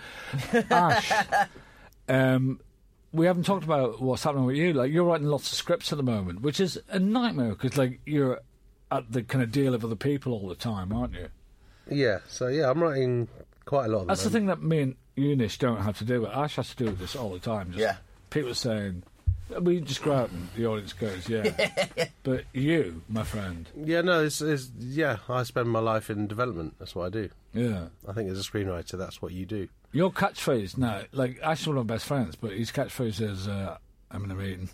Ash, 0.71 1.13
um, 2.09 2.61
we 3.13 3.27
haven't 3.27 3.45
talked 3.45 3.65
about 3.65 4.01
what's 4.01 4.23
happening 4.23 4.45
with 4.45 4.57
you. 4.57 4.73
Like 4.73 4.93
you're 4.93 5.05
writing 5.05 5.27
lots 5.27 5.51
of 5.51 5.59
scripts 5.59 5.93
at 5.93 5.97
the 5.97 6.05
moment, 6.05 6.41
which 6.41 6.61
is 6.61 6.81
a 6.89 6.99
nightmare 6.99 7.51
because 7.51 7.77
like 7.77 8.01
you're 8.07 8.41
at 8.91 9.11
the 9.11 9.23
kind 9.23 9.43
of 9.43 9.51
deal 9.51 9.75
of 9.75 9.85
other 9.85 9.97
people 9.97 10.33
all 10.33 10.49
the 10.49 10.55
time, 10.55 10.93
aren't 10.93 11.15
you? 11.15 11.29
Yeah, 11.91 12.19
so 12.29 12.49
yeah, 12.49 12.71
I'm 12.71 12.83
writing 12.83 13.29
quite 13.65 13.87
a 13.87 13.89
lot. 13.89 14.03
Of 14.03 14.09
That's 14.09 14.25
the 14.25 14.31
thing 14.31 14.47
that 14.47 14.63
me 14.63 14.81
and 14.81 14.97
Eunice 15.17 15.57
don't 15.57 15.83
have 15.83 15.99
to 15.99 16.05
do. 16.05 16.23
But 16.23 16.35
Ash 16.35 16.57
has 16.57 16.71
to 16.71 16.77
do 16.77 16.85
with 16.87 16.99
this 16.99 17.17
all 17.17 17.31
the 17.31 17.39
time. 17.39 17.69
Just 17.69 17.81
Yeah. 17.81 17.97
People 18.31 18.55
saying, 18.55 19.03
we 19.61 19.81
just 19.81 20.03
go 20.03 20.13
out 20.13 20.31
and 20.31 20.49
the 20.57 20.67
audience 20.67 20.93
goes, 20.93 21.29
yeah. 21.29 21.51
but 22.23 22.45
you, 22.53 23.03
my 23.09 23.23
friend, 23.25 23.69
Yeah, 23.77 24.01
no, 24.03 24.25
it's, 24.25 24.41
it's 24.41 24.71
yeah. 24.79 25.19
I 25.29 25.43
spend 25.45 25.69
my 25.71 25.79
life 25.81 26.11
in 26.11 26.27
development. 26.27 26.75
That's 26.79 26.95
what 26.95 27.07
I 27.07 27.09
do. 27.11 27.31
yeah. 27.53 27.87
I 28.07 28.13
think 28.13 28.31
as 28.31 28.39
a 28.39 28.43
screenwriter, 28.51 28.99
that's 28.99 29.21
what 29.23 29.33
you 29.33 29.47
do. 29.47 29.69
Your 29.93 30.11
catchphrase 30.13 30.77
now, 30.77 31.03
like 31.13 31.41
Ash 31.43 31.63
is 31.63 31.67
one 31.69 31.79
of 31.79 31.87
my 31.89 31.95
best 31.95 32.05
friends, 32.07 32.37
but 32.37 32.53
his 32.53 32.71
catchphrase 32.71 33.21
is, 33.23 33.49
uh, 33.49 33.79
"I'm 34.11 34.25
in 34.25 34.31
a 34.31 34.35
meeting." 34.35 34.69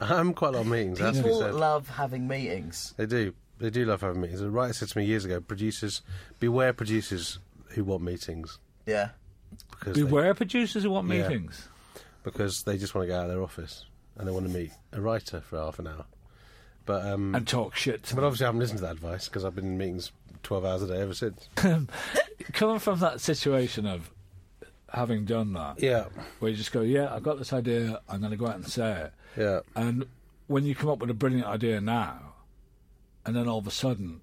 I'm 0.00 0.34
quite 0.34 0.48
a 0.48 0.52
lot 0.52 0.60
of 0.62 0.66
meetings. 0.66 0.98
That's 0.98 1.18
what 1.18 1.24
People 1.24 1.52
love 1.52 1.88
having 1.88 2.26
meetings. 2.26 2.94
They 2.96 3.06
do. 3.06 3.32
They 3.58 3.70
do 3.70 3.84
love 3.84 4.00
having 4.00 4.20
meetings. 4.20 4.40
A 4.40 4.50
writer 4.50 4.72
said 4.72 4.88
to 4.88 4.98
me 4.98 5.04
years 5.06 5.24
ago, 5.24 5.40
producers, 5.40 6.02
beware 6.40 6.72
producers 6.72 7.38
who 7.70 7.84
want 7.84 8.02
meetings. 8.02 8.58
Yeah. 8.86 9.10
Because 9.70 9.94
they, 9.94 10.02
Beware 10.02 10.34
producers 10.34 10.82
who 10.82 10.90
want 10.90 11.08
Yeah. 11.08 11.28
Because 12.26 12.64
they 12.64 12.76
just 12.76 12.92
want 12.92 13.04
to 13.04 13.06
get 13.06 13.16
out 13.16 13.22
of 13.26 13.28
their 13.30 13.42
office 13.42 13.86
and 14.18 14.26
they 14.26 14.32
want 14.32 14.44
to 14.48 14.52
meet 14.52 14.72
a 14.92 15.00
writer 15.00 15.40
for 15.40 15.58
half 15.58 15.78
an 15.78 15.86
hour. 15.86 16.04
But 16.84 17.06
um, 17.06 17.36
and 17.36 17.46
talk 17.46 17.76
shit. 17.76 18.02
to 18.04 18.14
but 18.16 18.24
obviously 18.24 18.46
I 18.46 18.48
haven't 18.48 18.58
listened 18.60 18.78
to 18.80 18.84
that 18.86 18.92
advice 18.92 19.28
because 19.28 19.44
I've 19.44 19.54
been 19.54 19.64
in 19.66 19.78
meetings 19.78 20.10
12 20.42 20.64
hours 20.64 20.82
a 20.82 20.88
day 20.88 21.00
ever 21.00 21.14
since. 21.14 21.48
Coming 22.52 22.78
from 22.80 22.98
that 22.98 23.20
situation 23.20 23.86
of 23.86 24.10
having 24.92 25.24
done 25.24 25.52
that, 25.52 25.80
Yeah, 25.80 26.06
where 26.40 26.50
you 26.50 26.56
just 26.56 26.72
go, 26.72 26.80
"Yeah, 26.80 27.14
I've 27.14 27.22
got 27.22 27.38
this 27.38 27.52
idea. 27.52 28.00
I'm 28.08 28.18
going 28.20 28.32
to 28.32 28.36
go 28.36 28.46
out 28.48 28.56
and 28.56 28.66
say 28.66 29.02
it," 29.02 29.12
yeah. 29.40 29.60
and 29.76 30.06
when 30.48 30.64
you 30.64 30.74
come 30.74 30.90
up 30.90 30.98
with 30.98 31.10
a 31.10 31.14
brilliant 31.14 31.46
idea 31.46 31.80
now, 31.80 32.34
and 33.24 33.34
then 33.36 33.46
all 33.48 33.58
of 33.58 33.66
a 33.66 33.72
sudden 33.72 34.20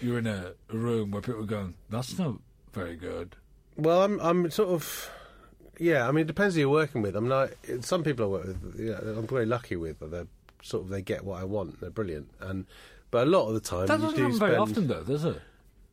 you're 0.00 0.18
in 0.18 0.26
a 0.26 0.52
room 0.70 1.10
where 1.10 1.20
people 1.22 1.42
are 1.42 1.46
going, 1.46 1.74
"That's 1.90 2.18
not 2.18 2.36
very 2.72 2.96
good." 2.96 3.36
Well, 3.76 4.02
I'm 4.02 4.18
I'm 4.20 4.50
sort 4.50 4.70
of 4.70 5.10
yeah. 5.78 6.06
I 6.08 6.12
mean, 6.12 6.22
it 6.22 6.26
depends 6.26 6.54
who 6.54 6.60
you're 6.60 6.68
working 6.70 7.02
with. 7.02 7.16
I'm 7.16 7.28
like 7.28 7.56
some 7.80 8.02
people 8.04 8.24
I 8.26 8.28
work 8.28 8.46
with. 8.46 8.78
Know, 8.78 9.14
I'm 9.18 9.26
very 9.26 9.46
lucky 9.46 9.76
with. 9.76 9.98
They're 10.00 10.26
sort 10.62 10.84
of 10.84 10.88
they 10.90 11.02
get 11.02 11.24
what 11.24 11.40
I 11.40 11.44
want. 11.44 11.80
They're 11.80 11.90
brilliant. 11.90 12.28
And 12.40 12.66
but 13.10 13.26
a 13.26 13.30
lot 13.30 13.48
of 13.48 13.54
the 13.54 13.60
time 13.60 13.86
That 13.86 13.98
you 13.98 14.04
doesn't 14.06 14.16
do 14.16 14.22
happen 14.22 14.36
spend. 14.36 14.50
very 14.50 14.56
often, 14.60 14.86
though, 14.88 15.02
does 15.02 15.24
it? 15.24 15.40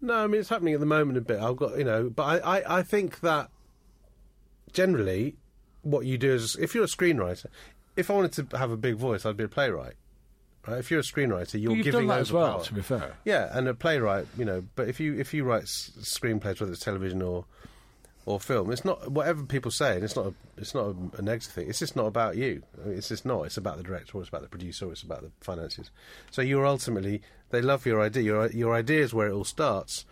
No, 0.01 0.13
I 0.23 0.27
mean 0.27 0.39
it's 0.39 0.49
happening 0.49 0.73
at 0.73 0.79
the 0.79 0.85
moment 0.85 1.17
a 1.17 1.21
bit. 1.21 1.39
I've 1.41 1.57
got 1.57 1.77
you 1.77 1.83
know, 1.83 2.09
but 2.09 2.23
I 2.43 2.59
I, 2.59 2.77
I 2.79 2.83
think 2.83 3.19
that 3.21 3.49
generally 4.73 5.35
what 5.81 6.05
you 6.05 6.17
do 6.17 6.33
is 6.33 6.55
if 6.59 6.75
you're 6.75 6.83
a 6.83 6.87
screenwriter. 6.87 7.47
If 7.95 8.09
I 8.09 8.13
wanted 8.13 8.49
to 8.49 8.57
have 8.57 8.71
a 8.71 8.77
big 8.77 8.95
voice, 8.95 9.25
I'd 9.25 9.35
be 9.35 9.43
a 9.43 9.47
playwright. 9.49 9.95
Right? 10.65 10.77
If 10.77 10.89
you're 10.91 11.01
a 11.01 11.03
screenwriter, 11.03 11.59
you're 11.61 11.75
You've 11.75 11.83
giving 11.85 12.01
done 12.01 12.07
that 12.07 12.13
over 12.13 12.21
as 12.21 12.31
well, 12.31 12.53
power. 12.55 12.63
to 12.63 12.73
be 12.73 12.81
fair. 12.81 13.17
Yeah, 13.25 13.49
and 13.57 13.67
a 13.67 13.73
playwright, 13.73 14.27
you 14.37 14.45
know. 14.45 14.63
But 14.75 14.87
if 14.87 14.99
you 15.01 15.15
if 15.19 15.33
you 15.33 15.43
write 15.43 15.63
s- 15.63 15.91
screenplays, 15.99 16.59
whether 16.61 16.71
it's 16.71 16.79
television 16.83 17.21
or 17.21 17.45
or 18.25 18.39
film, 18.39 18.71
it's 18.71 18.85
not 18.85 19.11
whatever 19.11 19.43
people 19.43 19.71
say. 19.71 19.95
and 19.95 20.03
It's 20.03 20.15
not 20.15 20.27
a, 20.27 20.33
it's 20.57 20.73
not 20.75 20.87
a, 20.87 20.95
a 21.17 21.21
negative 21.21 21.51
thing. 21.53 21.69
It's 21.69 21.79
just 21.79 21.95
not 21.95 22.05
about 22.05 22.35
you. 22.37 22.61
I 22.81 22.87
mean, 22.87 22.97
it's 22.97 23.09
just 23.09 23.25
not. 23.25 23.43
It's 23.43 23.57
about 23.57 23.77
the 23.77 23.83
director, 23.83 24.17
or 24.17 24.21
it's 24.21 24.29
about 24.29 24.41
the 24.43 24.49
producer, 24.49 24.87
or 24.87 24.91
it's 24.91 25.03
about 25.03 25.21
the 25.21 25.31
finances. 25.41 25.89
So 26.31 26.41
you're 26.41 26.65
ultimately 26.65 27.21
they 27.49 27.61
love 27.61 27.85
your 27.85 28.01
idea. 28.01 28.23
Your 28.23 28.47
your 28.51 28.73
idea 28.75 29.01
is 29.03 29.13
where 29.13 29.27
it 29.27 29.33
all 29.33 29.45
starts, 29.45 30.05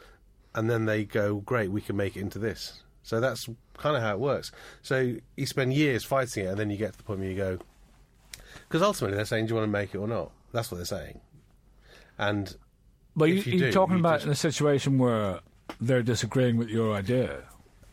and 0.56 0.70
then 0.70 0.86
they 0.86 1.04
go, 1.04 1.36
great, 1.36 1.70
we 1.72 1.82
can 1.82 1.96
make 1.96 2.16
it 2.18 2.22
into 2.22 2.40
this. 2.40 2.82
So 3.04 3.20
that's 3.20 3.48
kind 3.78 3.96
of 3.96 4.02
how 4.02 4.14
it 4.14 4.20
works. 4.20 4.52
So 4.82 5.16
you 5.36 5.46
spend 5.46 5.74
years 5.74 6.04
fighting 6.04 6.46
it, 6.46 6.48
and 6.50 6.58
then 6.60 6.70
you 6.70 6.78
get 6.78 6.94
to 6.94 6.98
the 6.98 7.04
point 7.04 7.20
where 7.20 7.30
you 7.30 7.36
go, 7.38 7.60
because 8.68 8.82
ultimately 8.82 9.16
they're 9.16 9.26
saying, 9.26 9.46
do 9.46 9.52
you 9.52 9.56
want 9.56 9.68
to 9.68 9.72
make 9.72 9.94
it 9.94 9.98
or 9.98 10.08
not? 10.08 10.32
That's 10.52 10.72
what 10.72 10.78
they're 10.78 10.86
saying. 10.86 11.20
And 12.18 12.56
But 13.16 13.26
you, 13.26 13.36
you're 13.36 13.72
talking 13.72 13.96
you 13.98 14.00
about 14.02 14.16
just- 14.18 14.26
in 14.26 14.32
a 14.32 14.36
situation 14.36 14.98
where 14.98 15.40
they're 15.80 16.02
disagreeing 16.02 16.58
with 16.58 16.70
your 16.70 16.94
idea. 16.96 17.44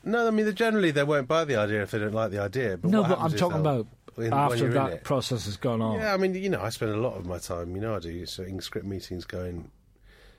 No, 0.04 0.26
I 0.26 0.30
mean, 0.30 0.54
generally 0.54 0.90
they 0.90 1.02
won't 1.02 1.26
buy 1.26 1.44
the 1.44 1.56
idea 1.56 1.82
if 1.82 1.90
they 1.90 1.98
don't 1.98 2.14
like 2.14 2.30
the 2.30 2.40
idea. 2.40 2.76
But 2.76 2.90
no, 2.90 3.02
but 3.02 3.18
I'm 3.18 3.32
talking 3.32 3.60
about 3.60 3.86
when 4.14 4.32
after 4.32 4.70
that 4.72 5.04
process 5.04 5.46
has 5.46 5.56
gone 5.56 5.82
on. 5.82 5.98
Yeah, 5.98 6.14
I 6.14 6.16
mean, 6.16 6.34
you 6.34 6.48
know, 6.48 6.60
I 6.60 6.68
spend 6.68 6.92
a 6.92 6.96
lot 6.96 7.16
of 7.16 7.26
my 7.26 7.38
time, 7.38 7.74
you 7.74 7.80
know, 7.82 7.96
I 7.96 8.00
do, 8.00 8.26
so 8.26 8.42
in 8.42 8.60
script 8.60 8.86
meetings 8.86 9.24
going, 9.24 9.70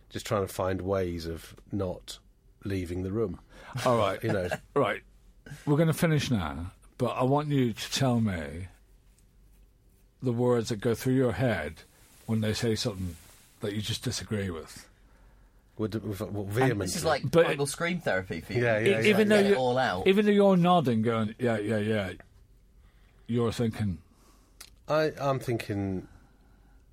just 0.09 0.25
trying 0.25 0.45
to 0.45 0.53
find 0.53 0.81
ways 0.81 1.25
of 1.25 1.55
not 1.71 2.19
leaving 2.63 3.03
the 3.03 3.11
room. 3.11 3.39
All 3.85 3.97
right, 3.97 4.23
You 4.23 4.31
know, 4.31 4.49
right. 4.75 5.01
We're 5.65 5.77
going 5.77 5.87
to 5.87 5.93
finish 5.93 6.31
now, 6.31 6.71
but 6.97 7.09
I 7.09 7.23
want 7.23 7.49
you 7.49 7.73
to 7.73 7.91
tell 7.91 8.19
me 8.19 8.67
the 10.23 10.31
words 10.31 10.69
that 10.69 10.77
go 10.77 10.95
through 10.95 11.13
your 11.13 11.33
head 11.33 11.81
when 12.25 12.41
they 12.41 12.53
say 12.53 12.75
something 12.75 13.15
that 13.59 13.73
you 13.73 13.81
just 13.81 14.03
disagree 14.03 14.49
with. 14.49 14.87
With, 15.77 15.95
with, 15.95 16.21
with 16.21 16.47
vehemently. 16.47 16.85
This 16.85 16.95
is 16.95 17.03
like 17.05 17.29
But- 17.29 17.45
primal 17.45 17.65
scream 17.65 17.99
therapy 17.99 18.39
for 18.41 18.53
you. 18.53 18.63
Yeah, 18.63 18.77
yeah, 18.79 18.79
It's 18.79 18.89
yeah. 18.89 18.95
like 18.97 19.05
even 19.07 19.27
though 19.29 19.37
get 19.41 19.45
it 19.45 19.49
you 19.49 19.55
all 19.55 19.77
out. 19.77 20.07
even 20.07 20.25
though 20.25 20.31
you're 20.31 20.55
nodding, 20.57 21.01
going, 21.01 21.35
yeah, 21.37 21.57
yeah, 21.57 21.77
yeah, 21.77 22.11
you're 23.27 23.51
thinking, 23.51 23.97
I, 24.87 25.11
I'm 25.19 25.39
thinking, 25.39 26.07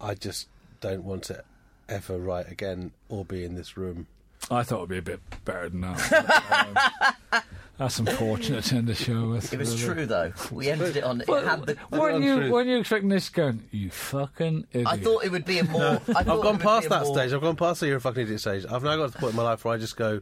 I 0.00 0.14
just 0.14 0.48
don't 0.80 1.04
want 1.04 1.22
to 1.24 1.44
ever 1.88 2.18
write 2.18 2.50
again 2.50 2.90
or 3.08 3.24
be 3.24 3.44
in 3.44 3.54
this 3.54 3.76
room. 3.76 4.06
I 4.50 4.62
thought 4.62 4.76
it'd 4.78 4.88
be 4.90 4.98
a 4.98 5.02
bit 5.02 5.20
better 5.44 5.68
than 5.68 5.80
that. 5.82 7.16
Um, 7.78 7.88
that's 7.88 7.98
unfortunate 7.98 8.64
to 8.64 8.76
end 8.76 8.86
the 8.86 8.94
show 8.94 9.30
with. 9.30 9.50
it 9.52 9.58
was 9.58 9.82
really. 9.82 9.94
true 9.94 10.06
though. 10.06 10.32
We 10.52 10.68
ended 10.68 10.96
it 10.96 11.04
on. 11.04 11.22
It 11.22 11.26
Well, 11.26 11.42
had 11.44 11.64
the, 11.66 11.76
weren't 11.90 12.22
you 12.22 12.36
truth. 12.36 12.52
weren't 12.52 12.68
you 12.68 12.78
expecting 12.78 13.08
this 13.08 13.28
going? 13.30 13.64
You 13.72 13.90
fucking 13.90 14.66
idiot! 14.72 14.86
I 14.88 14.98
thought 14.98 15.24
it 15.24 15.32
would 15.32 15.46
be 15.46 15.58
a 15.58 15.64
more. 15.64 15.82
I 15.82 15.98
thought 15.98 16.16
I've 16.28 16.42
gone 16.42 16.58
past 16.58 16.90
that 16.90 17.04
more- 17.04 17.14
stage. 17.14 17.32
I've 17.32 17.40
gone 17.40 17.56
past 17.56 17.80
the 17.80 17.86
you're 17.88 17.96
a 17.96 18.00
fucking 18.00 18.22
idiot 18.24 18.40
stage. 18.40 18.66
I've 18.70 18.84
now 18.84 18.96
got 18.96 19.06
to 19.06 19.12
the 19.12 19.18
point 19.18 19.30
in 19.32 19.36
my 19.36 19.42
life 19.42 19.64
where 19.64 19.74
I 19.74 19.78
just 19.78 19.96
go, 19.96 20.20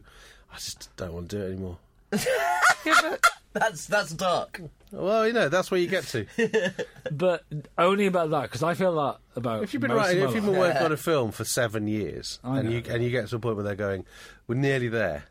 I 0.51 0.55
just 0.55 0.95
don't 0.95 1.13
want 1.13 1.29
to 1.29 1.37
do 1.37 1.43
it 1.43 1.47
anymore. 1.51 1.77
That's 3.53 3.85
that's 3.85 4.11
dark. 4.11 4.61
Well, 4.93 5.27
you 5.27 5.33
know, 5.33 5.49
that's 5.49 5.69
where 5.71 5.79
you 5.79 5.87
get 5.87 6.05
to. 6.07 6.25
but 7.11 7.43
only 7.77 8.05
about 8.05 8.29
that 8.29 8.43
because 8.43 8.63
I 8.63 8.75
feel 8.75 8.95
that 8.95 9.17
about. 9.35 9.63
If 9.63 9.73
you've 9.73 9.81
been 9.81 9.91
most 9.91 9.97
writing, 9.97 10.23
of 10.23 10.23
if 10.23 10.29
my 10.29 10.35
you've 10.35 10.45
been 10.45 10.53
life. 10.53 10.69
working 10.73 10.85
on 10.85 10.91
a 10.93 10.97
film 10.97 11.31
for 11.31 11.43
seven 11.43 11.87
years, 11.87 12.39
I 12.45 12.59
and 12.59 12.69
know. 12.69 12.75
you 12.77 12.83
and 12.87 13.03
you 13.03 13.09
get 13.09 13.27
to 13.27 13.35
a 13.35 13.39
point 13.39 13.55
where 13.57 13.63
they're 13.65 13.75
going, 13.75 14.05
"We're 14.47 14.55
nearly 14.55 14.87
there," 14.87 15.25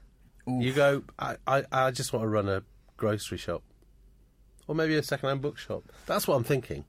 you 0.47 0.73
go, 0.75 1.03
I, 1.19 1.37
"I, 1.47 1.65
I 1.73 1.91
just 1.93 2.13
want 2.13 2.25
to 2.25 2.29
run 2.29 2.49
a 2.49 2.63
grocery 2.99 3.39
shop, 3.39 3.63
or 4.67 4.75
maybe 4.75 4.97
a 4.97 5.03
second-hand 5.03 5.41
bookshop." 5.41 5.85
That's 6.07 6.29
what 6.29 6.37
I'm 6.37 6.45
thinking. 6.45 6.85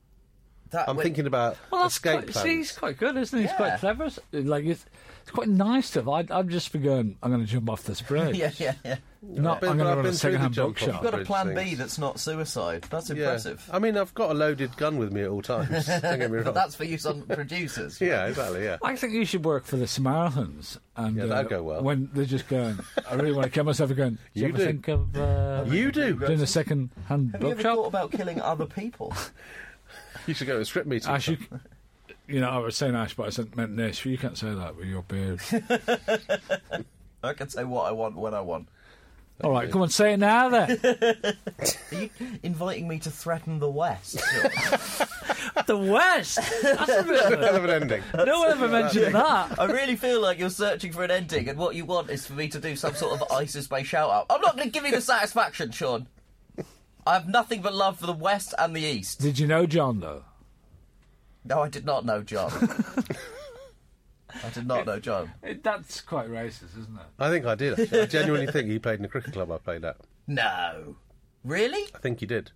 That, 0.72 0.88
I'm 0.88 0.96
wait, 0.96 1.04
thinking 1.04 1.26
about 1.26 1.56
well, 1.70 1.82
that's 1.82 1.94
escape 1.94 2.12
quite, 2.14 2.26
plans. 2.28 2.42
see, 2.48 2.56
he's 2.56 2.72
quite 2.72 2.96
good, 2.98 3.16
isn't 3.16 3.36
he? 3.38 3.42
He's 3.44 3.50
Yeah. 3.52 3.56
quite 3.56 3.78
clever. 3.78 4.08
Like 4.32 4.64
it's, 4.64 4.84
it's 5.22 5.30
quite 5.30 5.48
nice 5.48 5.90
to. 5.90 6.10
I, 6.10 6.24
I've 6.30 6.48
just 6.48 6.72
been 6.72 6.82
going. 6.82 7.16
I'm 7.22 7.30
going 7.30 7.44
to 7.44 7.50
jump 7.50 7.68
off 7.70 7.84
this 7.84 8.00
bridge. 8.08 8.36
Yeah, 8.36 8.50
yeah, 8.58 8.74
yeah. 8.84 8.96
Not. 9.22 9.56
I've 9.56 9.60
been- 9.60 9.68
I'm 9.70 9.76
going 9.78 9.86
to 9.86 9.90
I've 9.92 9.96
run 9.98 9.98
a 9.98 10.02
been 10.02 10.02
through 10.04 10.10
the 10.12 10.16
second-hand 10.18 10.54
jump 10.54 10.68
bookshop. 10.70 10.88
You've 10.94 11.02
got 11.02 11.14
a 11.14 11.16
Bridge 11.18 11.26
plan 11.28 11.48
B 11.54 11.54
things. 11.62 11.78
that's 11.78 11.98
not 11.98 12.18
suicide. 12.18 12.82
That's 12.90 13.08
Yeah. 13.10 13.16
impressive. 13.16 13.68
I 13.72 13.78
mean, 13.78 13.96
I've 13.96 14.12
got 14.14 14.30
a 14.30 14.34
loaded 14.34 14.76
gun 14.76 14.96
with 14.96 15.12
me 15.12 15.20
at 15.22 15.28
all 15.28 15.42
times. 15.42 15.86
Don't 15.86 16.00
get 16.18 16.18
me 16.18 16.26
wrong. 16.38 16.44
But 16.44 16.54
that's 16.54 16.74
for 16.74 16.84
use 16.84 17.06
on 17.06 17.22
producers. 17.22 18.00
yeah, 18.00 18.26
exactly. 18.26 18.64
Yeah. 18.64 18.78
I 18.82 18.96
think 18.96 19.12
you 19.12 19.24
should 19.24 19.44
work 19.44 19.64
for 19.66 19.76
the 19.76 19.86
Samaritans. 19.86 20.78
And 20.96 21.16
Yeah, 21.16 21.24
uh, 21.24 21.26
that'd 21.28 21.50
go 21.50 21.62
well. 21.62 21.82
When 21.82 22.08
they're 22.14 22.24
just 22.24 22.48
going, 22.48 22.80
I 23.08 23.14
really 23.14 23.32
want 23.32 23.44
to 23.44 23.50
kill 23.50 23.64
myself. 23.64 23.94
Going, 23.94 24.14
do 24.14 24.18
you, 24.32 24.42
You 24.42 24.48
ever 24.48 24.58
do. 24.58 24.64
think 24.64 24.88
of 24.88 25.16
uh, 25.16 25.64
You 25.68 25.92
do. 25.92 26.14
doing 26.18 26.40
a 26.40 26.46
second-hand 26.46 27.30
Have 27.32 27.42
you 27.42 27.48
ever 27.48 27.54
bookshop? 27.56 27.76
thought 27.76 27.86
about 27.86 28.10
killing 28.12 28.40
other 28.40 28.66
people? 28.66 29.14
You 30.26 30.34
should 30.34 30.46
go 30.46 30.54
to 30.56 30.60
a 30.60 30.64
script 30.64 30.86
meeting. 30.88 31.10
Ash, 31.10 31.28
you, 31.28 31.38
you 32.28 32.40
know, 32.40 32.48
I 32.50 32.58
was 32.58 32.76
saying 32.76 32.94
Ash, 32.94 33.14
but 33.14 33.26
I 33.26 33.30
said, 33.30 33.56
meant 33.56 33.72
Nish. 33.72 34.04
You 34.06 34.16
can't 34.18 34.38
say 34.38 34.54
that 34.54 34.76
with 34.76 34.86
your 34.86 35.02
beard. 35.02 35.40
I 37.24 37.32
can 37.34 37.48
say 37.48 37.64
what 37.64 37.86
I 37.86 37.92
want 37.92 38.16
when 38.16 38.34
I 38.34 38.40
want. 38.40 38.68
All 39.42 39.50
right, 39.50 39.70
come 39.70 39.82
on, 39.82 39.88
say 39.88 40.12
it 40.12 40.18
now 40.18 40.48
then. 40.50 40.78
Are 40.84 42.00
you 42.00 42.10
inviting 42.44 42.86
me 42.86 43.00
to 43.00 43.10
threaten 43.10 43.58
the 43.58 43.68
West? 43.70 44.14
the 45.66 45.76
West. 45.76 46.38
That's 46.62 46.88
a 46.90 47.02
bit 47.02 47.32
of 47.32 47.40
a- 47.40 47.56
of 47.56 47.64
an 47.64 47.70
ending. 47.70 48.02
no 48.14 48.40
one 48.40 48.50
ever 48.52 48.68
mentioned 48.68 49.14
that. 49.14 49.58
I 49.58 49.64
really 49.64 49.96
feel 49.96 50.20
like 50.20 50.38
you're 50.38 50.50
searching 50.50 50.92
for 50.92 51.02
an 51.02 51.10
ending, 51.10 51.48
and 51.48 51.58
what 51.58 51.74
you 51.74 51.84
want 51.84 52.10
is 52.10 52.24
for 52.24 52.34
me 52.34 52.46
to 52.48 52.60
do 52.60 52.76
some 52.76 52.94
sort 52.94 53.20
of 53.20 53.32
ISIS-based 53.32 53.88
shout-out. 53.88 54.26
I'm 54.30 54.40
not 54.42 54.56
going 54.56 54.68
to 54.68 54.72
give 54.72 54.84
you 54.84 54.92
the 54.92 55.00
satisfaction, 55.00 55.72
Sean. 55.72 56.06
I 57.06 57.14
have 57.14 57.28
nothing 57.28 57.62
but 57.62 57.74
love 57.74 57.98
for 57.98 58.06
the 58.06 58.12
West 58.12 58.54
and 58.58 58.74
the 58.76 58.80
East. 58.82 59.20
Did 59.20 59.38
you 59.38 59.46
know 59.46 59.66
John 59.66 60.00
though? 60.00 60.24
No, 61.44 61.60
I 61.62 61.68
did 61.68 61.84
not 61.84 62.04
know 62.04 62.22
John. 62.22 62.52
I 64.44 64.48
did 64.50 64.66
not 64.66 64.86
know 64.86 64.98
John. 64.98 65.32
It, 65.42 65.62
that's 65.62 66.00
quite 66.00 66.28
racist, 66.28 66.78
isn't 66.78 66.94
it? 66.96 67.06
I 67.18 67.28
think 67.28 67.44
I 67.44 67.54
did. 67.54 67.78
Actually. 67.78 68.00
I 68.00 68.06
genuinely 68.06 68.50
think 68.52 68.68
he 68.68 68.78
played 68.78 68.98
in 68.98 69.04
a 69.04 69.08
cricket 69.08 69.32
club 69.34 69.50
I 69.50 69.58
played 69.58 69.84
at. 69.84 69.96
No. 70.26 70.96
Really? 71.44 71.84
I 71.94 71.98
think 71.98 72.20
he 72.20 72.26
did. 72.26 72.52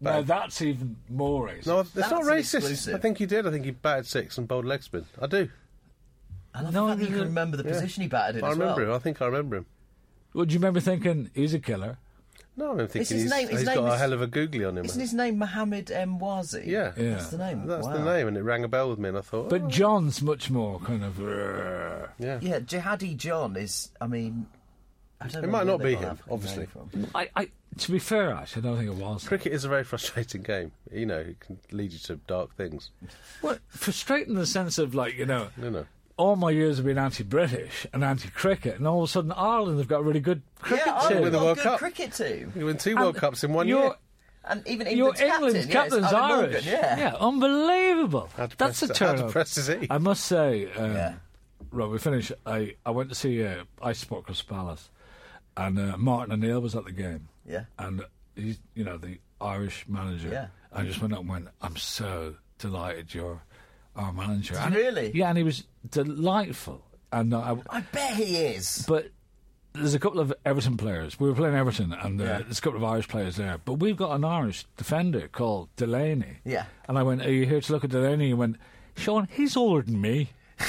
No, 0.00 0.22
that's 0.22 0.60
even 0.62 0.96
more 1.08 1.48
racist. 1.48 1.66
No, 1.66 1.80
it's 1.80 1.90
That's 1.90 2.10
not 2.10 2.22
racist. 2.24 2.54
exclusive. 2.56 2.94
I 2.94 2.98
think 2.98 3.18
he 3.18 3.26
did. 3.26 3.46
I 3.46 3.50
think 3.50 3.64
he 3.64 3.70
batted 3.72 4.06
six 4.06 4.36
and 4.38 4.46
bowled 4.46 4.64
leg 4.64 4.82
spin. 4.82 5.06
I 5.20 5.26
do. 5.26 5.48
I 6.54 6.60
love 6.62 6.72
No, 6.74 6.86
the 6.86 6.92
fact 6.92 7.00
that 7.00 7.08
you 7.10 7.16
can 7.16 7.24
remember 7.26 7.56
the 7.56 7.64
position 7.64 8.02
he 8.02 8.08
batted 8.08 8.36
in 8.36 8.44
I 8.44 8.48
as 8.50 8.58
remember 8.58 8.82
well. 8.82 8.90
him. 8.90 8.96
I 8.96 8.98
think 9.00 9.22
I 9.22 9.26
remember 9.26 9.56
him. 9.56 9.66
Well, 10.34 10.44
do 10.44 10.52
you 10.52 10.58
remember 10.58 10.80
thinking 10.80 11.30
he's 11.34 11.54
a 11.54 11.58
killer? 11.58 11.98
No, 12.58 12.72
I'm 12.72 12.78
thinking 12.88 12.98
his 13.00 13.10
he's, 13.10 13.30
name- 13.30 13.48
his 13.48 13.60
he's 13.60 13.66
name 13.68 13.76
got 13.76 13.94
a 13.94 13.96
hell 13.98 14.12
of 14.12 14.20
a 14.20 14.26
googly 14.26 14.64
on 14.64 14.76
him. 14.76 14.84
Isn't 14.84 15.00
his 15.00 15.14
name 15.14 15.38
Mohammed 15.38 15.86
Emwazi? 15.86 16.66
Yeah. 16.66 16.92
Yeah. 16.96 17.10
That's 17.14 17.28
the 17.30 17.38
name. 17.38 17.66
That's 17.66 17.86
the 17.86 18.04
name, 18.04 18.26
and 18.28 18.36
it 18.36 18.42
rang 18.42 18.64
a 18.64 18.68
bell 18.68 18.90
with 18.90 18.98
me, 18.98 19.08
and 19.10 19.16
I 19.18 19.20
thought, 19.20 19.48
But 19.48 19.62
oh, 19.62 19.68
John's 19.68 20.20
much 20.20 20.50
more 20.50 20.80
kind 20.80 21.04
of. 21.04 21.20
uh, 21.20 22.08
yeah. 22.18 22.38
Yeah, 22.42 22.58
Jihadi 22.60 23.16
John 23.16 23.56
is. 23.56 23.90
I 24.00 24.06
mean, 24.08 24.46
I 25.20 25.28
don't 25.28 25.44
It 25.44 25.48
might 25.50 25.66
not 25.66 25.80
be 25.82 25.94
him, 25.94 26.18
obviously. 26.30 26.66
from. 26.66 26.90
I, 27.14 27.28
I, 27.36 27.48
to 27.78 27.92
be 27.92 27.98
fair, 28.00 28.32
actually, 28.32 28.62
I 28.62 28.64
don't 28.66 28.78
think 28.78 28.90
it 28.90 29.04
was. 29.04 29.26
Cricket 29.26 29.52
is 29.52 29.64
a 29.64 29.68
very 29.68 29.84
frustrating 29.84 30.42
game. 30.42 30.72
You 30.92 31.06
know, 31.06 31.18
it 31.20 31.38
can 31.40 31.58
lead 31.70 31.92
you 31.92 31.98
to 32.00 32.16
dark 32.26 32.56
things. 32.56 32.90
Well, 33.40 33.58
frustrating 33.68 34.30
in 34.34 34.38
the 34.40 34.46
sense 34.46 34.78
of 34.78 34.94
like 34.96 35.14
you 35.16 35.26
know, 35.26 35.48
No, 35.56 35.70
no. 35.70 35.86
All 36.18 36.36
my 36.36 36.50
years 36.50 36.76
have 36.76 36.84
been 36.86 36.98
anti-British 36.98 37.86
and 37.94 38.04
anti-cricket, 38.04 38.76
and 38.78 38.86
all 38.86 39.02
of 39.02 39.08
a 39.08 39.12
sudden 39.12 39.32
Ireland 39.32 39.78
have 39.78 39.88
got 39.88 40.00
a 40.00 40.02
really 40.02 40.20
good 40.20 40.42
cricket 40.60 40.86
Yeah, 40.86 40.92
team. 40.92 41.00
Ireland 41.18 41.22
With 41.22 41.32
the 41.32 41.38
a 41.38 41.44
World 41.44 41.56
good 41.56 41.62
Cup. 41.64 41.78
cricket 41.78 42.12
team, 42.12 42.52
You 42.54 42.66
win 42.66 42.76
two 42.76 42.96
World 42.96 43.16
Cups 43.16 43.44
in 43.44 43.52
one 43.54 43.66
year. 43.68 43.92
and 44.44 44.66
even 44.66 44.86
Your 44.96 45.14
England's 45.16 45.20
England's 45.22 45.66
captain, 45.66 45.70
yeah, 45.70 45.84
it's 45.84 45.90
captain's 46.04 46.12
Alan 46.12 46.30
Irish. 46.50 46.64
Morgan, 46.66 46.98
yeah. 46.98 47.14
unbelievable. 47.20 48.28
How 48.36 48.46
That's 48.58 48.82
a 48.82 48.86
depressed- 48.88 48.98
how 49.20 49.26
depressed 49.26 49.58
is 49.58 49.66
he? 49.68 49.86
I 49.90 49.98
must 49.98 50.24
say, 50.24 50.70
um, 50.72 50.92
Yeah. 50.94 51.14
right, 51.70 51.88
we 51.88 51.98
finished. 51.98 52.32
I, 52.46 52.74
I 52.84 52.90
went 52.90 53.08
to 53.10 53.14
see 53.14 53.44
uh, 53.44 53.64
Ice 53.82 53.98
Sport 53.98 54.24
Crystal 54.26 54.54
Palace, 54.56 54.90
and 55.56 55.78
uh, 55.78 55.96
Martin 55.96 56.32
O'Neill 56.32 56.60
was 56.60 56.74
at 56.74 56.84
the 56.84 56.92
game. 56.92 57.28
Yeah. 57.46 57.64
And 57.78 58.02
he's, 58.36 58.58
you 58.74 58.84
know, 58.84 58.96
the 58.98 59.18
Irish 59.40 59.84
manager. 59.88 60.28
Yeah. 60.30 60.46
I 60.72 60.84
just 60.84 61.00
went 61.00 61.12
up 61.14 61.20
and 61.20 61.28
went, 61.28 61.48
I'm 61.62 61.76
so 61.76 62.34
delighted 62.58 63.14
you're 63.14 63.42
our 63.96 64.12
manager. 64.12 64.56
And- 64.56 64.74
you 64.74 64.80
really? 64.80 65.10
Yeah, 65.14 65.28
and 65.28 65.38
he 65.38 65.44
was 65.44 65.64
delightful. 65.90 66.82
And 67.12 67.34
I, 67.34 67.56
I 67.70 67.80
bet 67.80 68.14
he 68.14 68.36
is. 68.36 68.84
but 68.88 69.10
there's 69.72 69.94
a 69.94 69.98
couple 69.98 70.20
of 70.20 70.32
Everton 70.44 70.76
players. 70.76 71.18
We 71.20 71.28
were 71.28 71.34
playing 71.34 71.54
Everton, 71.54 71.92
and 71.92 72.20
uh, 72.20 72.24
Yeah. 72.24 72.38
there's 72.40 72.58
a 72.58 72.60
couple 72.62 72.78
of 72.78 72.84
Irish 72.84 73.08
players 73.08 73.36
there. 73.36 73.58
But 73.64 73.74
we've 73.74 73.96
got 73.96 74.12
an 74.12 74.24
Irish 74.24 74.66
defender 74.76 75.28
called 75.28 75.68
Delaney. 75.76 76.38
Yeah. 76.44 76.64
And 76.88 76.98
I 76.98 77.02
went, 77.02 77.22
Are 77.22 77.32
you 77.32 77.46
here 77.46 77.60
to 77.60 77.72
look 77.72 77.84
at 77.84 77.90
Delaney? 77.90 78.28
He 78.28 78.34
went, 78.34 78.56
Sean, 78.96 79.28
he's 79.30 79.56
older 79.56 79.82
than 79.82 80.00
me. 80.00 80.30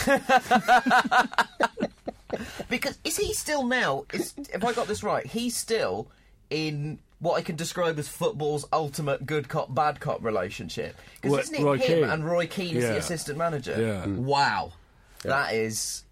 Because 2.69 2.99
is 3.03 3.17
he 3.17 3.33
still 3.33 3.63
now? 3.65 4.05
Is, 4.13 4.33
if 4.53 4.63
I 4.63 4.71
got 4.73 4.87
this 4.87 5.01
right, 5.03 5.25
he's 5.25 5.57
still 5.57 6.07
in 6.51 6.99
what 7.17 7.33
I 7.35 7.41
can 7.41 7.55
describe 7.55 7.97
as 7.97 8.07
football's 8.07 8.65
ultimate 8.71 9.25
good 9.25 9.49
cop 9.49 9.73
bad 9.73 9.99
cop 9.99 10.23
relationship. 10.23 10.95
Because 11.21 11.39
isn't 11.45 11.55
it 11.55 11.63
Roy 11.63 11.77
him 11.79 12.01
Keane? 12.01 12.09
and 12.09 12.23
Roy 12.23 12.45
Keane 12.47 12.77
is 12.77 12.83
the 12.85 12.97
assistant 12.97 13.37
manager? 13.39 13.71
Yeah. 13.77 14.05
Mm. 14.05 14.17
Wow, 15.25 15.31
that 15.31 15.53
is 15.53 16.03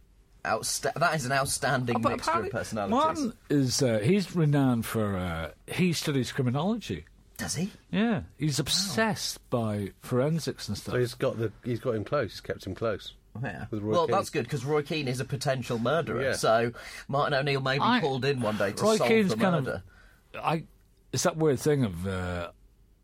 outsta- 0.45 0.93
That 0.95 1.15
is 1.15 1.25
an 1.25 1.31
outstanding 1.31 2.01
But 2.01 2.11
mixture 2.13 2.29
of 2.31 2.35
apparently 2.37 2.51
personalities. 2.59 2.91
Martin 2.91 3.33
is 3.49 3.81
uh, 3.81 3.99
he's 3.99 4.35
renowned 4.35 4.85
for 4.85 5.15
uh, 5.17 5.51
he 5.67 5.93
studies 5.93 6.31
criminology. 6.31 7.05
Does 7.37 7.55
he? 7.55 7.69
Yeah, 7.91 8.21
he's 8.37 8.57
obsessed 8.59 9.47
by 9.51 9.91
forensics 10.01 10.67
and 10.67 10.77
stuff. 10.77 10.93
So 10.93 10.99
he's 10.99 11.13
got 11.13 11.37
the 11.37 11.51
he's 11.63 11.79
got 11.79 11.93
him 11.95 12.03
close. 12.03 12.31
He's 12.31 12.41
kept 12.41 12.65
him 12.65 12.73
close. 12.75 13.13
Yeah. 13.43 13.65
With 13.69 13.83
Roy 13.83 13.91
well, 13.91 14.07
Keane. 14.07 14.15
that's 14.15 14.29
good 14.31 14.43
because 14.45 14.65
Roy 14.65 14.81
Keane 14.81 15.07
is 15.07 15.19
a 15.19 15.25
potential 15.25 15.77
murderer. 15.77 16.23
Yeah. 16.23 16.33
So 16.33 16.71
Martin 17.07 17.35
O'Neill 17.35 17.61
may 17.61 17.77
be 17.77 17.83
I- 17.83 17.99
called 18.01 18.25
in 18.25 18.41
one 18.41 18.57
day 18.57 18.71
to 18.71 18.83
Roy 18.83 18.97
solve 18.97 19.09
Keane's 19.09 19.29
the 19.29 19.37
kind 19.37 19.65
murder. 19.65 19.83
of 20.33 20.41
I. 20.43 20.63
It's 21.13 21.23
that 21.23 21.37
weird 21.37 21.59
thing 21.59 21.83
of 21.85 22.07
uh, 22.07 22.49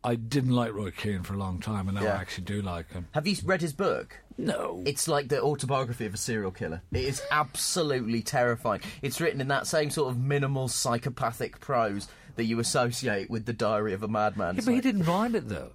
I 0.02 0.16
didn't 0.16 0.50
like 0.52 0.72
Roy 0.74 0.90
Keane 0.90 1.22
for 1.22 1.34
a 1.34 1.38
long 1.38 1.60
time, 1.60 1.86
and 1.88 1.96
now 1.96 2.02
Yeah. 2.02 2.14
I 2.14 2.16
actually 2.16 2.44
do 2.44 2.60
like 2.60 2.90
him. 2.92 3.06
Have 3.12 3.26
you 3.28 3.36
read 3.44 3.60
his 3.60 3.72
book? 3.72 4.18
No, 4.36 4.82
It's 4.84 5.06
like 5.06 5.28
the 5.28 5.40
autobiography 5.42 6.06
of 6.06 6.14
a 6.14 6.16
serial 6.16 6.50
killer. 6.50 6.82
It 6.92 7.04
is 7.04 7.22
absolutely 7.30 8.20
terrifying. 8.22 8.80
It's 9.00 9.20
written 9.20 9.40
in 9.40 9.48
that 9.48 9.66
same 9.66 9.90
sort 9.90 10.10
of 10.10 10.18
minimal 10.18 10.66
psychopathic 10.68 11.60
prose 11.60 12.08
that 12.36 12.44
you 12.44 12.58
associate 12.58 13.30
with 13.30 13.44
the 13.46 13.52
Diary 13.52 13.92
of 13.92 14.02
a 14.02 14.08
Madman. 14.08 14.54
yeah, 14.54 14.58
It's 14.58 14.66
but 14.66 14.74
he 14.74 14.80
didn't 14.80 15.04
write 15.04 15.34
it 15.36 15.48
though. 15.48 15.70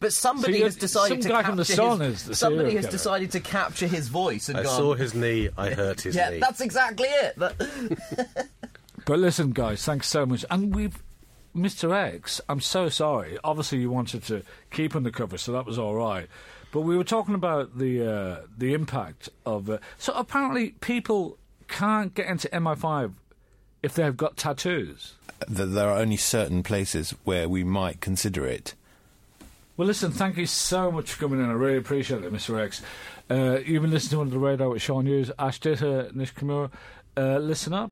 But 0.00 0.12
somebody 0.12 0.58
So 0.58 0.64
has 0.64 0.76
decided 0.76 1.08
some 1.14 1.20
to 1.22 1.28
guy 1.28 1.34
capture 1.42 1.48
from 1.48 1.56
The 1.56 1.64
Sun 1.66 2.00
his, 2.00 2.14
is 2.22 2.24
the 2.26 2.34
somebody 2.34 2.74
has 2.76 2.84
killer. 2.86 2.90
decided 2.92 3.30
to 3.32 3.40
capture 3.40 3.86
his 3.86 4.08
voice 4.08 4.48
and 4.48 4.58
I 4.58 4.62
gone. 4.62 4.76
saw 4.76 4.94
his 4.94 5.14
knee. 5.14 5.48
I 5.56 5.70
hurt 5.70 6.00
his 6.02 6.14
knee. 6.14 6.20
yeah, 6.22 6.30
knee. 6.30 6.38
that's 6.40 6.60
exactly 6.60 7.08
it. 7.08 7.36
That- 7.38 8.48
But 9.06 9.18
listen, 9.18 9.50
guys, 9.52 9.84
thanks 9.84 10.08
so 10.08 10.24
much. 10.24 10.46
And 10.50 10.74
we've, 10.74 11.02
Mr. 11.54 11.94
X, 11.94 12.40
I'm 12.48 12.60
so 12.60 12.88
sorry. 12.88 13.36
Obviously, 13.44 13.78
you 13.80 13.90
wanted 13.90 14.22
to 14.24 14.42
keep 14.70 14.96
on 14.96 15.02
the 15.02 15.10
cover, 15.10 15.36
so 15.36 15.52
that 15.52 15.66
was 15.66 15.78
all 15.78 15.94
right. 15.94 16.26
But 16.74 16.80
we 16.80 16.96
were 16.96 17.04
talking 17.04 17.36
about 17.36 17.78
the 17.78 18.04
uh, 18.04 18.36
the 18.58 18.74
impact 18.74 19.28
of. 19.46 19.70
Uh, 19.70 19.78
so 19.96 20.12
apparently, 20.12 20.70
people 20.80 21.38
can't 21.68 22.12
get 22.12 22.26
into 22.26 22.48
MI5 22.48 23.12
if 23.84 23.94
they've 23.94 24.16
got 24.16 24.36
tattoos. 24.36 25.14
there 25.46 25.88
are 25.88 25.96
only 25.96 26.16
certain 26.16 26.64
places 26.64 27.14
where 27.22 27.48
we 27.48 27.62
might 27.62 28.00
consider 28.00 28.44
it. 28.44 28.74
Well, 29.76 29.86
listen, 29.86 30.10
thank 30.10 30.36
you 30.36 30.46
so 30.46 30.90
much 30.90 31.12
for 31.12 31.20
coming 31.20 31.38
in. 31.38 31.48
I 31.48 31.52
really 31.52 31.78
appreciate 31.78 32.24
it, 32.24 32.32
Mr. 32.32 32.60
X. 32.60 32.82
Uh, 33.30 33.60
you've 33.64 33.82
been 33.82 33.92
listening 33.92 34.18
to 34.18 34.20
Under 34.22 34.32
the 34.32 34.40
Radar 34.40 34.68
with 34.70 34.82
Sean 34.82 35.06
Hughes, 35.06 35.30
Ash 35.38 35.60
Atalla, 35.60 36.12
Nish 36.12 36.32
Kumar. 36.32 36.72
Uh, 37.16 37.38
listen 37.38 37.72
up. 37.72 37.88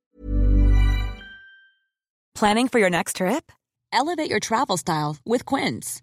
Planning 2.35 2.67
for 2.67 2.81
your 2.81 2.91
next 2.91 3.17
trip? 3.17 3.53
Elevate 3.93 4.29
your 4.29 4.41
travel 4.41 4.77
style 4.77 5.19
with 5.25 5.45
Quince. 5.45 6.03